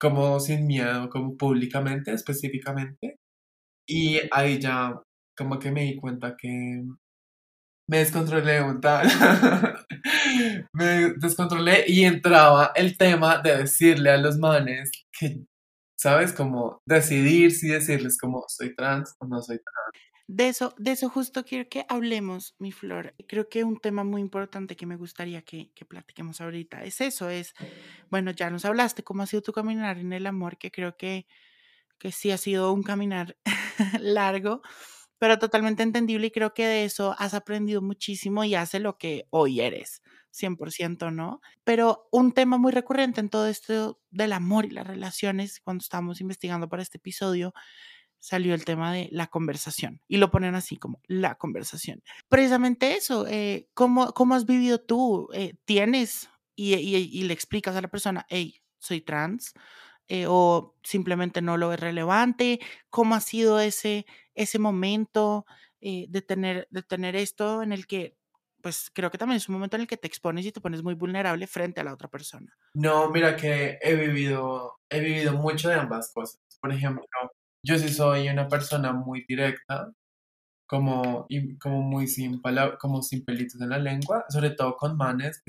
como 0.00 0.40
sin 0.40 0.66
miedo, 0.66 1.10
como 1.10 1.36
públicamente, 1.36 2.12
específicamente. 2.14 3.18
Y 3.88 4.20
ahí 4.32 4.60
ya 4.60 5.00
como 5.36 5.58
que 5.58 5.72
me 5.72 5.82
di 5.84 5.96
cuenta 5.96 6.36
que 6.38 6.84
me 7.88 7.98
descontrolé 7.98 8.62
un 8.62 8.80
tal. 8.80 9.06
me 10.72 11.12
descontrolé 11.16 11.84
y 11.86 12.04
entraba 12.04 12.72
el 12.74 12.96
tema 12.96 13.38
de 13.38 13.58
decirle 13.58 14.10
a 14.10 14.16
los 14.16 14.38
manes 14.38 14.90
que, 15.18 15.44
¿sabes? 15.96 16.32
Como 16.32 16.82
decidir 16.86 17.52
si 17.52 17.68
decirles 17.68 18.18
como 18.18 18.44
soy 18.48 18.74
trans 18.74 19.14
o 19.18 19.26
no 19.26 19.42
soy 19.42 19.58
trans. 19.58 20.02
De 20.28 20.48
eso, 20.48 20.74
de 20.78 20.92
eso 20.92 21.08
justo 21.10 21.44
quiero 21.44 21.68
que 21.68 21.84
hablemos, 21.88 22.54
mi 22.58 22.72
flor. 22.72 23.14
Creo 23.28 23.48
que 23.48 23.64
un 23.64 23.78
tema 23.78 24.02
muy 24.02 24.20
importante 24.20 24.76
que 24.76 24.86
me 24.86 24.96
gustaría 24.96 25.42
que, 25.42 25.70
que 25.74 25.84
platiquemos 25.84 26.40
ahorita 26.40 26.84
es 26.84 27.00
eso, 27.00 27.28
es, 27.28 27.54
bueno, 28.10 28.30
ya 28.30 28.48
nos 28.48 28.64
hablaste 28.64 29.02
cómo 29.02 29.22
ha 29.22 29.26
sido 29.26 29.42
tu 29.42 29.52
caminar 29.52 29.98
en 29.98 30.12
el 30.12 30.26
amor, 30.26 30.58
que 30.58 30.70
creo 30.70 30.96
que, 30.96 31.26
que 31.98 32.12
sí 32.12 32.30
ha 32.30 32.38
sido 32.38 32.72
un 32.72 32.82
caminar 32.82 33.36
largo, 34.00 34.62
pero 35.18 35.38
totalmente 35.38 35.82
entendible 35.82 36.28
y 36.28 36.30
creo 36.30 36.54
que 36.54 36.66
de 36.66 36.84
eso 36.84 37.14
has 37.18 37.34
aprendido 37.34 37.82
muchísimo 37.82 38.42
y 38.44 38.54
hace 38.54 38.80
lo 38.80 38.98
que 38.98 39.26
hoy 39.30 39.60
eres, 39.60 40.02
100%, 40.32 41.12
¿no? 41.12 41.40
Pero 41.64 42.08
un 42.10 42.32
tema 42.32 42.58
muy 42.58 42.72
recurrente 42.72 43.20
en 43.20 43.28
todo 43.28 43.46
esto 43.48 44.00
del 44.10 44.32
amor 44.32 44.64
y 44.64 44.70
las 44.70 44.86
relaciones, 44.86 45.60
cuando 45.60 45.82
estamos 45.82 46.20
investigando 46.20 46.68
para 46.68 46.82
este 46.82 46.98
episodio, 46.98 47.52
salió 48.22 48.54
el 48.54 48.64
tema 48.64 48.92
de 48.92 49.08
la 49.10 49.26
conversación 49.26 50.00
y 50.06 50.18
lo 50.18 50.30
ponen 50.30 50.54
así 50.54 50.76
como 50.76 51.00
la 51.08 51.34
conversación. 51.34 52.02
Precisamente 52.28 52.94
eso, 52.94 53.26
eh, 53.26 53.68
¿cómo, 53.74 54.12
¿cómo, 54.12 54.36
has 54.36 54.46
vivido 54.46 54.80
tú? 54.80 55.28
Eh, 55.34 55.54
¿Tienes 55.64 56.30
y, 56.54 56.74
y, 56.74 57.22
le 57.24 57.34
explicas 57.34 57.74
a 57.74 57.80
la 57.80 57.88
persona, 57.88 58.24
hey, 58.28 58.62
soy 58.78 59.00
trans? 59.00 59.54
Eh, 60.06 60.26
o 60.28 60.76
simplemente 60.82 61.42
no 61.42 61.56
lo 61.56 61.70
ves 61.70 61.80
relevante? 61.80 62.60
¿Cómo 62.90 63.16
ha 63.16 63.20
sido 63.20 63.58
ese, 63.58 64.06
ese 64.34 64.58
momento 64.58 65.44
de, 65.80 66.22
tener, 66.22 66.68
de 66.70 66.82
tener 66.82 67.16
esto 67.16 67.60
en 67.62 67.72
el 67.72 67.88
que, 67.88 68.16
pues 68.62 68.90
creo 68.94 69.10
que 69.10 69.18
también 69.18 69.36
es 69.36 69.48
un 69.48 69.54
momento 69.54 69.76
en 69.76 69.82
el 69.82 69.88
que 69.88 69.96
te 69.96 70.06
expones 70.06 70.46
y 70.46 70.52
te 70.52 70.60
pones 70.60 70.82
muy 70.82 70.94
vulnerable 70.94 71.46
frente 71.46 71.80
a 71.80 71.84
la 71.84 71.92
otra 71.92 72.08
persona? 72.08 72.52
No, 72.74 73.10
mira 73.10 73.36
que 73.36 73.78
he 73.82 73.94
vivido, 73.94 74.78
he 74.88 75.00
vivido 75.00 75.32
mucho 75.34 75.68
de 75.68 75.74
ambas 75.74 76.12
cosas. 76.14 76.40
Por 76.60 76.72
ejemplo, 76.72 77.04
yo 77.64 77.78
sí 77.78 77.88
soy 77.88 78.28
una 78.28 78.48
persona 78.48 78.92
muy 78.92 79.24
directa, 79.28 79.92
como, 80.66 81.26
y, 81.28 81.58
como 81.58 81.82
muy 81.82 82.08
sin 82.08 82.40
como 82.80 83.02
sin 83.02 83.24
pelitos 83.24 83.60
en 83.60 83.68
la 83.68 83.78
lengua, 83.78 84.24
sobre 84.28 84.50
todo 84.50 84.76
con 84.76 84.96
manes, 84.96 85.42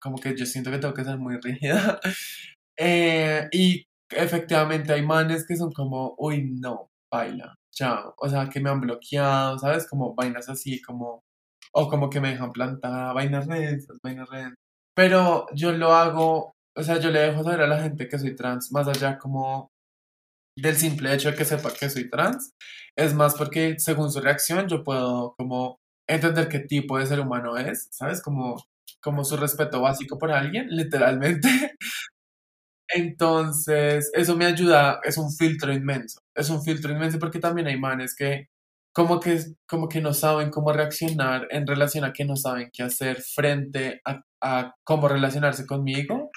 como 0.00 0.16
que 0.18 0.34
yo 0.36 0.46
siento 0.46 0.70
que 0.70 0.78
tengo 0.78 0.94
que 0.94 1.04
ser 1.04 1.18
muy 1.18 1.38
rígida. 1.38 2.00
Eh, 2.82 3.46
y 3.52 3.86
efectivamente 4.08 4.94
hay 4.94 5.02
manes 5.02 5.46
que 5.46 5.54
son 5.54 5.70
como, 5.70 6.14
uy, 6.16 6.50
no, 6.58 6.90
baila, 7.12 7.54
chao. 7.70 8.14
O 8.16 8.26
sea, 8.26 8.48
que 8.48 8.58
me 8.58 8.70
han 8.70 8.80
bloqueado, 8.80 9.58
¿sabes? 9.58 9.86
Como 9.86 10.14
vainas 10.14 10.48
así, 10.48 10.80
como 10.80 11.22
o 11.72 11.88
como 11.88 12.10
que 12.10 12.20
me 12.20 12.30
dejan 12.30 12.52
plantada, 12.52 13.12
vainas 13.12 13.46
densas, 13.48 13.98
vainas 14.02 14.28
densas. 14.30 14.54
Pero 14.94 15.46
yo 15.54 15.72
lo 15.72 15.92
hago, 15.94 16.52
o 16.76 16.82
sea, 16.82 16.98
yo 17.00 17.10
le 17.10 17.20
dejo 17.20 17.44
saber 17.44 17.62
a 17.62 17.66
la 17.68 17.82
gente 17.82 18.08
que 18.08 18.18
soy 18.18 18.34
trans, 18.36 18.72
más 18.72 18.88
allá 18.88 19.18
como 19.18 19.70
del 20.56 20.76
simple 20.76 21.14
hecho 21.14 21.30
de 21.30 21.36
que 21.36 21.44
sepa 21.44 21.72
que 21.72 21.90
soy 21.90 22.10
trans, 22.10 22.52
es 22.96 23.14
más 23.14 23.34
porque 23.34 23.76
según 23.78 24.10
su 24.12 24.20
reacción 24.20 24.68
yo 24.68 24.84
puedo 24.84 25.34
como 25.38 25.78
entender 26.08 26.48
qué 26.48 26.60
tipo 26.60 26.98
de 26.98 27.06
ser 27.06 27.20
humano 27.20 27.56
es, 27.56 27.88
¿sabes? 27.92 28.20
Como, 28.22 28.62
como 29.00 29.24
su 29.24 29.36
respeto 29.36 29.80
básico 29.80 30.18
por 30.18 30.32
alguien, 30.32 30.68
literalmente. 30.70 31.48
Entonces, 32.88 34.10
eso 34.14 34.36
me 34.36 34.46
ayuda, 34.46 35.00
es 35.04 35.16
un 35.16 35.32
filtro 35.32 35.72
inmenso, 35.72 36.20
es 36.34 36.50
un 36.50 36.62
filtro 36.62 36.92
inmenso 36.92 37.18
porque 37.20 37.38
también 37.38 37.68
hay 37.68 37.78
manes 37.78 38.14
que 38.16 38.48
como 38.92 39.20
que, 39.20 39.38
como 39.68 39.88
que 39.88 40.00
no 40.00 40.14
saben 40.14 40.50
cómo 40.50 40.72
reaccionar 40.72 41.46
en 41.50 41.66
relación 41.66 42.04
a 42.04 42.12
que 42.12 42.24
no 42.24 42.36
saben 42.36 42.70
qué 42.72 42.82
hacer 42.82 43.22
frente 43.22 44.00
a, 44.04 44.20
a 44.40 44.74
cómo 44.84 45.08
relacionarse 45.08 45.66
conmigo 45.66 46.30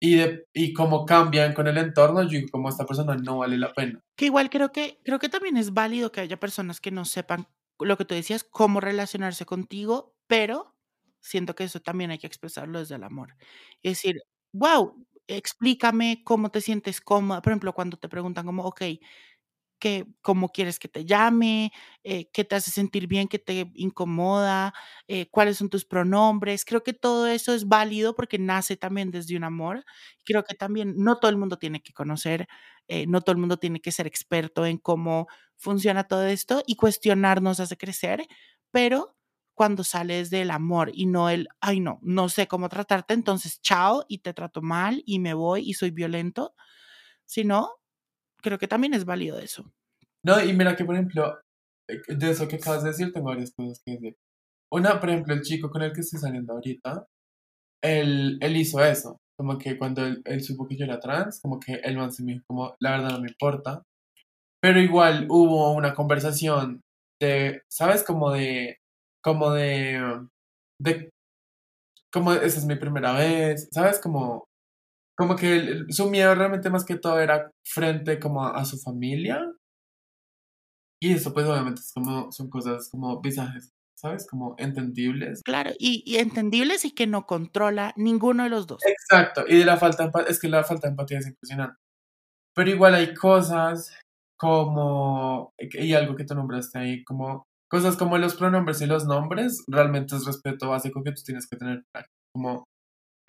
y, 0.00 0.16
de, 0.16 0.44
y 0.52 0.72
cómo 0.72 1.06
cambian 1.06 1.54
con 1.54 1.66
el 1.66 1.78
entorno, 1.78 2.22
yo 2.22 2.40
como 2.52 2.68
esta 2.68 2.84
persona 2.84 3.16
no 3.16 3.38
vale 3.38 3.58
la 3.58 3.72
pena. 3.72 4.00
Que 4.16 4.26
igual 4.26 4.50
creo 4.50 4.70
que, 4.70 5.00
creo 5.04 5.18
que 5.18 5.28
también 5.28 5.56
es 5.56 5.72
válido 5.72 6.12
que 6.12 6.20
haya 6.20 6.38
personas 6.38 6.80
que 6.80 6.90
no 6.90 7.04
sepan 7.04 7.48
lo 7.80 7.96
que 7.96 8.04
tú 8.04 8.14
decías, 8.14 8.44
cómo 8.44 8.80
relacionarse 8.80 9.46
contigo, 9.46 10.14
pero 10.26 10.76
siento 11.20 11.54
que 11.54 11.64
eso 11.64 11.80
también 11.80 12.10
hay 12.10 12.18
que 12.18 12.26
expresarlo 12.26 12.78
desde 12.78 12.96
el 12.96 13.04
amor. 13.04 13.34
Es 13.82 13.92
decir, 13.92 14.20
wow, 14.52 15.06
explícame 15.26 16.22
cómo 16.24 16.50
te 16.50 16.60
sientes 16.60 17.00
cómoda. 17.00 17.42
Por 17.42 17.52
ejemplo, 17.52 17.72
cuando 17.72 17.96
te 17.96 18.08
preguntan 18.08 18.46
como, 18.46 18.64
ok, 18.64 18.82
que, 19.84 20.06
cómo 20.22 20.48
quieres 20.48 20.78
que 20.78 20.88
te 20.88 21.04
llame, 21.04 21.70
eh, 22.04 22.30
qué 22.32 22.42
te 22.44 22.54
hace 22.56 22.70
sentir 22.70 23.06
bien, 23.06 23.28
qué 23.28 23.38
te 23.38 23.70
incomoda, 23.74 24.72
eh, 25.08 25.26
cuáles 25.30 25.58
son 25.58 25.68
tus 25.68 25.84
pronombres. 25.84 26.64
Creo 26.64 26.82
que 26.82 26.94
todo 26.94 27.26
eso 27.26 27.52
es 27.52 27.68
válido 27.68 28.14
porque 28.14 28.38
nace 28.38 28.78
también 28.78 29.10
desde 29.10 29.36
un 29.36 29.44
amor. 29.44 29.84
Creo 30.24 30.42
que 30.44 30.54
también 30.54 30.94
no 30.96 31.18
todo 31.18 31.30
el 31.30 31.36
mundo 31.36 31.58
tiene 31.58 31.82
que 31.82 31.92
conocer, 31.92 32.48
eh, 32.88 33.06
no 33.06 33.20
todo 33.20 33.32
el 33.32 33.38
mundo 33.40 33.58
tiene 33.58 33.80
que 33.80 33.92
ser 33.92 34.06
experto 34.06 34.64
en 34.64 34.78
cómo 34.78 35.26
funciona 35.58 36.04
todo 36.04 36.24
esto 36.26 36.62
y 36.66 36.76
cuestionarnos 36.76 37.60
hace 37.60 37.76
crecer, 37.76 38.24
pero 38.70 39.14
cuando 39.54 39.84
sales 39.84 40.30
del 40.30 40.50
amor 40.50 40.90
y 40.94 41.04
no 41.06 41.28
el, 41.28 41.46
ay 41.60 41.80
no, 41.80 41.98
no 42.02 42.28
sé 42.30 42.48
cómo 42.48 42.70
tratarte, 42.70 43.12
entonces 43.14 43.60
chao 43.60 44.04
y 44.08 44.18
te 44.18 44.32
trato 44.32 44.62
mal 44.62 45.02
y 45.06 45.18
me 45.18 45.34
voy 45.34 45.68
y 45.68 45.74
soy 45.74 45.90
violento, 45.90 46.54
sino 47.26 47.70
creo 48.44 48.58
que 48.58 48.68
también 48.68 48.94
es 48.94 49.04
válido 49.04 49.38
eso. 49.38 49.64
No, 50.22 50.42
y 50.42 50.52
mira 50.52 50.76
que, 50.76 50.84
por 50.84 50.94
ejemplo, 50.94 51.40
eh, 51.88 52.00
de 52.08 52.30
eso 52.30 52.46
que 52.46 52.56
acabas 52.56 52.84
de 52.84 52.90
decir, 52.90 53.12
tengo 53.12 53.28
varias 53.28 53.52
cosas 53.56 53.80
que 53.84 53.92
decir. 53.92 54.16
Una, 54.70 55.00
por 55.00 55.08
ejemplo, 55.10 55.34
el 55.34 55.42
chico 55.42 55.70
con 55.70 55.82
el 55.82 55.92
que 55.92 56.02
estoy 56.02 56.20
saliendo 56.20 56.52
ahorita, 56.52 57.06
él, 57.82 58.38
él 58.40 58.56
hizo 58.56 58.84
eso. 58.84 59.18
Como 59.36 59.58
que 59.58 59.78
cuando 59.78 60.04
él, 60.06 60.42
supo 60.42 60.66
que 60.68 60.76
yo 60.76 60.84
era 60.84 61.00
trans, 61.00 61.40
como 61.40 61.58
que 61.58 61.74
él 61.74 61.96
me 61.96 62.32
dijo, 62.32 62.44
como, 62.46 62.74
la 62.80 62.92
verdad 62.92 63.10
no 63.12 63.20
me 63.20 63.28
importa. 63.28 63.82
Pero 64.62 64.80
igual 64.80 65.26
hubo 65.30 65.72
una 65.72 65.94
conversación 65.94 66.80
de, 67.20 67.62
¿sabes? 67.68 68.04
Como 68.04 68.30
de, 68.32 68.78
como 69.22 69.52
de, 69.52 70.26
de, 70.80 71.10
como 72.12 72.32
esa 72.32 72.58
es 72.58 72.66
mi 72.66 72.76
primera 72.76 73.12
vez, 73.12 73.68
¿sabes? 73.72 74.00
Como, 74.00 74.46
como 75.16 75.36
que 75.36 75.84
su 75.90 76.10
miedo 76.10 76.34
realmente 76.34 76.70
más 76.70 76.84
que 76.84 76.96
todo 76.96 77.20
era 77.20 77.50
frente 77.64 78.18
como 78.18 78.44
a, 78.44 78.64
su 78.64 78.78
familia. 78.78 79.52
Y 81.00 81.12
eso 81.12 81.32
pues 81.32 81.46
obviamente 81.46 81.80
es 81.80 81.92
como, 81.92 82.32
son 82.32 82.48
cosas 82.48 82.88
como 82.90 83.20
visajes, 83.20 83.72
¿sabes? 83.96 84.26
Como 84.28 84.54
entendibles. 84.58 85.42
Claro, 85.44 85.70
y, 85.78 86.02
y, 86.06 86.16
entendibles 86.16 86.84
y 86.84 86.92
que 86.92 87.06
no 87.06 87.26
controla 87.26 87.92
ninguno 87.96 88.44
de 88.44 88.50
los 88.50 88.66
dos. 88.66 88.80
Exacto, 88.86 89.44
y 89.46 89.58
de 89.58 89.64
la 89.64 89.76
falta 89.76 90.06
de 90.06 90.12
es 90.28 90.40
que 90.40 90.48
la 90.48 90.64
falta 90.64 90.88
de 90.88 90.92
empatía 90.92 91.18
es 91.18 91.26
impresionante. 91.26 91.76
Pero 92.54 92.70
igual 92.70 92.94
hay 92.94 93.14
cosas 93.14 93.92
como, 94.38 95.52
y 95.58 95.92
algo 95.94 96.16
que 96.16 96.24
tú 96.24 96.34
nombraste 96.34 96.78
ahí, 96.78 97.04
como 97.04 97.44
cosas 97.70 97.96
como 97.96 98.18
los 98.18 98.36
pronombres 98.36 98.80
y 98.80 98.86
los 98.86 99.04
nombres, 99.04 99.64
realmente 99.66 100.16
es 100.16 100.24
respeto 100.24 100.70
básico 100.70 101.02
que 101.02 101.12
tú 101.12 101.22
tienes 101.24 101.48
que 101.48 101.56
tener. 101.56 101.84
Como 102.32 102.64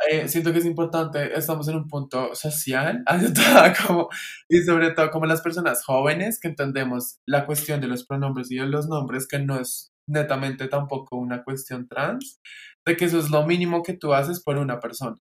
eh, 0.10 0.28
siento 0.28 0.52
que 0.52 0.60
es 0.60 0.66
importante, 0.66 1.38
estamos 1.38 1.68
en 1.68 1.76
un 1.76 1.88
punto 1.88 2.36
social, 2.36 3.04
como, 3.88 4.10
y 4.50 4.62
sobre 4.62 4.92
todo 4.92 5.10
como 5.12 5.26
las 5.26 5.42
personas 5.42 5.84
jóvenes 5.84 6.40
que 6.40 6.50
entendemos 6.50 7.18
la 7.28 7.46
cuestión 7.46 7.82
de 7.82 7.88
los 7.88 8.06
pronombres 8.06 8.52
y 8.52 8.58
de 8.58 8.68
los 8.68 8.88
nombres, 8.88 9.28
que 9.28 9.40
no 9.40 9.60
es 9.60 9.92
netamente 10.08 10.68
tampoco 10.68 11.18
una 11.18 11.44
cuestión 11.44 11.88
trans, 11.88 12.40
de 12.86 12.96
que 12.98 13.06
eso 13.06 13.20
es 13.20 13.30
lo 13.30 13.46
mínimo 13.46 13.84
que 13.84 13.94
tú 13.94 14.14
haces 14.14 14.44
por 14.44 14.58
una 14.58 14.80
persona. 14.80 15.16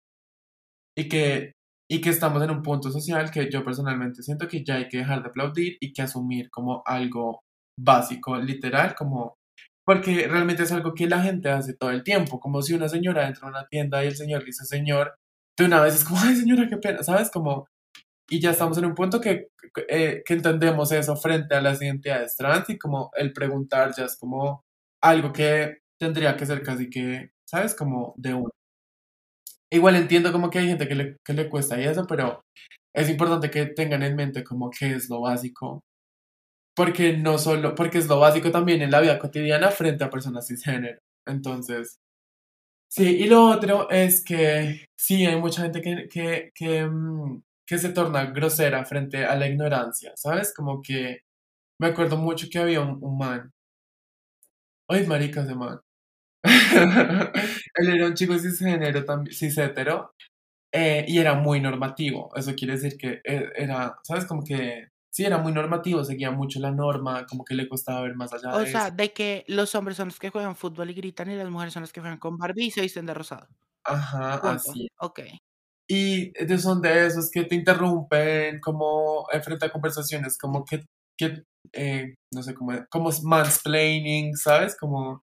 Y 0.97 1.09
que, 1.09 1.55
y 1.91 2.01
que 2.01 2.11
estamos 2.11 2.43
en 2.43 2.51
un 2.51 2.63
punto 2.63 2.91
social 2.91 3.31
que 3.31 3.51
yo 3.51 3.65
personalmente 3.65 4.23
siento 4.23 4.49
que 4.49 4.65
ya 4.65 4.77
hay 4.77 4.89
que 4.89 4.99
dejar 4.99 5.23
de 5.23 5.29
aplaudir 5.29 5.77
y 5.81 5.93
que 5.93 6.03
asumir 6.03 6.51
como 6.51 6.83
algo 6.87 7.41
básico, 7.79 8.37
literal, 8.39 8.95
como 8.95 9.35
porque 9.85 10.27
realmente 10.29 10.63
es 10.63 10.73
algo 10.73 10.95
que 10.95 11.07
la 11.07 11.23
gente 11.23 11.51
hace 11.51 11.75
todo 11.75 11.91
el 11.91 12.05
tiempo, 12.05 12.41
como 12.41 12.63
si 12.63 12.75
una 12.75 12.89
señora 12.89 13.27
entra 13.29 13.47
a 13.47 13.51
una 13.51 13.67
tienda 13.67 14.05
y 14.05 14.09
el 14.09 14.17
señor 14.17 14.41
le 14.41 14.47
dice 14.47 14.65
señor, 14.65 15.15
de 15.59 15.67
una 15.67 15.81
vez 15.83 15.95
es 15.97 16.05
como, 16.05 16.21
ay 16.23 16.37
señora, 16.37 16.69
qué 16.69 16.77
pena, 16.79 17.03
¿sabes? 17.03 17.31
Como, 17.31 17.69
y 18.29 18.41
ya 18.41 18.51
estamos 18.53 18.79
en 18.79 18.87
un 18.87 18.95
punto 18.95 19.21
que, 19.21 19.49
eh, 19.89 20.23
que 20.25 20.35
entendemos 20.35 20.93
eso 20.93 21.17
frente 21.17 21.55
a 21.55 21.61
las 21.63 21.83
identidades 21.83 22.37
trans 22.37 22.69
y 22.71 22.79
como 22.79 23.11
el 23.17 23.33
preguntar 23.33 23.93
ya 23.97 24.05
es 24.07 24.17
como 24.19 24.65
algo 25.03 25.33
que 25.33 25.79
tendría 25.99 26.37
que 26.37 26.47
ser 26.47 26.63
casi 26.63 26.91
que, 26.91 27.33
¿sabes? 27.47 27.75
Como 27.75 28.15
de 28.17 28.35
uno. 28.35 28.51
Igual 29.71 29.97
entiendo 29.97 30.33
como 30.33 30.51
que 30.51 30.59
hay 30.61 30.69
gente 30.69 30.87
que 30.89 30.95
le, 30.95 31.17
que 31.25 31.33
le 31.33 31.49
cuesta 31.51 31.81
y 31.81 31.85
eso, 31.85 32.07
pero 32.07 32.45
es 32.95 33.11
importante 33.11 33.51
que 33.51 33.67
tengan 33.67 34.03
en 34.03 34.17
mente 34.17 34.45
como 34.45 34.71
qué 34.71 34.95
es 34.95 35.11
lo 35.11 35.21
básico 35.23 35.83
porque 36.75 37.17
no 37.17 37.39
solo, 37.39 37.75
porque 37.75 37.99
es 37.99 38.09
lo 38.09 38.19
básico 38.21 38.51
también 38.51 38.83
en 38.83 38.91
la 38.91 39.01
vida 39.01 39.19
cotidiana 39.19 39.71
frente 39.71 40.05
a 40.05 40.11
personas 40.11 40.47
cisgénero. 40.49 40.99
Entonces, 41.27 41.99
sí, 42.89 43.05
y 43.25 43.27
lo 43.29 43.45
otro 43.47 43.91
es 43.91 44.25
que 44.25 44.87
sí, 44.99 45.27
hay 45.27 45.37
mucha 45.41 45.63
gente 45.63 45.83
que, 45.83 46.09
que, 46.11 46.51
que, 46.55 46.87
mm, 46.87 47.43
que 47.67 47.79
se 47.79 47.91
torna 47.91 48.27
grosera 48.27 48.85
frente 48.85 49.25
a 49.27 49.37
la 49.37 49.49
ignorancia, 49.49 50.13
¿sabes? 50.17 50.55
Como 50.55 50.83
que 50.83 51.21
me 51.81 51.89
acuerdo 51.89 52.17
mucho 52.19 52.49
que 52.51 52.59
había 52.61 52.81
un, 52.83 52.99
un 53.03 53.19
man. 53.19 53.53
Ay, 54.89 55.07
maricas 55.07 55.47
de 55.49 55.55
man. 55.55 55.81
Él 57.75 57.89
era 57.89 58.07
un 58.07 58.15
chico 58.15 58.39
cisgénero, 58.39 59.05
también, 59.05 59.35
cishetero, 59.35 60.15
eh, 60.73 61.05
y 61.09 61.19
era 61.19 61.35
muy 61.35 61.61
normativo. 61.61 62.31
Eso 62.37 62.55
quiere 62.57 62.75
decir 62.75 62.97
que 62.99 63.21
eh, 63.25 63.51
era, 63.57 63.97
¿sabes? 64.05 64.27
Como 64.27 64.45
que 64.45 64.89
sí, 65.15 65.25
era 65.25 65.39
muy 65.39 65.53
normativo, 65.53 66.05
seguía 66.05 66.31
mucho 66.33 66.59
la 66.61 66.71
norma, 66.73 67.25
como 67.27 67.45
que 67.45 67.55
le 67.55 67.69
costaba 67.69 68.03
ver 68.03 68.15
más 68.17 68.33
allá 68.33 68.53
O 68.55 68.59
de 68.61 68.67
sea, 68.67 68.87
eso. 68.87 68.97
de 68.97 69.13
que 69.13 69.45
los 69.49 69.75
hombres 69.75 69.97
son 69.97 70.09
los 70.09 70.19
que 70.19 70.31
juegan 70.31 70.57
fútbol 70.57 70.91
y 70.91 70.95
gritan 70.95 71.31
y 71.31 71.37
las 71.37 71.49
mujeres 71.51 71.73
son 71.75 71.83
las 71.83 71.93
que 71.93 72.01
juegan 72.01 72.19
con 72.19 72.37
Barbie 72.37 72.67
y 72.67 72.71
se 72.71 72.81
visten 72.83 73.07
de 73.07 73.15
rosado. 73.15 73.47
Ajá, 73.85 74.41
Punto. 74.41 74.73
así. 74.73 74.89
Ok. 75.01 75.21
Y 75.89 76.31
de- 76.45 76.59
son 76.59 76.81
de 76.81 77.07
esos 77.07 77.31
que 77.31 77.45
te 77.45 77.55
interrumpen, 77.55 78.61
como 78.61 79.27
eh, 79.33 79.41
frente 79.43 79.67
a 79.67 79.71
conversaciones, 79.73 80.39
como 80.39 80.65
que, 80.65 80.85
que 81.19 81.43
eh, 81.73 82.15
no 82.33 82.43
sé, 82.43 82.55
como, 82.55 82.73
como 82.91 83.11
mansplaining, 83.23 84.35
¿sabes? 84.37 84.77
Como, 84.79 85.23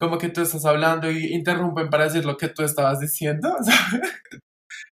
como 0.00 0.18
que 0.18 0.30
tú 0.30 0.42
estás 0.42 0.64
hablando 0.66 1.10
y 1.10 1.34
interrumpen 1.34 1.90
para 1.90 2.04
decir 2.04 2.24
lo 2.26 2.36
que 2.38 2.48
tú 2.48 2.62
estabas 2.64 3.00
diciendo, 3.00 3.50
¿sabes? 3.64 4.22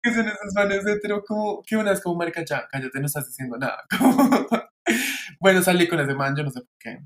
Que 0.02 0.12
son 0.14 0.28
esos 0.28 0.54
manes 0.54 0.86
hetero 0.86 1.22
como, 1.24 1.62
que 1.62 1.76
una 1.76 1.92
es 1.92 2.00
como, 2.00 2.16
marica, 2.16 2.44
ya, 2.44 2.66
cállate, 2.70 3.00
no 3.00 3.06
estás 3.06 3.26
diciendo 3.26 3.58
nada. 3.58 3.84
Como, 3.98 4.48
bueno, 5.40 5.62
salí 5.62 5.88
con 5.88 6.00
ese 6.00 6.14
man, 6.14 6.34
yo 6.36 6.42
no 6.42 6.50
sé 6.50 6.60
por 6.60 6.78
qué. 6.78 7.00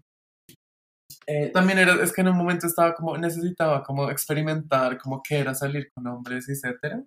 Eh, 1.27 1.51
también 1.53 1.79
era, 1.79 2.03
es 2.03 2.13
que 2.13 2.21
en 2.21 2.29
un 2.29 2.37
momento 2.37 2.67
estaba 2.67 2.95
como, 2.95 3.17
necesitaba 3.17 3.83
como 3.83 4.11
experimentar 4.11 4.99
como 4.99 5.23
que 5.23 5.39
era 5.39 5.55
salir 5.55 5.91
con 5.93 6.07
hombres, 6.07 6.49
etcétera. 6.49 7.03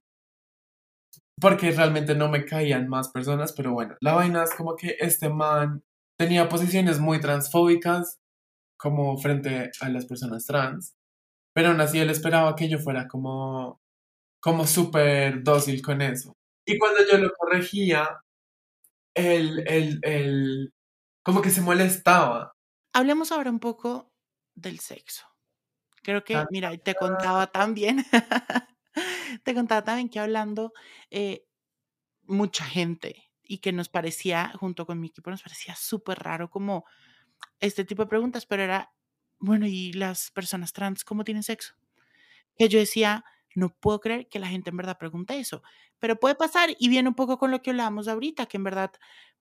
Porque 1.39 1.71
realmente 1.71 2.15
no 2.15 2.29
me 2.29 2.45
caían 2.45 2.87
más 2.87 3.09
personas, 3.09 3.53
pero 3.53 3.73
bueno, 3.73 3.95
la 4.01 4.13
vaina 4.13 4.43
es 4.43 4.53
como 4.55 4.75
que 4.75 4.95
este 4.99 5.29
man 5.29 5.83
tenía 6.19 6.49
posiciones 6.49 6.99
muy 6.99 7.19
transfóbicas 7.19 8.17
como 8.79 9.17
frente 9.17 9.71
a 9.81 9.89
las 9.89 10.05
personas 10.07 10.45
trans, 10.45 10.95
pero 11.53 11.69
aún 11.69 11.81
así 11.81 11.99
él 11.99 12.09
esperaba 12.09 12.55
que 12.55 12.69
yo 12.69 12.79
fuera 12.79 13.07
como, 13.07 13.79
como 14.39 14.65
súper 14.67 15.43
dócil 15.43 15.81
con 15.81 16.01
eso. 16.01 16.35
Y 16.65 16.77
cuando 16.77 16.99
yo 17.09 17.17
lo 17.17 17.31
corregía, 17.37 18.21
él, 19.13 19.63
él, 19.67 19.99
él 20.03 20.73
como 21.23 21.41
que 21.41 21.49
se 21.49 21.61
molestaba. 21.61 22.53
Hablemos 22.93 23.31
ahora 23.31 23.49
un 23.49 23.59
poco 23.59 24.11
del 24.55 24.79
sexo. 24.79 25.27
Creo 26.03 26.23
que, 26.23 26.41
mira, 26.51 26.75
te 26.77 26.95
contaba 26.95 27.47
también, 27.47 28.05
te 29.43 29.53
contaba 29.53 29.83
también 29.83 30.09
que 30.09 30.19
hablando, 30.19 30.71
eh, 31.09 31.45
mucha 32.23 32.63
gente 32.63 33.29
y 33.43 33.59
que 33.59 33.73
nos 33.73 33.89
parecía, 33.89 34.53
junto 34.57 34.85
con 34.85 34.99
mi 34.99 35.07
equipo, 35.07 35.29
nos 35.29 35.41
parecía 35.41 35.75
súper 35.75 36.19
raro 36.19 36.49
como 36.49 36.85
este 37.59 37.83
tipo 37.85 38.03
de 38.03 38.09
preguntas, 38.09 38.45
pero 38.45 38.63
era 38.63 38.91
bueno, 39.39 39.67
¿y 39.67 39.93
las 39.93 40.31
personas 40.31 40.73
trans 40.73 41.03
cómo 41.03 41.23
tienen 41.23 41.43
sexo? 41.43 41.75
Que 42.57 42.69
yo 42.69 42.79
decía, 42.79 43.23
no 43.57 43.69
puedo 43.69 43.99
creer 43.99 44.27
que 44.29 44.39
la 44.39 44.47
gente 44.47 44.69
en 44.69 44.77
verdad 44.77 44.97
pregunte 44.99 45.39
eso, 45.39 45.63
pero 45.99 46.19
puede 46.19 46.35
pasar 46.35 46.69
y 46.77 46.89
viene 46.89 47.09
un 47.09 47.15
poco 47.15 47.37
con 47.39 47.51
lo 47.51 47.61
que 47.61 47.71
hablábamos 47.71 48.07
ahorita, 48.07 48.45
que 48.45 48.57
en 48.57 48.63
verdad, 48.63 48.91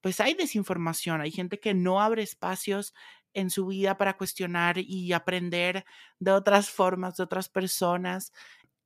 pues 0.01 0.21
hay 0.21 0.35
desinformación, 0.35 1.21
hay 1.21 1.31
gente 1.31 1.61
que 1.61 1.75
no 1.75 2.01
abre 2.01 2.23
espacios 2.23 2.95
en 3.35 3.51
su 3.51 3.67
vida 3.67 3.99
para 3.99 4.17
cuestionar 4.17 4.79
y 4.79 5.13
aprender 5.13 5.85
de 6.19 6.33
otras 6.33 6.71
formas, 6.71 7.17
de 7.17 7.25
otras 7.25 7.49
personas, 7.51 8.33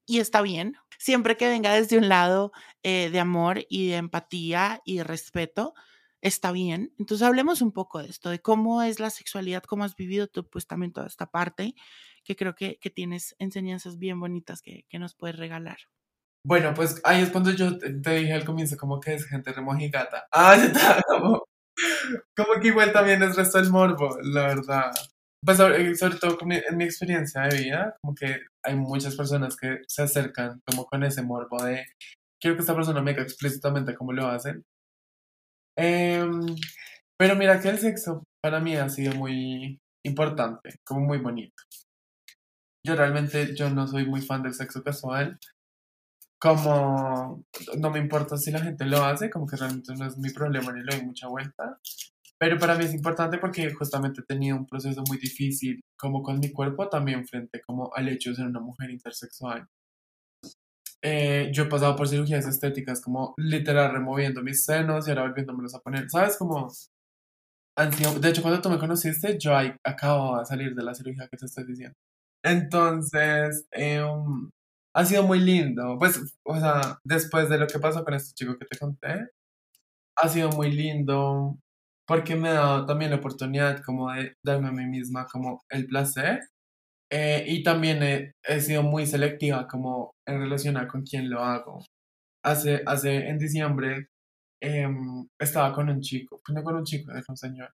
y 0.06 0.18
está 0.18 0.42
bien, 0.42 0.76
siempre 0.98 1.36
que 1.36 1.48
venga 1.48 1.72
desde 1.72 1.96
un 1.98 2.08
lado 2.08 2.52
eh, 2.82 3.10
de 3.10 3.20
amor 3.20 3.64
y 3.68 3.90
de 3.90 3.96
empatía 3.96 4.82
y 4.84 4.96
de 4.98 5.04
respeto, 5.04 5.74
está 6.20 6.52
bien. 6.52 6.92
Entonces 6.98 7.26
hablemos 7.26 7.62
un 7.62 7.72
poco 7.72 8.00
de 8.02 8.08
esto, 8.08 8.30
de 8.30 8.40
cómo 8.40 8.82
es 8.82 8.98
la 9.00 9.10
sexualidad, 9.10 9.62
cómo 9.62 9.84
has 9.84 9.94
vivido 9.96 10.26
tú 10.26 10.48
pues 10.48 10.66
también 10.66 10.92
toda 10.92 11.06
esta 11.06 11.26
parte, 11.30 11.74
que 12.24 12.36
creo 12.36 12.54
que, 12.54 12.78
que 12.80 12.90
tienes 12.90 13.34
enseñanzas 13.38 13.98
bien 13.98 14.20
bonitas 14.20 14.62
que, 14.62 14.84
que, 14.88 14.98
nos 14.98 15.14
puedes 15.14 15.36
regalar. 15.36 15.78
Bueno, 16.46 16.72
pues 16.74 17.00
ahí 17.04 17.22
es 17.22 17.30
cuando 17.30 17.50
yo 17.50 17.76
te, 17.78 17.92
dije 17.92 18.32
al 18.32 18.44
comienzo 18.44 18.76
como 18.76 19.00
que 19.00 19.14
es 19.14 19.26
gente 19.26 19.52
remojigata. 19.52 20.26
Ah, 20.32 20.56
está 20.62 21.02
como, 21.06 21.44
como 22.36 22.60
que 22.60 22.68
igual 22.68 22.92
también 22.92 23.22
es 23.22 23.36
resto 23.36 23.58
del 23.58 23.70
morbo, 23.70 24.18
la 24.22 24.48
verdad. 24.48 24.90
Pues 25.44 25.56
sobre, 25.56 25.94
sobre 25.96 26.16
todo 26.16 26.38
en 26.42 26.76
mi 26.76 26.84
experiencia 26.84 27.42
de 27.42 27.58
vida, 27.58 27.96
como 28.02 28.14
que 28.14 28.40
hay 28.62 28.76
muchas 28.76 29.16
personas 29.16 29.56
que 29.56 29.78
se 29.86 30.02
acercan 30.02 30.60
como 30.66 30.84
con 30.84 31.02
ese 31.02 31.22
morbo 31.22 31.62
de 31.64 31.86
quiero 32.40 32.56
que 32.56 32.60
esta 32.60 32.74
persona 32.74 33.00
me 33.00 33.12
diga 33.12 33.22
explícitamente 33.22 33.94
cómo 33.94 34.12
lo 34.12 34.26
hacen 34.26 34.64
Em, 35.76 36.56
pero 37.18 37.36
mira 37.36 37.60
que 37.60 37.68
el 37.68 37.78
sexo 37.78 38.24
para 38.42 38.60
mí 38.60 38.76
ha 38.76 38.88
sido 38.90 39.14
muy 39.14 39.78
importante, 40.04 40.76
como 40.84 41.00
muy 41.00 41.18
bonito. 41.18 41.62
Yo 42.84 42.96
realmente 42.96 43.54
yo 43.54 43.70
no 43.70 43.86
soy 43.86 44.06
muy 44.06 44.22
fan 44.22 44.42
del 44.42 44.54
sexo 44.54 44.82
casual. 44.82 45.38
Como 46.38 47.44
no 47.78 47.90
me 47.90 47.98
importa 47.98 48.36
si 48.38 48.50
la 48.50 48.60
gente 48.60 48.86
lo 48.86 49.04
hace, 49.04 49.28
como 49.28 49.46
que 49.46 49.56
realmente 49.56 49.94
no 49.94 50.06
es 50.06 50.16
mi 50.16 50.30
problema 50.30 50.72
ni 50.72 50.82
le 50.82 50.96
doy 50.96 51.04
mucha 51.04 51.28
vuelta. 51.28 51.78
Pero 52.38 52.58
para 52.58 52.74
mí 52.76 52.84
es 52.86 52.94
importante 52.94 53.36
porque 53.38 53.72
justamente 53.74 54.22
he 54.22 54.24
tenido 54.24 54.56
un 54.56 54.66
proceso 54.66 55.02
muy 55.06 55.18
difícil 55.18 55.82
como 55.98 56.22
con 56.22 56.40
mi 56.40 56.50
cuerpo 56.52 56.88
también 56.88 57.26
frente 57.26 57.60
como 57.60 57.90
al 57.94 58.08
hecho 58.08 58.30
de 58.30 58.36
ser 58.36 58.46
una 58.46 58.60
mujer 58.60 58.90
intersexual. 58.90 59.68
Eh, 61.02 61.50
yo 61.52 61.64
he 61.64 61.66
pasado 61.66 61.96
por 61.96 62.08
cirugías 62.08 62.46
estéticas 62.46 63.00
como 63.02 63.34
literal 63.38 63.92
removiendo 63.92 64.42
mis 64.42 64.64
senos 64.64 65.06
y 65.06 65.10
ahora 65.10 65.22
volviéndomelos 65.24 65.74
a 65.74 65.80
poner. 65.80 66.08
¿Sabes? 66.10 66.36
Como 66.38 66.68
de 68.20 68.28
hecho, 68.28 68.42
cuando 68.42 68.60
tú 68.60 68.68
me 68.68 68.78
conociste, 68.78 69.38
yo 69.38 69.56
ahí 69.56 69.72
acabo 69.84 70.38
de 70.38 70.44
salir 70.46 70.74
de 70.74 70.82
la 70.82 70.94
cirugía 70.94 71.28
que 71.28 71.36
te 71.36 71.46
estoy 71.46 71.64
diciendo. 71.64 71.96
Entonces, 72.42 73.66
em, 73.72 74.50
ha 74.94 75.04
sido 75.04 75.22
muy 75.24 75.40
lindo. 75.40 75.96
Pues, 75.98 76.20
o 76.44 76.58
sea, 76.58 76.98
después 77.04 77.48
de 77.48 77.58
lo 77.58 77.66
que 77.66 77.78
pasó 77.78 78.04
con 78.04 78.14
este 78.14 78.34
chico 78.34 78.58
que 78.58 78.66
te 78.66 78.78
conté, 78.78 79.28
ha 80.16 80.28
sido 80.28 80.50
muy 80.50 80.70
lindo 80.72 81.58
porque 82.06 82.36
me 82.36 82.48
ha 82.50 82.54
dado 82.54 82.86
también 82.86 83.12
la 83.12 83.18
oportunidad 83.18 83.82
como 83.84 84.12
de 84.12 84.34
darme 84.44 84.68
a 84.68 84.72
mí 84.72 84.86
misma 84.86 85.26
como 85.26 85.62
el 85.70 85.86
placer 85.86 86.40
eh, 87.10 87.44
y 87.46 87.62
también 87.62 88.02
he, 88.02 88.60
sido 88.60 88.82
muy 88.82 89.06
selectiva 89.06 89.66
como 89.68 90.14
en 90.26 90.40
relación 90.40 90.76
a 90.76 90.88
con 90.88 91.02
quién 91.02 91.30
lo 91.30 91.40
hago. 91.44 91.84
Hace, 92.44 92.82
hace 92.86 93.28
en 93.28 93.38
diciembre 93.38 94.08
em, 94.62 95.28
estaba 95.38 95.72
con 95.74 95.90
un 95.90 96.00
chico, 96.00 96.40
pues 96.44 96.54
no 96.56 96.64
con 96.64 96.76
un 96.76 96.84
chico, 96.84 97.12
es 97.12 97.28
un 97.28 97.36
señor, 97.36 97.72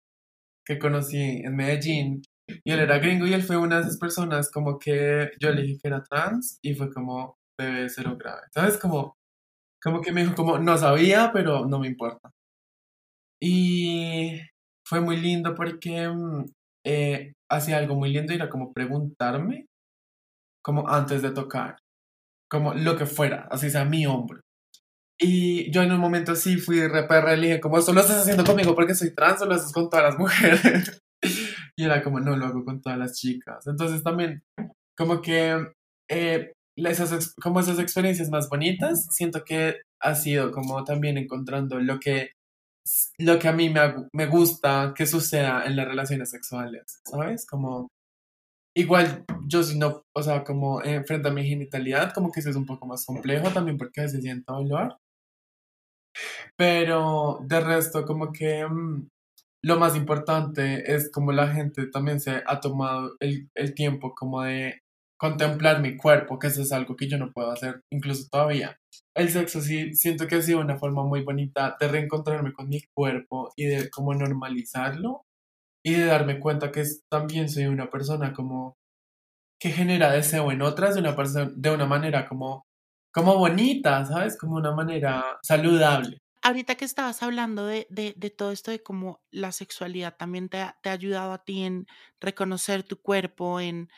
que 0.66 0.78
conocí 0.78 1.18
en 1.18 1.56
Medellín 1.56 2.22
y 2.46 2.72
él 2.72 2.80
era 2.80 2.98
gringo 2.98 3.26
y 3.26 3.34
él 3.34 3.42
fue 3.42 3.56
una 3.56 3.76
de 3.76 3.82
esas 3.82 3.98
personas 3.98 4.50
como 4.50 4.78
que 4.78 5.30
yo 5.40 5.50
le 5.50 5.62
dije 5.62 5.78
que 5.82 5.88
era 5.88 6.02
trans 6.02 6.58
y 6.62 6.74
fue 6.74 6.92
como 6.92 7.38
bebé 7.58 7.88
cero 7.88 8.16
grave. 8.18 8.42
¿Sabes? 8.52 8.78
Como, 8.78 9.16
como 9.82 10.00
que 10.00 10.12
me 10.12 10.22
dijo 10.22 10.34
como 10.34 10.58
no 10.58 10.76
sabía, 10.78 11.30
pero 11.32 11.66
no 11.66 11.78
me 11.78 11.88
importa. 11.88 12.30
Y 13.40 14.40
fue 14.86 15.00
muy 15.00 15.16
lindo 15.16 15.54
porque 15.54 16.08
mm, 16.08 16.44
eh, 16.86 17.32
hacía 17.50 17.78
algo 17.78 17.96
muy 17.96 18.12
lindo 18.12 18.32
y 18.32 18.36
era 18.36 18.48
como 18.48 18.72
preguntarme, 18.72 19.66
como 20.62 20.88
antes 20.88 21.22
de 21.22 21.32
tocar, 21.32 21.78
como 22.50 22.74
lo 22.74 22.96
que 22.96 23.06
fuera, 23.06 23.48
así 23.50 23.70
sea 23.70 23.84
mi 23.84 24.06
hombro. 24.06 24.40
Y 25.18 25.70
yo 25.72 25.82
en 25.82 25.92
un 25.92 26.00
momento 26.00 26.34
sí 26.36 26.56
fui 26.56 26.86
re 26.88 27.04
perra 27.04 27.36
le 27.36 27.46
dije, 27.48 27.60
como, 27.60 27.78
¿esto 27.78 27.92
lo 27.92 28.00
estás 28.00 28.22
haciendo 28.22 28.44
conmigo 28.44 28.74
porque 28.74 28.94
soy 28.94 29.14
trans 29.14 29.42
o 29.42 29.46
lo 29.46 29.54
haces 29.54 29.72
con 29.72 29.88
todas 29.88 30.04
las 30.04 30.18
mujeres? 30.18 31.00
era 31.84 32.02
como, 32.02 32.20
no, 32.20 32.36
lo 32.36 32.46
hago 32.46 32.64
con 32.64 32.80
todas 32.80 32.98
las 32.98 33.14
chicas. 33.18 33.66
Entonces 33.66 34.02
también, 34.02 34.42
como 34.96 35.20
que, 35.22 35.72
eh, 36.08 36.52
esas, 36.76 37.34
como 37.42 37.60
esas 37.60 37.78
experiencias 37.78 38.30
más 38.30 38.48
bonitas, 38.48 39.06
siento 39.10 39.44
que 39.44 39.82
ha 40.00 40.14
sido 40.14 40.52
como 40.52 40.84
también 40.84 41.18
encontrando 41.18 41.78
lo 41.78 42.00
que 42.00 42.30
lo 43.18 43.38
que 43.38 43.48
a 43.48 43.52
mí 43.52 43.70
me, 43.70 43.80
me 44.12 44.26
gusta 44.26 44.92
que 44.96 45.06
suceda 45.06 45.64
en 45.66 45.76
las 45.76 45.86
relaciones 45.86 46.30
sexuales, 46.30 47.00
¿sabes? 47.04 47.46
Como, 47.46 47.88
igual 48.76 49.24
yo 49.46 49.62
si 49.62 49.78
no, 49.78 50.02
o 50.14 50.22
sea, 50.22 50.44
como 50.44 50.82
eh, 50.82 51.04
frente 51.04 51.28
a 51.28 51.32
mi 51.32 51.46
genitalidad, 51.46 52.12
como 52.12 52.32
que 52.32 52.40
eso 52.40 52.50
es 52.50 52.56
un 52.56 52.66
poco 52.66 52.86
más 52.86 53.06
complejo 53.06 53.50
también 53.50 53.78
porque 53.78 54.08
se 54.08 54.20
siente 54.20 54.52
dolor. 54.52 54.96
Pero 56.56 57.40
de 57.46 57.60
resto, 57.60 58.04
como 58.04 58.32
que 58.32 58.66
mm, 58.66 59.08
lo 59.64 59.78
más 59.78 59.96
importante 59.96 60.94
es 60.94 61.10
como 61.10 61.32
la 61.32 61.48
gente 61.48 61.86
también 61.86 62.20
se 62.20 62.42
ha 62.46 62.60
tomado 62.60 63.16
el, 63.20 63.48
el 63.54 63.74
tiempo 63.74 64.14
como 64.14 64.42
de 64.42 64.82
contemplar 65.16 65.80
mi 65.80 65.96
cuerpo, 65.96 66.38
que 66.38 66.48
eso 66.48 66.62
es 66.62 66.72
algo 66.72 66.96
que 66.96 67.08
yo 67.08 67.16
no 67.16 67.30
puedo 67.32 67.52
hacer 67.52 67.82
incluso 67.92 68.26
todavía. 68.28 68.76
El 69.14 69.30
sexo 69.30 69.60
sí 69.60 69.94
siento 69.94 70.26
que 70.26 70.36
ha 70.36 70.42
sido 70.42 70.60
una 70.60 70.78
forma 70.78 71.04
muy 71.04 71.22
bonita 71.22 71.76
de 71.78 71.88
reencontrarme 71.88 72.52
con 72.52 72.68
mi 72.68 72.82
cuerpo 72.92 73.52
y 73.56 73.66
de 73.66 73.88
como 73.90 74.14
normalizarlo 74.14 75.22
y 75.84 75.94
de 75.94 76.06
darme 76.06 76.40
cuenta 76.40 76.72
que 76.72 76.84
también 77.08 77.48
soy 77.48 77.66
una 77.66 77.90
persona 77.90 78.32
como 78.32 78.76
que 79.60 79.70
genera 79.70 80.10
deseo 80.10 80.50
en 80.50 80.62
otras 80.62 80.96
de 80.96 81.00
una, 81.02 81.14
persona, 81.14 81.52
de 81.54 81.70
una 81.70 81.86
manera 81.86 82.28
como, 82.28 82.66
como 83.12 83.36
bonita, 83.38 84.04
¿sabes? 84.04 84.36
Como 84.36 84.56
una 84.56 84.72
manera 84.74 85.38
saludable. 85.42 86.18
Ahorita 86.42 86.74
que 86.74 86.84
estabas 86.84 87.22
hablando 87.22 87.66
de, 87.66 87.86
todo 88.36 88.52
esto 88.52 88.70
de 88.70 88.82
cómo 88.82 89.22
la 89.30 89.52
sexualidad 89.52 90.16
también 90.16 90.48
te 90.48 90.58
te 90.82 90.88
ha 90.88 90.92
ayudado 90.92 91.32
a 91.32 91.44
ti 91.44 91.62
en 91.62 91.86
reconocer 92.20 92.82
tu 92.82 93.00
cuerpo, 93.00 93.60
en, 93.60 93.88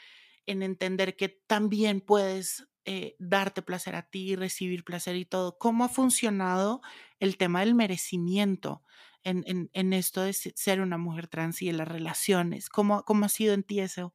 en 0.47 0.63
entender 0.63 1.17
que 1.17 1.29
también 1.29 2.01
puedes 2.01 2.69
eh, 2.87 3.17
darte 3.19 3.63
placer 3.63 3.97
a 3.97 4.03
ti, 4.03 4.37
recibir 4.37 4.85
placer 4.85 5.17
y 5.17 5.25
todo. 5.25 5.57
¿Cómo 5.57 5.85
ha 5.85 5.89
funcionado 5.89 6.83
el 7.19 7.39
tema 7.39 7.61
del 7.61 7.75
merecimiento 7.75 8.83
en, 9.23 9.93
esto 9.95 10.21
de 10.21 10.35
ser 10.35 10.83
una 10.83 10.99
mujer 10.99 11.29
trans 11.29 11.63
y 11.63 11.71
en 11.71 11.79
las 11.79 11.89
relaciones? 11.89 12.69
¿Cómo, 12.69 13.03
¿Cómo 13.05 13.25
ha 13.25 13.31
sido 13.31 13.55
en 13.55 13.63
ti 13.63 13.81
eso? 13.81 14.15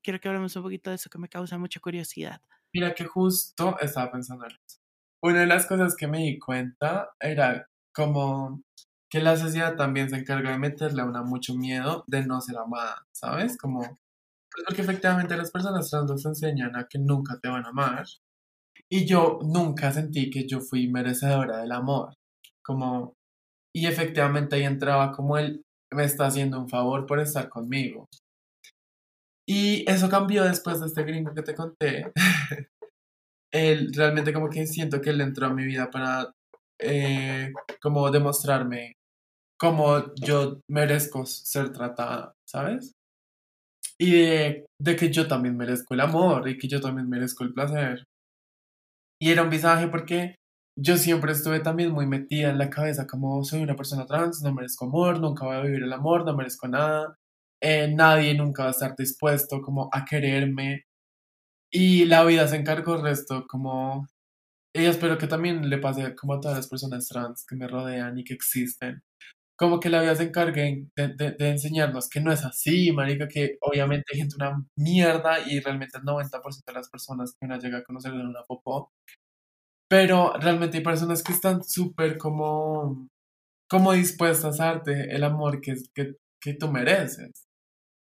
Quiero 0.00 0.20
que 0.20 0.28
hablemos 0.28 0.54
un 0.54 0.62
poquito 0.62 0.90
de 0.90 0.96
eso 0.96 1.10
que 1.10 1.18
me 1.18 1.28
causa 1.28 1.58
mucha 1.58 1.80
curiosidad. 1.80 2.40
Mira 2.72 2.94
que 2.94 3.04
justo 3.04 3.76
estaba 3.80 4.12
pensando 4.12 4.44
en 4.44 4.52
eso. 4.52 4.83
Una 5.24 5.40
de 5.40 5.46
las 5.46 5.66
cosas 5.66 5.96
que 5.96 6.06
me 6.06 6.18
di 6.18 6.38
cuenta 6.38 7.14
era 7.18 7.66
como 7.94 8.62
que 9.10 9.20
la 9.20 9.38
sociedad 9.38 9.74
también 9.74 10.10
se 10.10 10.16
encarga 10.16 10.50
de 10.50 10.58
meterle 10.58 11.00
a 11.00 11.06
una 11.06 11.22
mucho 11.22 11.54
miedo 11.54 12.04
de 12.06 12.26
no 12.26 12.42
ser 12.42 12.58
amada, 12.58 13.06
¿sabes? 13.10 13.56
Como 13.56 13.98
porque 14.66 14.82
efectivamente 14.82 15.34
las 15.36 15.50
personas 15.50 15.88
trans 15.88 16.10
nos 16.10 16.26
enseñan 16.26 16.76
a 16.76 16.86
que 16.86 16.98
nunca 16.98 17.38
te 17.40 17.48
van 17.48 17.64
a 17.64 17.70
amar. 17.70 18.04
Y 18.90 19.06
yo 19.06 19.38
nunca 19.42 19.92
sentí 19.92 20.28
que 20.28 20.46
yo 20.46 20.60
fui 20.60 20.88
merecedora 20.88 21.56
del 21.58 21.72
amor. 21.72 22.12
Como, 22.62 23.14
y 23.74 23.86
efectivamente 23.86 24.56
ahí 24.56 24.64
entraba 24.64 25.10
como 25.12 25.38
él 25.38 25.62
me 25.90 26.04
está 26.04 26.26
haciendo 26.26 26.60
un 26.60 26.68
favor 26.68 27.06
por 27.06 27.18
estar 27.18 27.48
conmigo. 27.48 28.08
Y 29.48 29.90
eso 29.90 30.10
cambió 30.10 30.44
después 30.44 30.80
de 30.80 30.86
este 30.86 31.02
gringo 31.02 31.34
que 31.34 31.42
te 31.42 31.54
conté. 31.54 32.12
él 33.54 33.92
realmente 33.94 34.32
como 34.32 34.50
que 34.50 34.66
siento 34.66 35.00
que 35.00 35.10
él 35.10 35.20
entró 35.20 35.46
a 35.46 35.54
mi 35.54 35.64
vida 35.64 35.90
para 35.90 36.32
eh, 36.80 37.52
como 37.80 38.10
demostrarme 38.10 38.94
cómo 39.58 40.14
yo 40.16 40.60
merezco 40.68 41.26
ser 41.26 41.72
tratada, 41.72 42.34
¿sabes? 42.46 42.92
y 43.98 44.12
de, 44.12 44.66
que 44.98 45.10
yo 45.10 45.28
también 45.28 45.56
merezco 45.56 45.94
el 45.94 46.00
amor 46.00 46.48
y 46.48 46.58
que 46.58 46.68
yo 46.68 46.80
también 46.80 47.08
merezco 47.08 47.44
el 47.44 47.52
placer. 47.52 48.04
Y 49.20 49.30
era 49.30 49.42
un 49.42 49.50
visaje 49.50 49.88
porque 49.88 50.36
yo 50.76 50.96
siempre 50.96 51.32
estuve 51.32 51.60
también 51.60 51.92
muy 51.92 52.06
metida 52.06 52.50
en 52.50 52.58
la 52.58 52.70
cabeza 52.70 53.06
como 53.06 53.44
soy 53.44 53.62
una 53.62 53.76
persona 53.76 54.06
trans, 54.06 54.42
no 54.42 54.52
merezco 54.52 54.86
amor, 54.86 55.20
nunca 55.20 55.44
voy 55.46 55.56
a 55.56 55.60
vivir 55.60 55.84
el 55.84 55.92
amor, 55.92 56.24
no 56.24 56.36
merezco 56.36 56.68
nada, 56.68 57.14
eh, 57.62 57.88
nadie 57.94 58.34
nunca 58.34 58.64
va 58.64 58.68
a 58.70 58.72
estar 58.72 58.94
dispuesto 58.96 59.62
como 59.62 59.88
a 59.92 60.04
quererme. 60.04 60.84
Y 61.76 62.04
la 62.06 62.24
vida 62.24 62.46
se 62.48 62.56
encargó 62.56 62.98
resto 62.98 63.46
como... 63.48 64.06
Y 64.74 64.84
espero 64.86 65.18
que 65.18 65.26
también 65.28 65.68
le 65.68 65.78
pase 65.78 66.14
como 66.16 66.34
a 66.34 66.40
todas 66.40 66.56
las 66.56 66.68
personas 66.68 67.08
trans 67.08 67.44
que 67.48 67.56
me 67.56 67.68
rodean 67.68 68.18
y 68.18 68.24
que 68.24 68.34
existen. 68.34 69.02
como 69.58 69.80
que 69.80 69.90
la 69.90 70.02
vida 70.02 70.16
se 70.16 70.24
encargue 70.24 70.88
de, 70.96 71.36
enseñarnos 71.40 72.08
que 72.10 72.20
no 72.20 72.32
es 72.32 72.44
así, 72.44 72.92
marica, 72.92 73.28
que 73.28 73.58
obviamente 73.62 74.06
hay 74.12 74.20
gente 74.20 74.36
una 74.36 74.64
mierda 74.78 75.40
y 75.48 75.60
realmente 75.60 75.98
el 75.98 76.04
90% 76.04 76.64
de 76.66 76.74
las 76.74 76.90
personas 76.90 77.34
que 77.38 77.46
una 77.46 77.58
llega 77.58 77.78
a 77.78 77.84
conocer 77.84 78.14
en 78.14 78.26
una 78.28 78.42
popó, 78.44 78.92
pero 79.88 80.34
realmente 80.40 80.78
hay 80.78 80.84
personas 80.84 81.22
que 81.22 81.32
están 81.32 81.64
súper 81.64 82.18
como, 82.18 83.08
como 83.70 83.92
dispuestas 83.92 84.60
a 84.60 84.66
darte 84.66 85.14
el 85.14 85.24
amor 85.24 85.60
que, 85.60 85.74
que, 85.94 86.16
que 86.40 86.54
tú 86.54 86.70
mereces. 86.70 87.43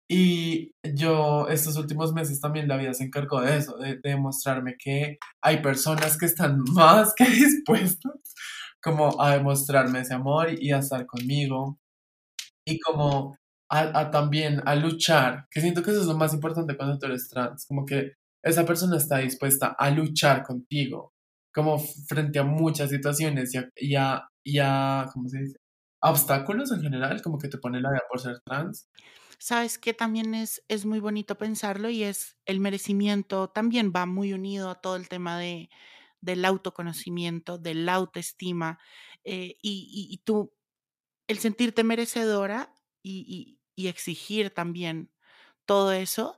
Y 0.10 0.72
yo 0.84 1.48
estos 1.50 1.76
últimos 1.78 2.14
meses 2.14 2.40
también 2.40 2.68
la 2.68 2.78
vida 2.78 2.94
se 2.94 3.04
encargó 3.04 3.42
de 3.42 3.58
eso, 3.58 3.78
de, 3.78 4.00
demostrarme 4.02 4.76
que 4.78 5.18
hay 5.42 5.62
personas 5.62 6.18
que 6.18 6.28
están 6.28 6.60
más 6.74 7.14
que 7.16 7.26
dispuestas 7.26 8.14
como 8.82 9.22
a 9.22 9.34
demostrarme 9.34 10.02
ese 10.02 10.14
amor 10.14 10.50
y 10.58 10.72
a 10.72 10.80
estar 10.80 11.06
conmigo 11.06 11.78
y 12.66 12.80
como 12.80 13.38
a, 13.70 14.12
también 14.12 14.62
a 14.66 14.76
luchar, 14.76 15.46
que 15.52 15.62
siento 15.62 15.84
que 15.84 15.92
eso 15.92 16.02
es 16.02 16.08
lo 16.08 16.18
más 16.18 16.34
importante 16.34 16.78
cuando 16.78 16.98
tú 16.98 17.08
eres 17.08 17.28
trans, 17.30 17.66
como 17.66 17.86
que 17.86 18.14
esa 18.44 18.66
persona 18.66 18.98
está 18.98 19.18
dispuesta 19.18 19.76
a 19.78 19.90
luchar 19.90 20.44
contigo, 20.44 21.14
como 21.54 21.80
frente 21.80 22.40
a 22.40 22.44
muchas 22.44 22.90
situaciones 22.90 23.54
y 23.54 23.58
a, 23.58 23.70
y 23.76 23.96
a, 23.96 24.30
y 24.44 24.60
a 24.60 25.10
¿cómo 25.14 25.28
se 25.28 25.40
dice? 25.40 25.58
obstáculos 26.02 26.72
en 26.72 26.82
general, 26.82 27.22
como 27.22 27.38
que 27.38 27.50
te 27.50 27.58
pone 27.58 27.82
la 27.82 27.92
vida 27.92 28.04
por 28.10 28.20
ser 28.20 28.40
trans. 28.42 28.88
Sabes 29.40 29.78
que 29.78 29.94
también 29.94 30.34
es, 30.34 30.64
es 30.68 30.86
muy 30.86 31.00
bonito 31.00 31.38
pensarlo 31.38 31.90
y 31.90 32.04
es 32.04 32.38
el 32.46 32.60
merecimiento, 32.60 33.50
también 33.50 33.94
va 33.96 34.06
muy 34.06 34.34
unido 34.34 34.70
a 34.70 34.82
todo 34.82 34.96
el 34.96 35.10
tema 35.10 35.38
de, 35.38 35.70
del 36.22 36.44
autoconocimiento, 36.46 37.58
de 37.58 37.76
la 37.76 37.94
autoestima 37.94 38.80
eh, 39.24 39.58
y, 39.62 40.22
tú, 40.24 40.54
el 41.28 41.38
sentirte 41.40 41.84
merecedora 41.84 42.74
y, 43.04 43.60
y, 43.76 43.88
exigir 43.88 44.50
también 44.50 45.12
todo 45.66 45.92
eso, 45.92 46.38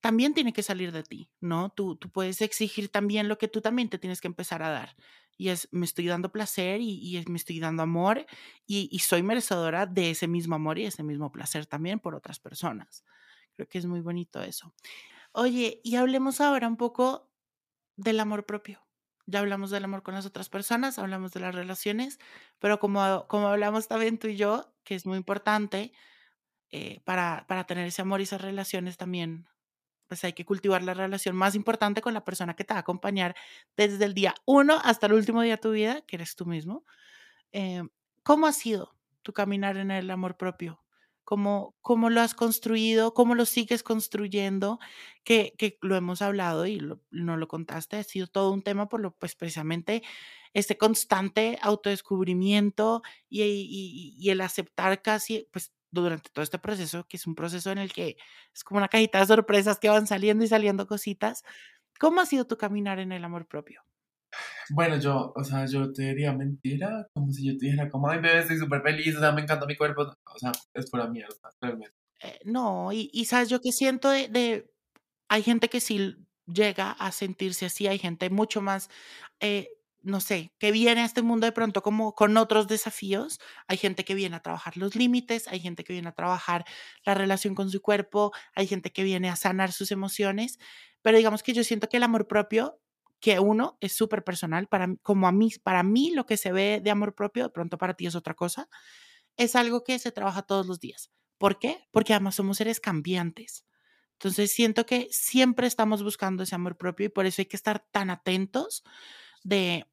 también 0.00 0.34
tiene 0.34 0.52
que 0.52 0.62
salir 0.62 0.92
de 0.92 1.02
ti, 1.02 1.30
¿no? 1.40 1.70
Tú, 1.70 1.96
tú 1.96 2.10
puedes 2.10 2.42
exigir 2.42 2.90
también 2.90 3.28
lo 3.28 3.38
que 3.38 3.48
tú 3.48 3.62
también 3.62 3.88
te 3.88 3.98
tienes 3.98 4.20
que 4.20 4.28
empezar 4.28 4.62
a 4.62 4.68
dar. 4.68 4.96
Y 5.36 5.48
es, 5.48 5.68
me 5.72 5.84
estoy 5.84 6.06
dando 6.06 6.30
placer 6.30 6.80
y, 6.80 7.22
me 7.28 7.36
estoy 7.36 7.60
dando 7.60 7.82
amor 7.82 8.26
y, 8.66 8.88
y, 8.90 8.98
soy 9.00 9.22
merecedora 9.22 9.86
de 9.86 10.10
ese 10.10 10.28
mismo 10.28 10.54
amor 10.54 10.78
y 10.78 10.86
ese 10.86 11.02
mismo 11.02 11.32
placer 11.32 11.66
también 11.66 11.98
por 11.98 12.14
otras 12.14 12.38
personas. 12.38 13.04
Creo 13.54 13.68
que 13.68 13.78
es 13.78 13.86
muy 13.86 14.00
bonito 14.00 14.42
eso. 14.42 14.72
Oye, 15.32 15.80
y 15.82 15.96
hablemos 15.96 16.40
ahora 16.40 16.68
un 16.68 16.76
poco 16.76 17.30
del 17.96 18.20
amor 18.20 18.46
propio. 18.46 18.80
Ya 19.26 19.40
hablamos 19.40 19.70
del 19.70 19.84
amor 19.84 20.02
con 20.02 20.14
las 20.14 20.26
otras 20.26 20.48
personas, 20.48 20.98
hablamos 20.98 21.32
de 21.32 21.40
las 21.40 21.54
relaciones, 21.54 22.18
pero 22.58 22.78
como, 22.78 23.26
como 23.26 23.48
hablamos 23.48 23.88
también 23.88 24.18
tú 24.18 24.28
y 24.28 24.36
yo, 24.36 24.74
que 24.84 24.94
es 24.94 25.06
muy 25.06 25.16
importante 25.16 25.92
eh, 26.70 27.00
para, 27.04 27.46
para 27.48 27.64
tener 27.64 27.86
ese 27.86 28.02
amor 28.02 28.20
y 28.20 28.24
esas 28.24 28.42
relaciones 28.42 28.96
también, 28.96 29.48
pues 30.06 30.24
hay 30.24 30.32
que 30.32 30.44
cultivar 30.44 30.82
la 30.82 30.94
relación 30.94 31.36
más 31.36 31.54
importante 31.54 32.00
con 32.02 32.14
la 32.14 32.24
persona 32.24 32.54
que 32.54 32.64
te 32.64 32.74
va 32.74 32.78
a 32.78 32.80
acompañar 32.80 33.34
desde 33.76 34.04
el 34.04 34.14
día 34.14 34.34
uno 34.46 34.80
hasta 34.84 35.06
el 35.06 35.14
último 35.14 35.42
día 35.42 35.54
de 35.54 35.62
tu 35.62 35.72
vida, 35.72 36.02
que 36.02 36.16
eres 36.16 36.36
tú 36.36 36.46
mismo. 36.46 36.84
Eh, 37.52 37.82
¿Cómo 38.22 38.46
ha 38.46 38.52
sido 38.52 38.96
tu 39.22 39.32
caminar 39.32 39.76
en 39.76 39.90
el 39.90 40.10
amor 40.10 40.36
propio? 40.36 40.84
cómo, 41.24 41.74
cómo 41.80 42.10
lo 42.10 42.20
has 42.20 42.34
construido, 42.34 43.14
cómo 43.14 43.34
lo 43.34 43.46
sigues 43.46 43.82
construyendo, 43.82 44.78
que, 45.24 45.54
que 45.58 45.78
lo 45.82 45.96
hemos 45.96 46.22
hablado 46.22 46.66
y 46.66 46.80
no 47.10 47.36
lo 47.36 47.48
contaste, 47.48 47.96
ha 47.96 48.04
sido 48.04 48.26
todo 48.26 48.52
un 48.52 48.62
tema 48.62 48.88
por 48.88 49.00
lo, 49.00 49.12
pues 49.16 49.34
precisamente 49.34 50.02
este 50.52 50.78
constante 50.78 51.58
autodescubrimiento 51.62 53.02
y, 53.28 53.42
y, 53.42 54.14
y 54.18 54.30
el 54.30 54.40
aceptar 54.40 55.02
casi, 55.02 55.48
pues 55.52 55.72
durante 56.02 56.30
todo 56.30 56.42
este 56.42 56.58
proceso, 56.58 57.06
que 57.08 57.16
es 57.16 57.26
un 57.26 57.34
proceso 57.34 57.70
en 57.70 57.78
el 57.78 57.92
que 57.92 58.16
es 58.52 58.64
como 58.64 58.78
una 58.78 58.88
cajita 58.88 59.20
de 59.20 59.26
sorpresas 59.26 59.78
que 59.78 59.88
van 59.88 60.06
saliendo 60.06 60.44
y 60.44 60.48
saliendo 60.48 60.86
cositas. 60.86 61.42
¿Cómo 61.98 62.20
ha 62.20 62.26
sido 62.26 62.46
tu 62.46 62.56
caminar 62.56 62.98
en 62.98 63.12
el 63.12 63.24
amor 63.24 63.46
propio? 63.46 63.82
Bueno, 64.70 64.96
yo, 64.98 65.32
o 65.36 65.44
sea, 65.44 65.66
yo 65.66 65.92
te 65.92 66.02
diría 66.02 66.32
mentira, 66.32 67.06
como 67.14 67.30
si 67.30 67.46
yo 67.46 67.58
te 67.58 67.66
dijera 67.66 67.88
como, 67.90 68.08
ay, 68.08 68.20
bebé, 68.20 68.40
estoy 68.40 68.58
súper 68.58 68.82
feliz, 68.82 69.16
o 69.16 69.20
sea, 69.20 69.32
me 69.32 69.42
encanta 69.42 69.66
mi 69.66 69.76
cuerpo, 69.76 70.02
o 70.02 70.38
sea, 70.38 70.52
es 70.72 70.90
pura 70.90 71.06
mierda, 71.06 71.50
realmente. 71.60 71.94
Eh, 72.20 72.40
no, 72.44 72.92
y, 72.92 73.10
y, 73.12 73.26
sabes, 73.26 73.48
yo 73.48 73.60
que 73.60 73.72
siento 73.72 74.10
de, 74.10 74.28
de, 74.28 74.70
hay 75.28 75.42
gente 75.42 75.68
que 75.68 75.80
sí 75.80 76.16
llega 76.46 76.92
a 76.92 77.12
sentirse 77.12 77.66
así, 77.66 77.86
hay 77.86 77.98
gente 77.98 78.30
mucho 78.30 78.60
más, 78.60 78.88
eh, 79.40 79.68
no 80.04 80.20
sé, 80.20 80.52
que 80.58 80.70
viene 80.70 81.00
a 81.00 81.04
este 81.04 81.22
mundo 81.22 81.46
de 81.46 81.52
pronto 81.52 81.82
como 81.82 82.14
con 82.14 82.36
otros 82.36 82.68
desafíos, 82.68 83.40
hay 83.66 83.76
gente 83.76 84.04
que 84.04 84.14
viene 84.14 84.36
a 84.36 84.40
trabajar 84.40 84.76
los 84.76 84.94
límites, 84.94 85.48
hay 85.48 85.60
gente 85.60 85.84
que 85.84 85.92
viene 85.92 86.08
a 86.08 86.12
trabajar 86.12 86.64
la 87.04 87.14
relación 87.14 87.54
con 87.54 87.70
su 87.70 87.80
cuerpo, 87.82 88.32
hay 88.54 88.66
gente 88.66 88.92
que 88.92 89.02
viene 89.02 89.28
a 89.30 89.36
sanar 89.36 89.72
sus 89.72 89.90
emociones, 89.90 90.58
pero 91.02 91.16
digamos 91.16 91.42
que 91.42 91.52
yo 91.52 91.64
siento 91.64 91.88
que 91.88 91.96
el 91.96 92.02
amor 92.02 92.28
propio 92.28 92.80
que 93.20 93.40
uno 93.40 93.78
es 93.80 93.94
súper 93.94 94.22
personal, 94.22 94.66
para, 94.68 94.94
como 95.02 95.26
a 95.26 95.32
mí, 95.32 95.50
para 95.62 95.82
mí 95.82 96.10
lo 96.10 96.26
que 96.26 96.36
se 96.36 96.52
ve 96.52 96.80
de 96.84 96.90
amor 96.90 97.14
propio, 97.14 97.44
de 97.44 97.50
pronto 97.50 97.78
para 97.78 97.94
ti 97.94 98.06
es 98.06 98.14
otra 98.14 98.34
cosa, 98.34 98.68
es 99.38 99.56
algo 99.56 99.82
que 99.82 99.98
se 99.98 100.12
trabaja 100.12 100.42
todos 100.42 100.66
los 100.66 100.78
días. 100.78 101.10
¿Por 101.38 101.58
qué? 101.58 101.88
Porque 101.90 102.12
además 102.12 102.34
somos 102.34 102.58
seres 102.58 102.80
cambiantes. 102.80 103.64
Entonces 104.12 104.52
siento 104.52 104.86
que 104.86 105.08
siempre 105.10 105.66
estamos 105.66 106.02
buscando 106.02 106.42
ese 106.42 106.54
amor 106.54 106.76
propio 106.76 107.06
y 107.06 107.08
por 107.08 107.26
eso 107.26 107.42
hay 107.42 107.46
que 107.46 107.56
estar 107.56 107.84
tan 107.90 108.10
atentos 108.10 108.84
de 109.42 109.86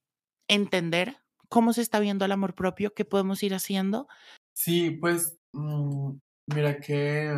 entender 0.52 1.16
cómo 1.48 1.74
se 1.74 1.82
está 1.82 2.00
viendo 2.00 2.26
el 2.26 2.32
amor 2.34 2.54
propio, 2.54 2.94
qué 2.94 3.06
podemos 3.06 3.42
ir 3.42 3.54
haciendo. 3.54 4.08
Sí, 4.54 4.92
pues 4.92 5.38
mm, 5.54 6.12
mira 6.54 6.80
que 6.80 7.34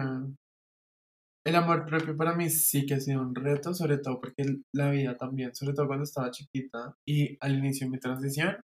el 1.46 1.56
amor 1.56 1.86
propio 1.86 2.18
para 2.18 2.36
mí 2.36 2.50
sí 2.50 2.86
que 2.86 2.96
ha 2.96 3.00
sido 3.00 3.22
un 3.22 3.36
reto, 3.36 3.74
sobre 3.74 4.00
todo 4.00 4.20
porque 4.20 4.44
la 4.74 4.90
vida 4.90 5.16
también, 5.16 5.54
sobre 5.54 5.74
todo 5.74 5.88
cuando 5.88 6.06
estaba 6.06 6.32
chiquita 6.32 6.96
y 7.08 7.38
al 7.40 7.58
inicio 7.58 7.86
de 7.86 7.92
mi 7.92 8.00
transición, 8.00 8.58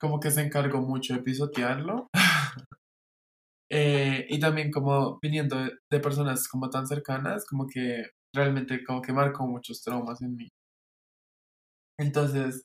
como 0.00 0.18
que 0.18 0.30
se 0.30 0.42
encargó 0.42 0.80
mucho 0.82 1.14
de 1.14 1.22
pisotearlo. 1.22 2.08
Eh, 3.70 4.24
y 4.30 4.40
también 4.40 4.70
como 4.70 5.18
viniendo 5.20 5.56
de, 5.90 6.00
personas 6.00 6.48
como 6.48 6.70
tan 6.70 6.86
cercanas, 6.86 7.44
como 7.44 7.66
que 7.66 8.06
realmente 8.34 8.82
como 8.82 9.02
que 9.02 9.12
marcó 9.12 9.46
muchos 9.46 9.82
traumas 9.82 10.22
en 10.22 10.36
mí. 10.36 10.48
Entonces, 11.98 12.62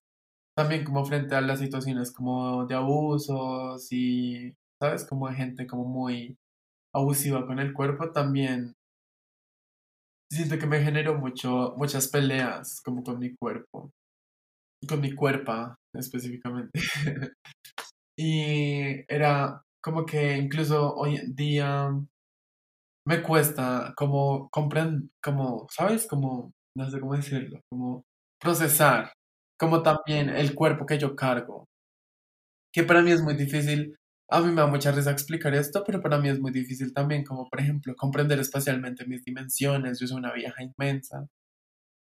también 0.56 0.84
como 0.84 1.06
frente 1.06 1.36
a 1.36 1.42
las 1.42 1.60
situaciones 1.60 2.12
como 2.12 2.66
de 2.66 2.76
abusos 2.76 3.92
y, 3.92 4.54
¿sabes? 4.82 5.06
Como 5.06 5.28
de 5.30 5.36
gente 5.36 5.68
como 5.68 5.86
muy 5.86 6.38
abusiva 6.94 7.46
con 7.48 7.60
el 7.60 7.74
cuerpo, 7.74 8.12
también 8.12 8.74
siento 10.32 10.58
que 10.58 10.68
me 10.68 10.82
generó 10.82 11.18
mucho, 11.18 11.74
muchas 11.78 12.08
peleas 12.08 12.82
como 12.84 13.04
con 13.04 13.20
mi 13.20 13.36
cuerpo, 13.36 13.92
con 14.88 15.02
mi 15.02 15.14
cuerpo 15.14 15.76
específicamente. 15.96 16.72
y 18.18 19.04
era 19.08 19.62
como 19.84 20.06
que 20.06 20.38
incluso 20.38 20.96
hoy 20.96 21.16
en 21.18 21.36
día 21.36 21.92
me 23.06 23.22
cuesta 23.22 23.94
como 23.98 24.50
comprender, 24.50 25.10
como, 25.22 25.68
¿sabes? 25.70 26.08
Como, 26.08 26.52
no 26.78 26.90
sé 26.90 27.00
cómo 27.00 27.16
decirlo, 27.16 27.60
como 27.70 28.04
procesar, 28.40 29.14
como 29.64 29.82
también 29.82 30.28
el 30.30 30.56
cuerpo 30.56 30.86
que 30.86 30.98
yo 30.98 31.16
cargo, 31.16 31.70
que 32.74 32.84
para 32.84 33.02
mí 33.02 33.12
es 33.12 33.22
muy 33.22 33.36
difícil 33.36 33.96
a 34.30 34.42
mí 34.42 34.48
me 34.48 34.62
da 34.62 34.68
mucha 34.68 34.92
risa 34.92 35.12
explicar 35.12 35.54
esto, 35.54 35.84
pero 35.86 36.02
para 36.02 36.18
mí 36.18 36.28
es 36.30 36.40
muy 36.40 36.52
difícil 36.52 36.92
también, 36.94 37.24
como 37.24 37.48
por 37.50 37.60
ejemplo, 37.60 37.94
comprender 37.96 38.40
espacialmente 38.40 39.06
mis 39.06 39.24
dimensiones. 39.24 40.00
Yo 40.00 40.08
soy 40.08 40.18
una 40.18 40.34
vieja 40.34 40.64
inmensa. 40.64 41.28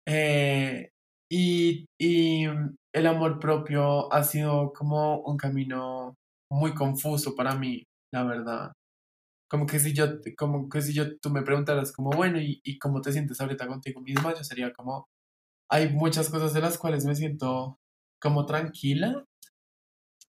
Eh, 0.07 0.91
y, 1.31 1.87
y 1.99 2.45
el 2.93 3.07
amor 3.07 3.39
propio 3.41 4.13
ha 4.13 4.25
sido 4.25 4.73
como 4.73 5.21
un 5.23 5.37
camino 5.37 6.17
muy 6.51 6.75
confuso 6.75 7.35
para 7.37 7.55
mí, 7.57 7.85
la 8.13 8.25
verdad. 8.25 8.73
Como 9.51 9.67
que 9.67 9.81
si 9.81 9.93
yo, 9.95 10.07
como 10.39 10.69
que 10.69 10.83
si 10.83 10.95
yo, 10.95 11.19
tú 11.21 11.31
me 11.31 11.43
preguntaras 11.43 11.93
como, 11.93 12.11
bueno, 12.11 12.41
¿y, 12.41 12.61
¿y 12.65 12.79
cómo 12.79 13.01
te 13.03 13.13
sientes 13.13 13.41
ahorita 13.41 13.67
contigo 13.69 14.01
misma? 14.01 14.35
Yo 14.35 14.45
sería 14.45 14.73
como, 14.73 15.09
hay 15.71 15.91
muchas 15.91 16.29
cosas 16.31 16.53
de 16.55 16.61
las 16.61 16.79
cuales 16.79 17.05
me 17.07 17.15
siento 17.15 17.79
como 18.21 18.47
tranquila, 18.47 19.25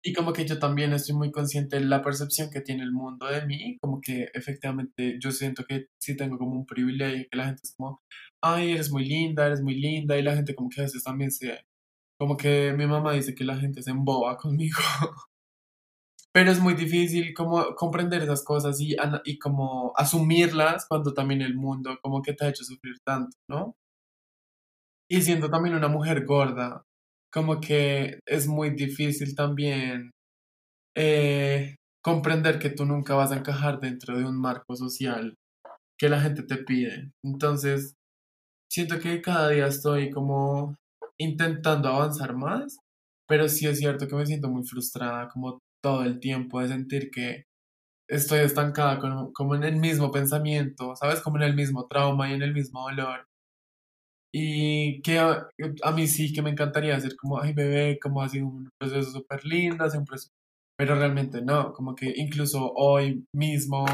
y 0.08 0.14
como 0.14 0.34
que 0.34 0.46
yo 0.46 0.60
también 0.60 0.94
estoy 0.94 1.16
muy 1.16 1.32
consciente 1.32 1.78
de 1.80 1.86
la 1.86 2.04
percepción 2.04 2.52
que 2.52 2.62
tiene 2.62 2.84
el 2.84 2.92
mundo 2.92 3.26
de 3.26 3.44
mí, 3.48 3.78
como 3.82 4.00
que 4.02 4.30
efectivamente 4.36 5.18
yo 5.20 5.32
siento 5.32 5.66
que 5.66 5.88
sí 6.00 6.16
tengo 6.16 6.38
como 6.38 6.54
un 6.54 6.66
privilegio, 6.68 7.26
que 7.32 7.38
la 7.38 7.46
gente 7.46 7.62
es 7.64 7.74
como, 7.76 8.02
ay, 8.42 8.74
eres 8.74 8.92
muy 8.92 9.04
linda, 9.06 9.48
eres 9.48 9.62
muy 9.64 9.76
linda, 9.76 10.16
y 10.18 10.22
la 10.22 10.36
gente 10.36 10.54
como 10.56 10.70
que 10.70 10.82
a 10.82 10.84
veces 10.84 11.04
también 11.04 11.32
se, 11.32 11.60
como 12.20 12.38
que 12.38 12.74
mi 12.78 12.86
mamá 12.88 13.14
dice 13.14 13.34
que 13.36 13.44
la 13.46 13.58
gente 13.58 13.82
se 13.84 13.92
emboba 13.92 14.38
conmigo. 14.38 14.78
Pero 16.34 16.52
es 16.52 16.60
muy 16.60 16.76
difícil 16.76 17.34
como 17.34 17.74
comprender 17.76 18.22
esas 18.22 18.44
cosas 18.44 18.80
y, 18.82 18.96
y 19.24 19.40
como 19.40 19.94
asumirlas 19.96 20.86
cuando 20.88 21.14
también 21.14 21.42
el 21.42 21.56
mundo 21.56 21.98
como 22.02 22.22
que 22.22 22.34
te 22.34 22.46
ha 22.46 22.50
hecho 22.50 22.64
sufrir 22.64 23.00
tanto, 23.06 23.36
¿no? 23.50 23.76
Y 25.10 25.22
siendo 25.22 25.50
también 25.50 25.76
una 25.76 25.88
mujer 25.88 26.26
gorda, 26.26 26.84
como 27.32 27.60
que 27.62 28.20
es 28.26 28.48
muy 28.48 28.72
difícil 28.72 29.36
también 29.36 30.12
eh, 30.96 31.76
comprender 32.04 32.60
que 32.60 32.70
tú 32.70 32.86
nunca 32.86 33.16
vas 33.16 33.32
a 33.32 33.38
encajar 33.38 33.80
dentro 33.80 34.18
de 34.18 34.26
un 34.26 34.40
marco 34.40 34.76
social 34.76 35.36
que 36.00 36.10
la 36.10 36.22
gente 36.22 36.44
te 36.44 36.58
pide. 36.58 37.12
Entonces, 37.24 37.96
siento 38.72 39.00
que 39.00 39.22
cada 39.22 39.50
día 39.50 39.68
estoy 39.68 40.12
como 40.12 40.76
intentando 41.20 41.90
avanzar 41.90 42.36
más, 42.36 42.78
pero 43.28 43.50
sí 43.50 43.68
es 43.68 43.80
cierto 43.80 44.08
que 44.08 44.16
me 44.16 44.26
siento 44.26 44.50
muy 44.50 44.66
frustrada 44.68 45.30
como 45.30 45.60
todo 45.84 46.04
el 46.04 46.20
tiempo 46.20 46.62
de 46.62 46.70
sentir 46.70 47.12
que 47.12 47.46
estoy 48.10 48.40
estancada 48.40 49.00
como, 49.00 49.34
como 49.34 49.56
en 49.56 49.64
el 49.64 49.78
mismo 49.78 50.12
pensamiento, 50.12 50.96
¿sabes? 50.96 51.22
Como 51.22 51.38
en 51.38 51.44
el 51.44 51.56
mismo 51.56 51.88
trauma 51.88 52.30
y 52.30 52.34
en 52.34 52.44
el 52.44 52.54
mismo 52.54 52.84
dolor. 52.90 53.26
Y 54.38 55.02
que 55.02 55.18
a, 55.18 55.48
mí 55.96 56.08
sí 56.08 56.34
que 56.34 56.42
me 56.42 56.50
encantaría 56.50 56.98
hacer 56.98 57.16
como, 57.16 57.40
ay 57.40 57.54
bebé, 57.54 57.98
como 58.02 58.22
ha 58.22 58.28
sido 58.28 58.48
un 58.48 58.70
proceso 58.78 59.10
súper 59.10 59.46
lindo, 59.46 59.86
un 59.86 60.04
proceso... 60.04 60.34
pero 60.78 60.96
realmente 60.96 61.42
no, 61.42 61.72
como 61.72 61.96
que 61.96 62.12
incluso 62.18 62.74
hoy 62.76 63.26
mismo, 63.34 63.86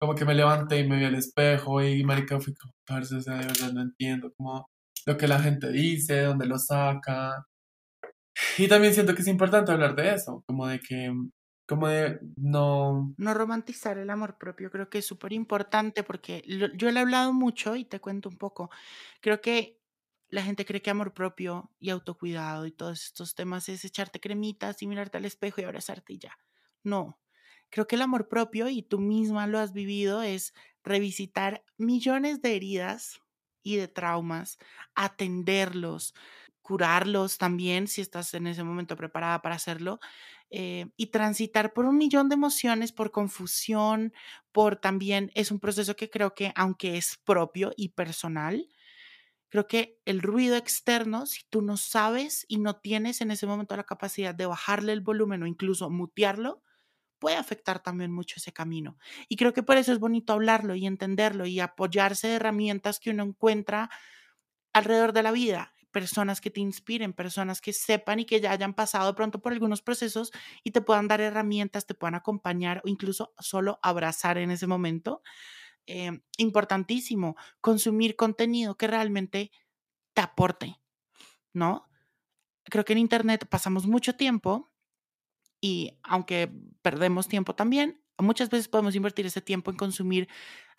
como 0.00 0.14
que 0.14 0.24
me 0.24 0.34
levanté 0.34 0.78
y 0.78 0.88
me 0.88 0.96
vi 0.96 1.04
al 1.04 1.14
espejo 1.16 1.82
y 1.82 2.04
marica 2.04 2.40
fui 2.40 2.54
como, 2.54 2.72
parce, 2.86 3.16
o 3.16 3.20
sea, 3.20 3.34
de 3.34 3.46
verdad 3.48 3.72
no 3.74 3.82
entiendo 3.82 4.32
como 4.34 4.66
lo 5.04 5.18
que 5.18 5.28
la 5.28 5.40
gente 5.40 5.70
dice, 5.70 6.22
dónde 6.22 6.46
lo 6.46 6.58
saca. 6.58 7.44
Y 8.56 8.68
también 8.68 8.94
siento 8.94 9.14
que 9.14 9.20
es 9.20 9.28
importante 9.28 9.72
hablar 9.72 9.94
de 9.94 10.14
eso, 10.14 10.42
como 10.46 10.68
de 10.68 10.80
que 10.80 11.12
como 11.68 11.88
de 11.88 12.18
no... 12.36 13.12
No 13.18 13.34
romantizar 13.34 13.98
el 13.98 14.08
amor 14.08 14.38
propio, 14.38 14.70
creo 14.70 14.88
que 14.88 14.98
es 14.98 15.06
súper 15.06 15.34
importante 15.34 16.02
porque 16.02 16.42
yo 16.46 16.90
le 16.90 16.98
he 16.98 17.02
hablado 17.02 17.32
mucho 17.34 17.76
y 17.76 17.84
te 17.84 18.00
cuento 18.00 18.30
un 18.30 18.38
poco. 18.38 18.70
Creo 19.20 19.40
que 19.42 19.81
la 20.32 20.42
gente 20.42 20.66
cree 20.66 20.82
que 20.82 20.90
amor 20.90 21.14
propio 21.14 21.72
y 21.78 21.90
autocuidado 21.90 22.66
y 22.66 22.72
todos 22.72 23.04
estos 23.04 23.36
temas 23.36 23.68
es 23.70 23.84
echarte 23.84 24.20
cremitas 24.20 24.82
y 24.82 24.88
mirarte 24.88 25.18
al 25.18 25.26
espejo 25.26 25.60
y 25.60 25.64
abrazarte 25.64 26.14
y 26.14 26.18
ya. 26.18 26.38
No, 26.82 27.20
creo 27.70 27.86
que 27.86 27.96
el 27.96 28.02
amor 28.02 28.28
propio, 28.28 28.68
y 28.68 28.82
tú 28.82 28.98
misma 28.98 29.46
lo 29.46 29.58
has 29.60 29.72
vivido, 29.74 30.22
es 30.22 30.54
revisitar 30.84 31.64
millones 31.78 32.42
de 32.42 32.56
heridas 32.56 33.20
y 33.62 33.76
de 33.76 33.88
traumas, 33.88 34.58
atenderlos, 34.96 36.14
curarlos 36.62 37.38
también 37.38 37.86
si 37.88 38.00
estás 38.00 38.34
en 38.34 38.46
ese 38.46 38.64
momento 38.64 38.96
preparada 38.96 39.42
para 39.42 39.56
hacerlo 39.56 40.00
eh, 40.50 40.86
y 40.96 41.06
transitar 41.08 41.72
por 41.72 41.86
un 41.86 41.96
millón 41.98 42.28
de 42.28 42.34
emociones, 42.34 42.92
por 42.92 43.10
confusión, 43.10 44.12
por 44.52 44.76
también 44.76 45.30
es 45.34 45.50
un 45.50 45.60
proceso 45.60 45.96
que 45.96 46.10
creo 46.10 46.34
que 46.34 46.52
aunque 46.56 46.96
es 46.96 47.18
propio 47.24 47.72
y 47.76 47.90
personal, 47.90 48.68
Creo 49.52 49.68
que 49.68 50.00
el 50.06 50.22
ruido 50.22 50.56
externo, 50.56 51.26
si 51.26 51.42
tú 51.50 51.60
no 51.60 51.76
sabes 51.76 52.46
y 52.48 52.58
no 52.58 52.76
tienes 52.76 53.20
en 53.20 53.30
ese 53.30 53.46
momento 53.46 53.76
la 53.76 53.84
capacidad 53.84 54.34
de 54.34 54.46
bajarle 54.46 54.94
el 54.94 55.02
volumen 55.02 55.42
o 55.42 55.46
incluso 55.46 55.90
mutearlo, 55.90 56.62
puede 57.18 57.36
afectar 57.36 57.82
también 57.82 58.12
mucho 58.12 58.36
ese 58.38 58.52
camino. 58.52 58.98
Y 59.28 59.36
creo 59.36 59.52
que 59.52 59.62
por 59.62 59.76
eso 59.78 59.92
es 59.92 59.98
bonito 60.00 60.32
hablarlo 60.32 60.74
y 60.76 60.86
entenderlo 60.86 61.46
y 61.46 61.60
apoyarse 61.60 62.28
de 62.28 62.36
herramientas 62.36 63.00
que 63.00 63.10
uno 63.10 63.24
encuentra 63.24 63.90
alrededor 64.72 65.12
de 65.12 65.22
la 65.22 65.32
vida, 65.32 65.74
personas 65.90 66.40
que 66.40 66.50
te 66.50 66.60
inspiren, 66.60 67.12
personas 67.12 67.60
que 67.60 67.72
sepan 67.74 68.20
y 68.20 68.24
que 68.26 68.40
ya 68.40 68.52
hayan 68.52 68.74
pasado 68.74 69.14
pronto 69.14 69.40
por 69.42 69.52
algunos 69.52 69.82
procesos 69.82 70.32
y 70.64 70.70
te 70.70 70.80
puedan 70.80 71.08
dar 71.08 71.20
herramientas, 71.20 71.86
te 71.86 71.94
puedan 71.94 72.14
acompañar 72.14 72.80
o 72.84 72.88
incluso 72.88 73.34
solo 73.38 73.78
abrazar 73.82 74.38
en 74.38 74.50
ese 74.50 74.66
momento 74.66 75.22
eh, 75.86 76.20
importantísimo, 76.38 77.36
consumir 77.60 78.16
contenido 78.16 78.76
que 78.76 78.86
realmente 78.86 79.50
te 80.14 80.22
aporte, 80.22 80.80
¿no? 81.54 81.88
Creo 82.64 82.84
que 82.84 82.92
en 82.94 83.00
Internet 83.00 83.46
pasamos 83.48 83.86
mucho 83.86 84.16
tiempo 84.16 84.72
y 85.60 85.98
aunque 86.02 86.50
perdemos 86.82 87.28
tiempo 87.28 87.54
también, 87.54 88.02
muchas 88.18 88.50
veces 88.50 88.68
podemos 88.68 88.94
invertir 88.94 89.26
ese 89.26 89.40
tiempo 89.40 89.70
en 89.70 89.76
consumir. 89.76 90.28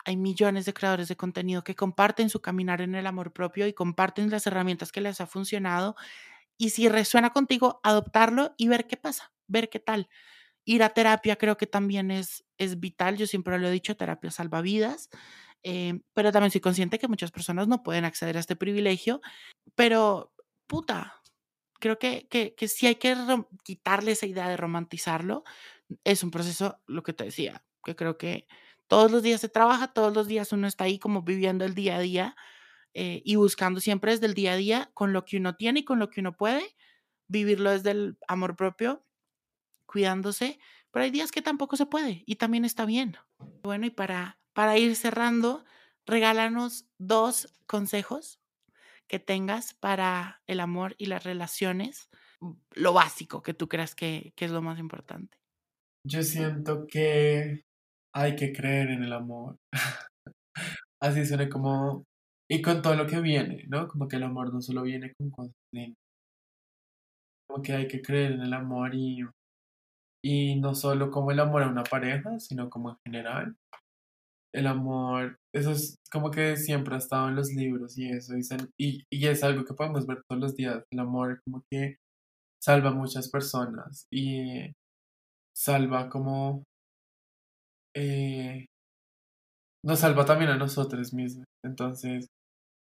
Hay 0.04 0.16
millones 0.16 0.66
de 0.66 0.74
creadores 0.74 1.08
de 1.08 1.16
contenido 1.16 1.64
que 1.64 1.76
comparten 1.76 2.30
su 2.30 2.40
caminar 2.42 2.80
en 2.82 2.94
el 2.94 3.06
amor 3.06 3.32
propio 3.32 3.66
y 3.66 3.72
comparten 3.74 4.30
las 4.30 4.46
herramientas 4.46 4.92
que 4.92 5.00
les 5.00 5.20
ha 5.20 5.26
funcionado. 5.26 5.96
Y 6.58 6.70
si 6.70 6.88
resuena 6.88 7.30
contigo, 7.30 7.80
adoptarlo 7.84 8.54
y 8.58 8.68
ver 8.68 8.86
qué 8.86 8.96
pasa, 8.96 9.32
ver 9.48 9.70
qué 9.70 9.80
tal. 9.80 10.08
Ir 10.64 10.82
a 10.82 10.90
terapia 10.90 11.36
creo 11.36 11.56
que 11.56 11.66
también 11.66 12.10
es, 12.10 12.44
es 12.58 12.80
vital, 12.80 13.16
yo 13.16 13.26
siempre 13.26 13.58
lo 13.58 13.68
he 13.68 13.70
dicho, 13.72 13.96
terapia 13.96 14.30
salva 14.30 14.62
vidas, 14.62 15.10
eh, 15.62 16.00
pero 16.14 16.32
también 16.32 16.50
soy 16.50 16.60
consciente 16.60 16.98
que 16.98 17.08
muchas 17.08 17.30
personas 17.30 17.68
no 17.68 17.82
pueden 17.82 18.04
acceder 18.04 18.36
a 18.36 18.40
este 18.40 18.56
privilegio, 18.56 19.20
pero 19.74 20.32
puta, 20.66 21.20
creo 21.80 21.98
que, 21.98 22.26
que, 22.28 22.54
que 22.54 22.68
sí 22.68 22.86
hay 22.86 22.96
que 22.96 23.16
quitarle 23.62 24.12
esa 24.12 24.26
idea 24.26 24.48
de 24.48 24.56
romantizarlo. 24.56 25.44
Es 26.04 26.22
un 26.22 26.30
proceso, 26.30 26.80
lo 26.86 27.02
que 27.02 27.12
te 27.12 27.24
decía, 27.24 27.64
que 27.84 27.94
creo 27.96 28.16
que 28.16 28.46
todos 28.88 29.10
los 29.10 29.22
días 29.22 29.40
se 29.40 29.48
trabaja, 29.48 29.92
todos 29.92 30.14
los 30.14 30.26
días 30.26 30.52
uno 30.52 30.66
está 30.66 30.84
ahí 30.84 30.98
como 30.98 31.22
viviendo 31.22 31.64
el 31.64 31.74
día 31.74 31.96
a 31.96 32.00
día 32.00 32.36
eh, 32.94 33.22
y 33.24 33.36
buscando 33.36 33.80
siempre 33.80 34.12
desde 34.12 34.26
el 34.26 34.34
día 34.34 34.52
a 34.52 34.56
día 34.56 34.90
con 34.94 35.12
lo 35.12 35.24
que 35.24 35.36
uno 35.36 35.56
tiene 35.56 35.80
y 35.80 35.84
con 35.84 35.98
lo 35.98 36.10
que 36.10 36.20
uno 36.20 36.36
puede, 36.36 36.62
vivirlo 37.28 37.70
desde 37.70 37.90
el 37.92 38.18
amor 38.28 38.56
propio 38.56 39.04
cuidándose, 39.94 40.58
pero 40.90 41.04
hay 41.04 41.12
días 41.12 41.30
que 41.30 41.40
tampoco 41.40 41.76
se 41.76 41.86
puede 41.86 42.24
y 42.26 42.34
también 42.34 42.64
está 42.64 42.84
bien. 42.84 43.16
Bueno, 43.62 43.86
y 43.86 43.90
para, 43.90 44.40
para 44.52 44.76
ir 44.76 44.96
cerrando, 44.96 45.64
regálanos 46.04 46.88
dos 46.98 47.54
consejos 47.68 48.40
que 49.06 49.20
tengas 49.20 49.72
para 49.74 50.42
el 50.48 50.58
amor 50.58 50.96
y 50.98 51.06
las 51.06 51.22
relaciones, 51.22 52.08
lo 52.72 52.92
básico 52.92 53.40
que 53.40 53.54
tú 53.54 53.68
creas 53.68 53.94
que, 53.94 54.32
que 54.34 54.46
es 54.46 54.50
lo 54.50 54.62
más 54.62 54.80
importante. 54.80 55.38
Yo 56.04 56.24
siento 56.24 56.88
que 56.88 57.62
hay 58.12 58.34
que 58.34 58.52
creer 58.52 58.90
en 58.90 59.04
el 59.04 59.12
amor. 59.12 59.58
Así 61.00 61.24
suena 61.24 61.48
como... 61.48 62.02
Y 62.50 62.60
con 62.60 62.82
todo 62.82 62.96
lo 62.96 63.06
que 63.06 63.20
viene, 63.20 63.64
¿no? 63.68 63.86
Como 63.86 64.08
que 64.08 64.16
el 64.16 64.24
amor 64.24 64.52
no 64.52 64.60
solo 64.60 64.82
viene 64.82 65.12
con 65.16 65.30
cosas 65.30 65.54
Como 67.46 67.62
que 67.62 67.72
hay 67.74 67.86
que 67.86 68.02
creer 68.02 68.32
en 68.32 68.40
el 68.40 68.52
amor 68.52 68.92
y 68.92 69.22
y 70.24 70.56
no 70.56 70.74
solo 70.74 71.10
como 71.10 71.32
el 71.32 71.40
amor 71.40 71.62
a 71.62 71.68
una 71.68 71.84
pareja, 71.84 72.40
sino 72.40 72.70
como 72.70 72.90
en 72.90 72.96
general. 73.04 73.56
El 74.54 74.66
amor, 74.66 75.36
eso 75.54 75.72
es 75.72 75.96
como 76.10 76.30
que 76.30 76.56
siempre 76.56 76.94
ha 76.94 76.98
estado 76.98 77.28
en 77.28 77.36
los 77.36 77.52
libros 77.52 77.98
y 77.98 78.08
eso, 78.08 78.34
y, 78.78 79.04
y 79.12 79.26
es 79.26 79.44
algo 79.44 79.64
que 79.66 79.74
podemos 79.74 80.06
ver 80.06 80.22
todos 80.26 80.40
los 80.40 80.56
días. 80.56 80.82
El 80.90 81.00
amor 81.00 81.40
como 81.44 81.62
que 81.70 81.96
salva 82.62 82.90
a 82.90 82.94
muchas 82.94 83.30
personas 83.30 84.06
y 84.10 84.72
salva 85.54 86.08
como... 86.08 86.64
Eh, 87.94 88.66
nos 89.84 90.00
salva 90.00 90.24
también 90.24 90.52
a 90.52 90.56
nosotros 90.56 91.12
mismos. 91.12 91.44
Entonces, 91.62 92.28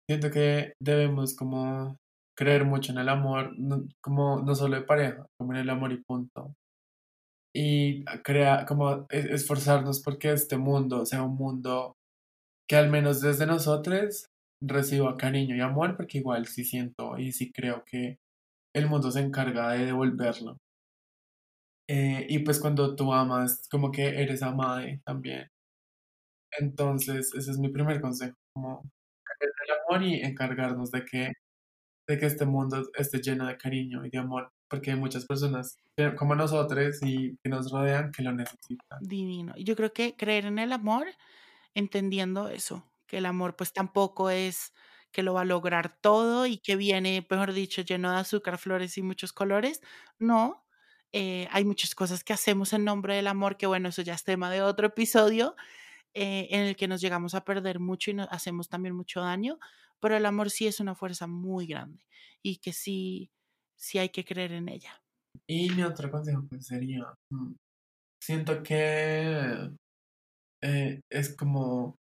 siento 0.08 0.30
que 0.30 0.74
debemos 0.80 1.34
como 1.34 1.96
creer 2.36 2.64
mucho 2.64 2.92
en 2.92 2.98
el 2.98 3.08
amor, 3.08 3.52
como 4.00 4.42
no 4.42 4.54
solo 4.54 4.76
de 4.76 4.82
pareja, 4.82 5.26
como 5.38 5.54
en 5.54 5.60
el 5.60 5.70
amor 5.70 5.92
y 5.92 6.02
punto 6.04 6.54
y 7.56 8.04
crea, 8.22 8.66
como 8.66 9.06
esforzarnos 9.10 10.02
porque 10.02 10.30
este 10.32 10.58
mundo 10.58 11.06
sea 11.06 11.22
un 11.22 11.36
mundo 11.36 11.96
que 12.68 12.76
al 12.76 12.90
menos 12.90 13.22
desde 13.22 13.46
nosotros 13.46 14.26
reciba 14.62 15.16
cariño 15.16 15.56
y 15.56 15.60
amor, 15.60 15.96
porque 15.96 16.18
igual 16.18 16.46
sí 16.46 16.64
siento 16.64 17.18
y 17.18 17.32
sí 17.32 17.52
creo 17.52 17.84
que 17.86 18.18
el 18.74 18.88
mundo 18.88 19.10
se 19.10 19.20
encarga 19.20 19.70
de 19.72 19.86
devolverlo. 19.86 20.58
Eh, 21.88 22.26
y 22.28 22.40
pues 22.40 22.60
cuando 22.60 22.94
tú 22.96 23.12
amas, 23.12 23.66
como 23.70 23.90
que 23.92 24.04
eres 24.22 24.42
amada 24.42 24.84
también. 25.04 25.48
Entonces, 26.58 27.32
ese 27.34 27.50
es 27.50 27.58
mi 27.58 27.68
primer 27.68 28.00
consejo, 28.00 28.34
como 28.54 28.82
el 29.40 29.96
amor 29.96 30.06
y 30.06 30.20
encargarnos 30.22 30.90
de 30.90 31.04
que, 31.04 31.32
de 32.08 32.18
que 32.18 32.26
este 32.26 32.46
mundo 32.46 32.82
esté 32.96 33.20
lleno 33.20 33.46
de 33.46 33.58
cariño 33.58 34.04
y 34.06 34.10
de 34.10 34.18
amor 34.18 34.50
porque 34.68 34.90
hay 34.90 34.96
muchas 34.96 35.24
personas 35.26 35.78
como 36.16 36.34
nosotros 36.34 36.96
y 37.02 37.36
que 37.42 37.48
nos 37.48 37.70
rodean 37.70 38.12
que 38.12 38.22
lo 38.22 38.32
necesitan. 38.32 38.98
Divino. 39.00 39.54
Yo 39.56 39.76
creo 39.76 39.92
que 39.92 40.16
creer 40.16 40.46
en 40.46 40.58
el 40.58 40.72
amor, 40.72 41.06
entendiendo 41.74 42.48
eso, 42.48 42.84
que 43.06 43.18
el 43.18 43.26
amor 43.26 43.56
pues 43.56 43.72
tampoco 43.72 44.30
es 44.30 44.72
que 45.12 45.22
lo 45.22 45.34
va 45.34 45.42
a 45.42 45.44
lograr 45.46 45.96
todo 46.00 46.46
y 46.46 46.58
que 46.58 46.76
viene, 46.76 47.26
mejor 47.30 47.52
dicho, 47.52 47.82
lleno 47.82 48.10
de 48.10 48.18
azúcar, 48.18 48.58
flores 48.58 48.98
y 48.98 49.02
muchos 49.02 49.32
colores. 49.32 49.80
No, 50.18 50.66
eh, 51.12 51.48
hay 51.52 51.64
muchas 51.64 51.94
cosas 51.94 52.22
que 52.22 52.34
hacemos 52.34 52.72
en 52.72 52.84
nombre 52.84 53.14
del 53.14 53.26
amor, 53.26 53.56
que 53.56 53.66
bueno, 53.66 53.88
eso 53.88 54.02
ya 54.02 54.14
es 54.14 54.24
tema 54.24 54.50
de 54.50 54.62
otro 54.62 54.88
episodio, 54.88 55.56
eh, 56.12 56.48
en 56.50 56.60
el 56.60 56.76
que 56.76 56.88
nos 56.88 57.00
llegamos 57.00 57.34
a 57.34 57.44
perder 57.44 57.78
mucho 57.78 58.10
y 58.10 58.14
nos 58.14 58.28
hacemos 58.30 58.68
también 58.68 58.94
mucho 58.94 59.20
daño, 59.20 59.58
pero 60.00 60.16
el 60.16 60.26
amor 60.26 60.50
sí 60.50 60.66
es 60.66 60.80
una 60.80 60.94
fuerza 60.94 61.26
muy 61.26 61.66
grande 61.66 62.04
y 62.42 62.58
que 62.58 62.72
sí 62.72 63.30
si 63.76 63.98
hay 63.98 64.08
que 64.08 64.24
creer 64.24 64.52
en 64.52 64.68
ella. 64.68 65.00
Y 65.48 65.70
mi 65.70 65.82
otro 65.82 66.10
consejo 66.10 66.44
pues, 66.48 66.66
sería, 66.66 67.14
mm, 67.30 67.54
siento 68.22 68.62
que 68.62 69.70
eh, 70.62 71.00
es 71.10 71.36
como, 71.36 71.96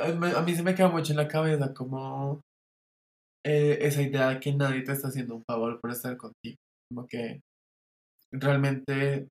a 0.00 0.42
mí 0.42 0.54
se 0.54 0.62
me 0.62 0.74
queda 0.74 0.88
mucho 0.88 1.12
en 1.12 1.18
la 1.18 1.28
cabeza 1.28 1.72
como 1.72 2.40
eh, 3.44 3.78
esa 3.80 4.02
idea 4.02 4.30
de 4.30 4.40
que 4.40 4.52
nadie 4.52 4.82
te 4.82 4.92
está 4.92 5.08
haciendo 5.08 5.36
un 5.36 5.44
favor 5.44 5.80
por 5.80 5.90
estar 5.90 6.16
contigo, 6.16 6.56
como 6.90 7.06
que 7.06 7.40
realmente 8.32 9.28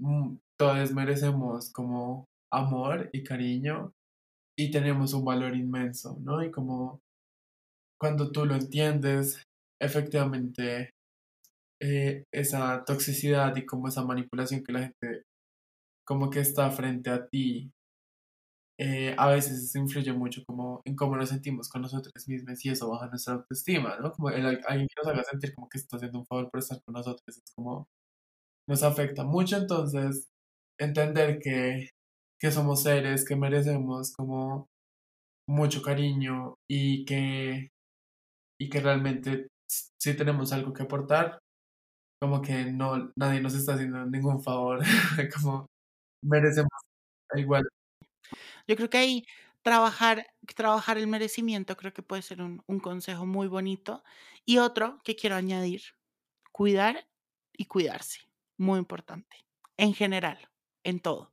mm, 0.00 0.36
todos 0.58 0.92
merecemos 0.92 1.72
como 1.72 2.26
amor 2.52 3.08
y 3.12 3.22
cariño 3.22 3.92
y 4.58 4.70
tenemos 4.70 5.14
un 5.14 5.24
valor 5.24 5.56
inmenso, 5.56 6.18
¿no? 6.20 6.44
Y 6.44 6.50
como 6.50 7.00
cuando 7.98 8.30
tú 8.30 8.44
lo 8.44 8.54
entiendes, 8.54 9.42
efectivamente, 9.80 10.90
eh, 11.80 12.24
esa 12.32 12.84
toxicidad 12.84 13.56
y 13.56 13.66
como 13.66 13.88
esa 13.88 14.04
manipulación 14.04 14.62
que 14.64 14.72
la 14.72 14.80
gente 14.82 15.22
como 16.06 16.30
que 16.30 16.40
está 16.40 16.70
frente 16.70 17.10
a 17.10 17.26
ti, 17.28 17.70
eh, 18.78 19.14
a 19.18 19.28
veces 19.28 19.74
influye 19.76 20.12
mucho 20.12 20.42
como 20.46 20.80
en 20.86 20.96
cómo 20.96 21.16
nos 21.16 21.28
sentimos 21.28 21.68
con 21.68 21.82
nosotros 21.82 22.12
mismos 22.28 22.64
y 22.64 22.70
eso 22.70 22.90
baja 22.90 23.08
nuestra 23.08 23.34
autoestima, 23.34 23.98
¿no? 23.98 24.10
Como 24.12 24.28
alguien 24.28 24.58
que 24.88 24.94
nos 24.96 25.06
haga 25.06 25.22
sentir 25.24 25.54
como 25.54 25.68
que 25.68 25.78
está 25.78 25.96
haciendo 25.96 26.18
un 26.20 26.26
favor 26.26 26.50
por 26.50 26.60
estar 26.60 26.82
con 26.84 26.94
nosotros, 26.94 27.22
es 27.28 27.42
como 27.54 27.88
nos 28.68 28.82
afecta 28.82 29.24
mucho, 29.24 29.56
entonces 29.58 30.28
entender 30.78 31.40
que, 31.40 31.90
que 32.40 32.50
somos 32.52 32.82
seres 32.82 33.24
que 33.26 33.36
merecemos 33.36 34.12
como 34.16 34.68
mucho 35.48 35.82
cariño 35.82 36.56
y 36.70 37.04
que, 37.04 37.70
y 38.60 38.70
que 38.70 38.80
realmente 38.80 39.48
si 39.98 40.14
tenemos 40.14 40.52
algo 40.52 40.72
que 40.72 40.82
aportar, 40.82 41.38
como 42.20 42.42
que 42.42 42.66
no, 42.66 43.12
nadie 43.16 43.40
nos 43.40 43.54
está 43.54 43.74
haciendo 43.74 44.04
ningún 44.06 44.42
favor, 44.42 44.80
como 45.34 45.66
merecemos 46.22 46.70
igual. 47.34 47.64
Yo 48.66 48.76
creo 48.76 48.90
que 48.90 48.98
ahí 48.98 49.26
trabajar, 49.62 50.26
trabajar 50.54 50.98
el 50.98 51.06
merecimiento 51.06 51.76
creo 51.76 51.92
que 51.92 52.02
puede 52.02 52.22
ser 52.22 52.42
un, 52.42 52.62
un 52.66 52.80
consejo 52.80 53.26
muy 53.26 53.48
bonito. 53.48 54.02
Y 54.44 54.58
otro 54.58 54.98
que 55.04 55.16
quiero 55.16 55.36
añadir, 55.36 55.82
cuidar 56.52 57.08
y 57.52 57.66
cuidarse, 57.66 58.20
muy 58.56 58.78
importante, 58.78 59.36
en 59.76 59.94
general, 59.94 60.50
en 60.84 61.00
todo. 61.00 61.32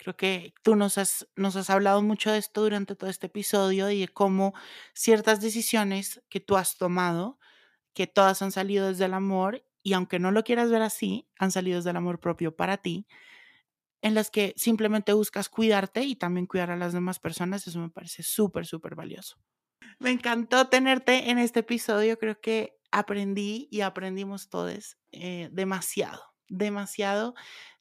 Creo 0.00 0.16
que 0.16 0.54
tú 0.62 0.76
nos 0.76 0.96
has, 0.96 1.28
nos 1.36 1.56
has 1.56 1.68
hablado 1.68 2.00
mucho 2.00 2.32
de 2.32 2.38
esto 2.38 2.62
durante 2.62 2.96
todo 2.96 3.10
este 3.10 3.26
episodio 3.26 3.90
y 3.90 4.00
de 4.00 4.08
cómo 4.08 4.54
ciertas 4.94 5.42
decisiones 5.42 6.22
que 6.30 6.40
tú 6.40 6.56
has 6.56 6.78
tomado, 6.78 7.38
que 8.00 8.06
todas 8.06 8.40
han 8.40 8.50
salido 8.50 8.88
desde 8.88 9.04
el 9.04 9.12
amor 9.12 9.62
y 9.82 9.92
aunque 9.92 10.18
no 10.18 10.30
lo 10.30 10.42
quieras 10.42 10.70
ver 10.70 10.80
así, 10.80 11.28
han 11.38 11.52
salido 11.52 11.76
desde 11.76 11.90
el 11.90 11.98
amor 11.98 12.18
propio 12.18 12.56
para 12.56 12.78
ti, 12.78 13.06
en 14.00 14.14
las 14.14 14.30
que 14.30 14.54
simplemente 14.56 15.12
buscas 15.12 15.50
cuidarte 15.50 16.04
y 16.04 16.16
también 16.16 16.46
cuidar 16.46 16.70
a 16.70 16.78
las 16.78 16.94
demás 16.94 17.18
personas, 17.18 17.66
eso 17.66 17.78
me 17.78 17.90
parece 17.90 18.22
súper, 18.22 18.64
súper 18.64 18.94
valioso. 18.94 19.36
Me 19.98 20.12
encantó 20.12 20.68
tenerte 20.68 21.28
en 21.28 21.36
este 21.36 21.60
episodio, 21.60 22.18
creo 22.18 22.40
que 22.40 22.78
aprendí 22.90 23.68
y 23.70 23.82
aprendimos 23.82 24.48
todos 24.48 24.96
eh, 25.12 25.50
demasiado, 25.52 26.22
demasiado. 26.48 27.34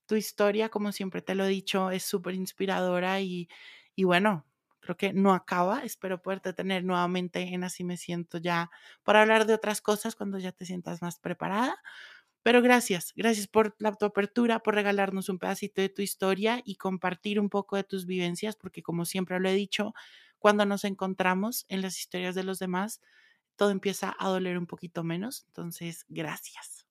Tu 0.05 0.15
historia, 0.17 0.67
como 0.67 0.91
siempre 0.91 1.21
te 1.21 1.33
lo 1.33 1.45
he 1.45 1.47
dicho, 1.47 1.91
es 1.91 2.03
súper 2.03 2.35
inspiradora 2.35 3.21
y, 3.21 3.47
y 3.95 4.03
bueno, 4.03 4.48
creo 4.89 4.97
que 4.97 5.13
no 5.13 5.33
acaba. 5.33 5.83
Espero 5.83 6.21
poderte 6.21 6.53
tener 6.53 6.83
nuevamente 6.83 7.53
en 7.53 7.63
Así 7.63 7.83
Me 7.83 7.97
Siento 7.97 8.39
ya 8.39 8.71
para 9.03 9.21
hablar 9.21 9.45
de 9.45 9.53
otras 9.53 9.81
cosas 9.81 10.15
cuando 10.15 10.39
ya 10.39 10.51
te 10.51 10.65
sientas 10.65 11.01
más 11.01 11.19
preparada. 11.19 11.77
Pero 12.41 12.61
gracias, 12.61 13.13
gracias 13.15 13.47
por 13.47 13.75
la, 13.79 13.93
tu 13.93 14.05
apertura, 14.05 14.59
por 14.59 14.73
regalarnos 14.73 15.29
un 15.29 15.37
pedacito 15.37 15.81
de 15.81 15.89
tu 15.89 16.01
historia 16.01 16.61
y 16.63 16.75
compartir 16.75 17.39
un 17.39 17.49
poco 17.49 17.75
de 17.75 17.83
tus 17.83 18.05
vivencias, 18.05 18.55
porque 18.55 18.81
como 18.81 19.05
siempre 19.05 19.39
lo 19.39 19.49
he 19.49 19.53
dicho, 19.53 19.93
cuando 20.39 20.65
nos 20.65 20.85
encontramos 20.85 21.65
en 21.67 21.81
las 21.81 21.99
historias 21.99 22.33
de 22.33 22.43
los 22.43 22.57
demás, 22.57 23.01
todo 23.57 23.71
empieza 23.71 24.15
a 24.17 24.29
doler 24.29 24.57
un 24.57 24.67
poquito 24.67 25.03
menos. 25.03 25.43
Entonces, 25.47 26.05
gracias. 26.07 26.87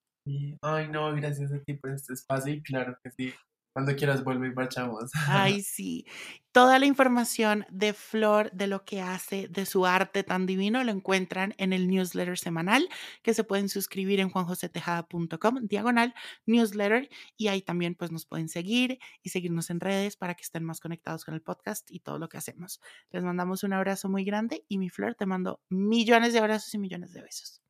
Ay, 0.60 0.88
no, 0.88 1.12
gracias 1.16 1.50
a 1.52 1.58
ti 1.60 1.74
por 1.74 1.90
este 1.90 2.12
espacio 2.12 2.52
y 2.52 2.62
claro 2.62 2.98
que 3.02 3.10
sí. 3.10 3.34
Cuando 3.72 3.94
quieras 3.94 4.24
vuelve 4.24 4.48
y 4.48 4.52
marchamos. 4.52 5.10
Ay, 5.28 5.62
sí. 5.62 6.06
Toda 6.52 6.78
la 6.78 6.86
información 6.86 7.64
de 7.70 7.92
Flor, 7.92 8.50
de 8.52 8.66
lo 8.66 8.84
que 8.84 9.00
hace, 9.00 9.46
de 9.48 9.66
su 9.66 9.86
arte 9.86 10.24
tan 10.24 10.46
divino, 10.46 10.82
lo 10.82 10.90
encuentran 10.90 11.54
en 11.58 11.72
el 11.72 11.86
newsletter 11.86 12.38
semanal 12.38 12.88
que 13.22 13.34
se 13.34 13.44
pueden 13.44 13.68
suscribir 13.68 14.18
en 14.18 14.30
juanjosetejada.com, 14.30 15.66
diagonal 15.68 16.14
newsletter. 16.46 17.08
Y 17.36 17.48
ahí 17.48 17.62
también 17.62 17.94
pues 17.94 18.10
nos 18.10 18.26
pueden 18.26 18.48
seguir 18.48 18.98
y 19.22 19.28
seguirnos 19.28 19.70
en 19.70 19.80
redes 19.80 20.16
para 20.16 20.34
que 20.34 20.42
estén 20.42 20.64
más 20.64 20.80
conectados 20.80 21.24
con 21.24 21.34
el 21.34 21.42
podcast 21.42 21.90
y 21.90 22.00
todo 22.00 22.18
lo 22.18 22.28
que 22.28 22.38
hacemos. 22.38 22.80
Les 23.10 23.22
mandamos 23.22 23.62
un 23.62 23.74
abrazo 23.74 24.08
muy 24.08 24.24
grande 24.24 24.64
y 24.68 24.78
mi 24.78 24.88
Flor 24.88 25.14
te 25.14 25.26
mando 25.26 25.60
millones 25.68 26.32
de 26.32 26.40
abrazos 26.40 26.74
y 26.74 26.78
millones 26.78 27.12
de 27.12 27.22
besos. 27.22 27.62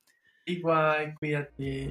Igual, 0.47 1.15
cuídate. 1.19 1.91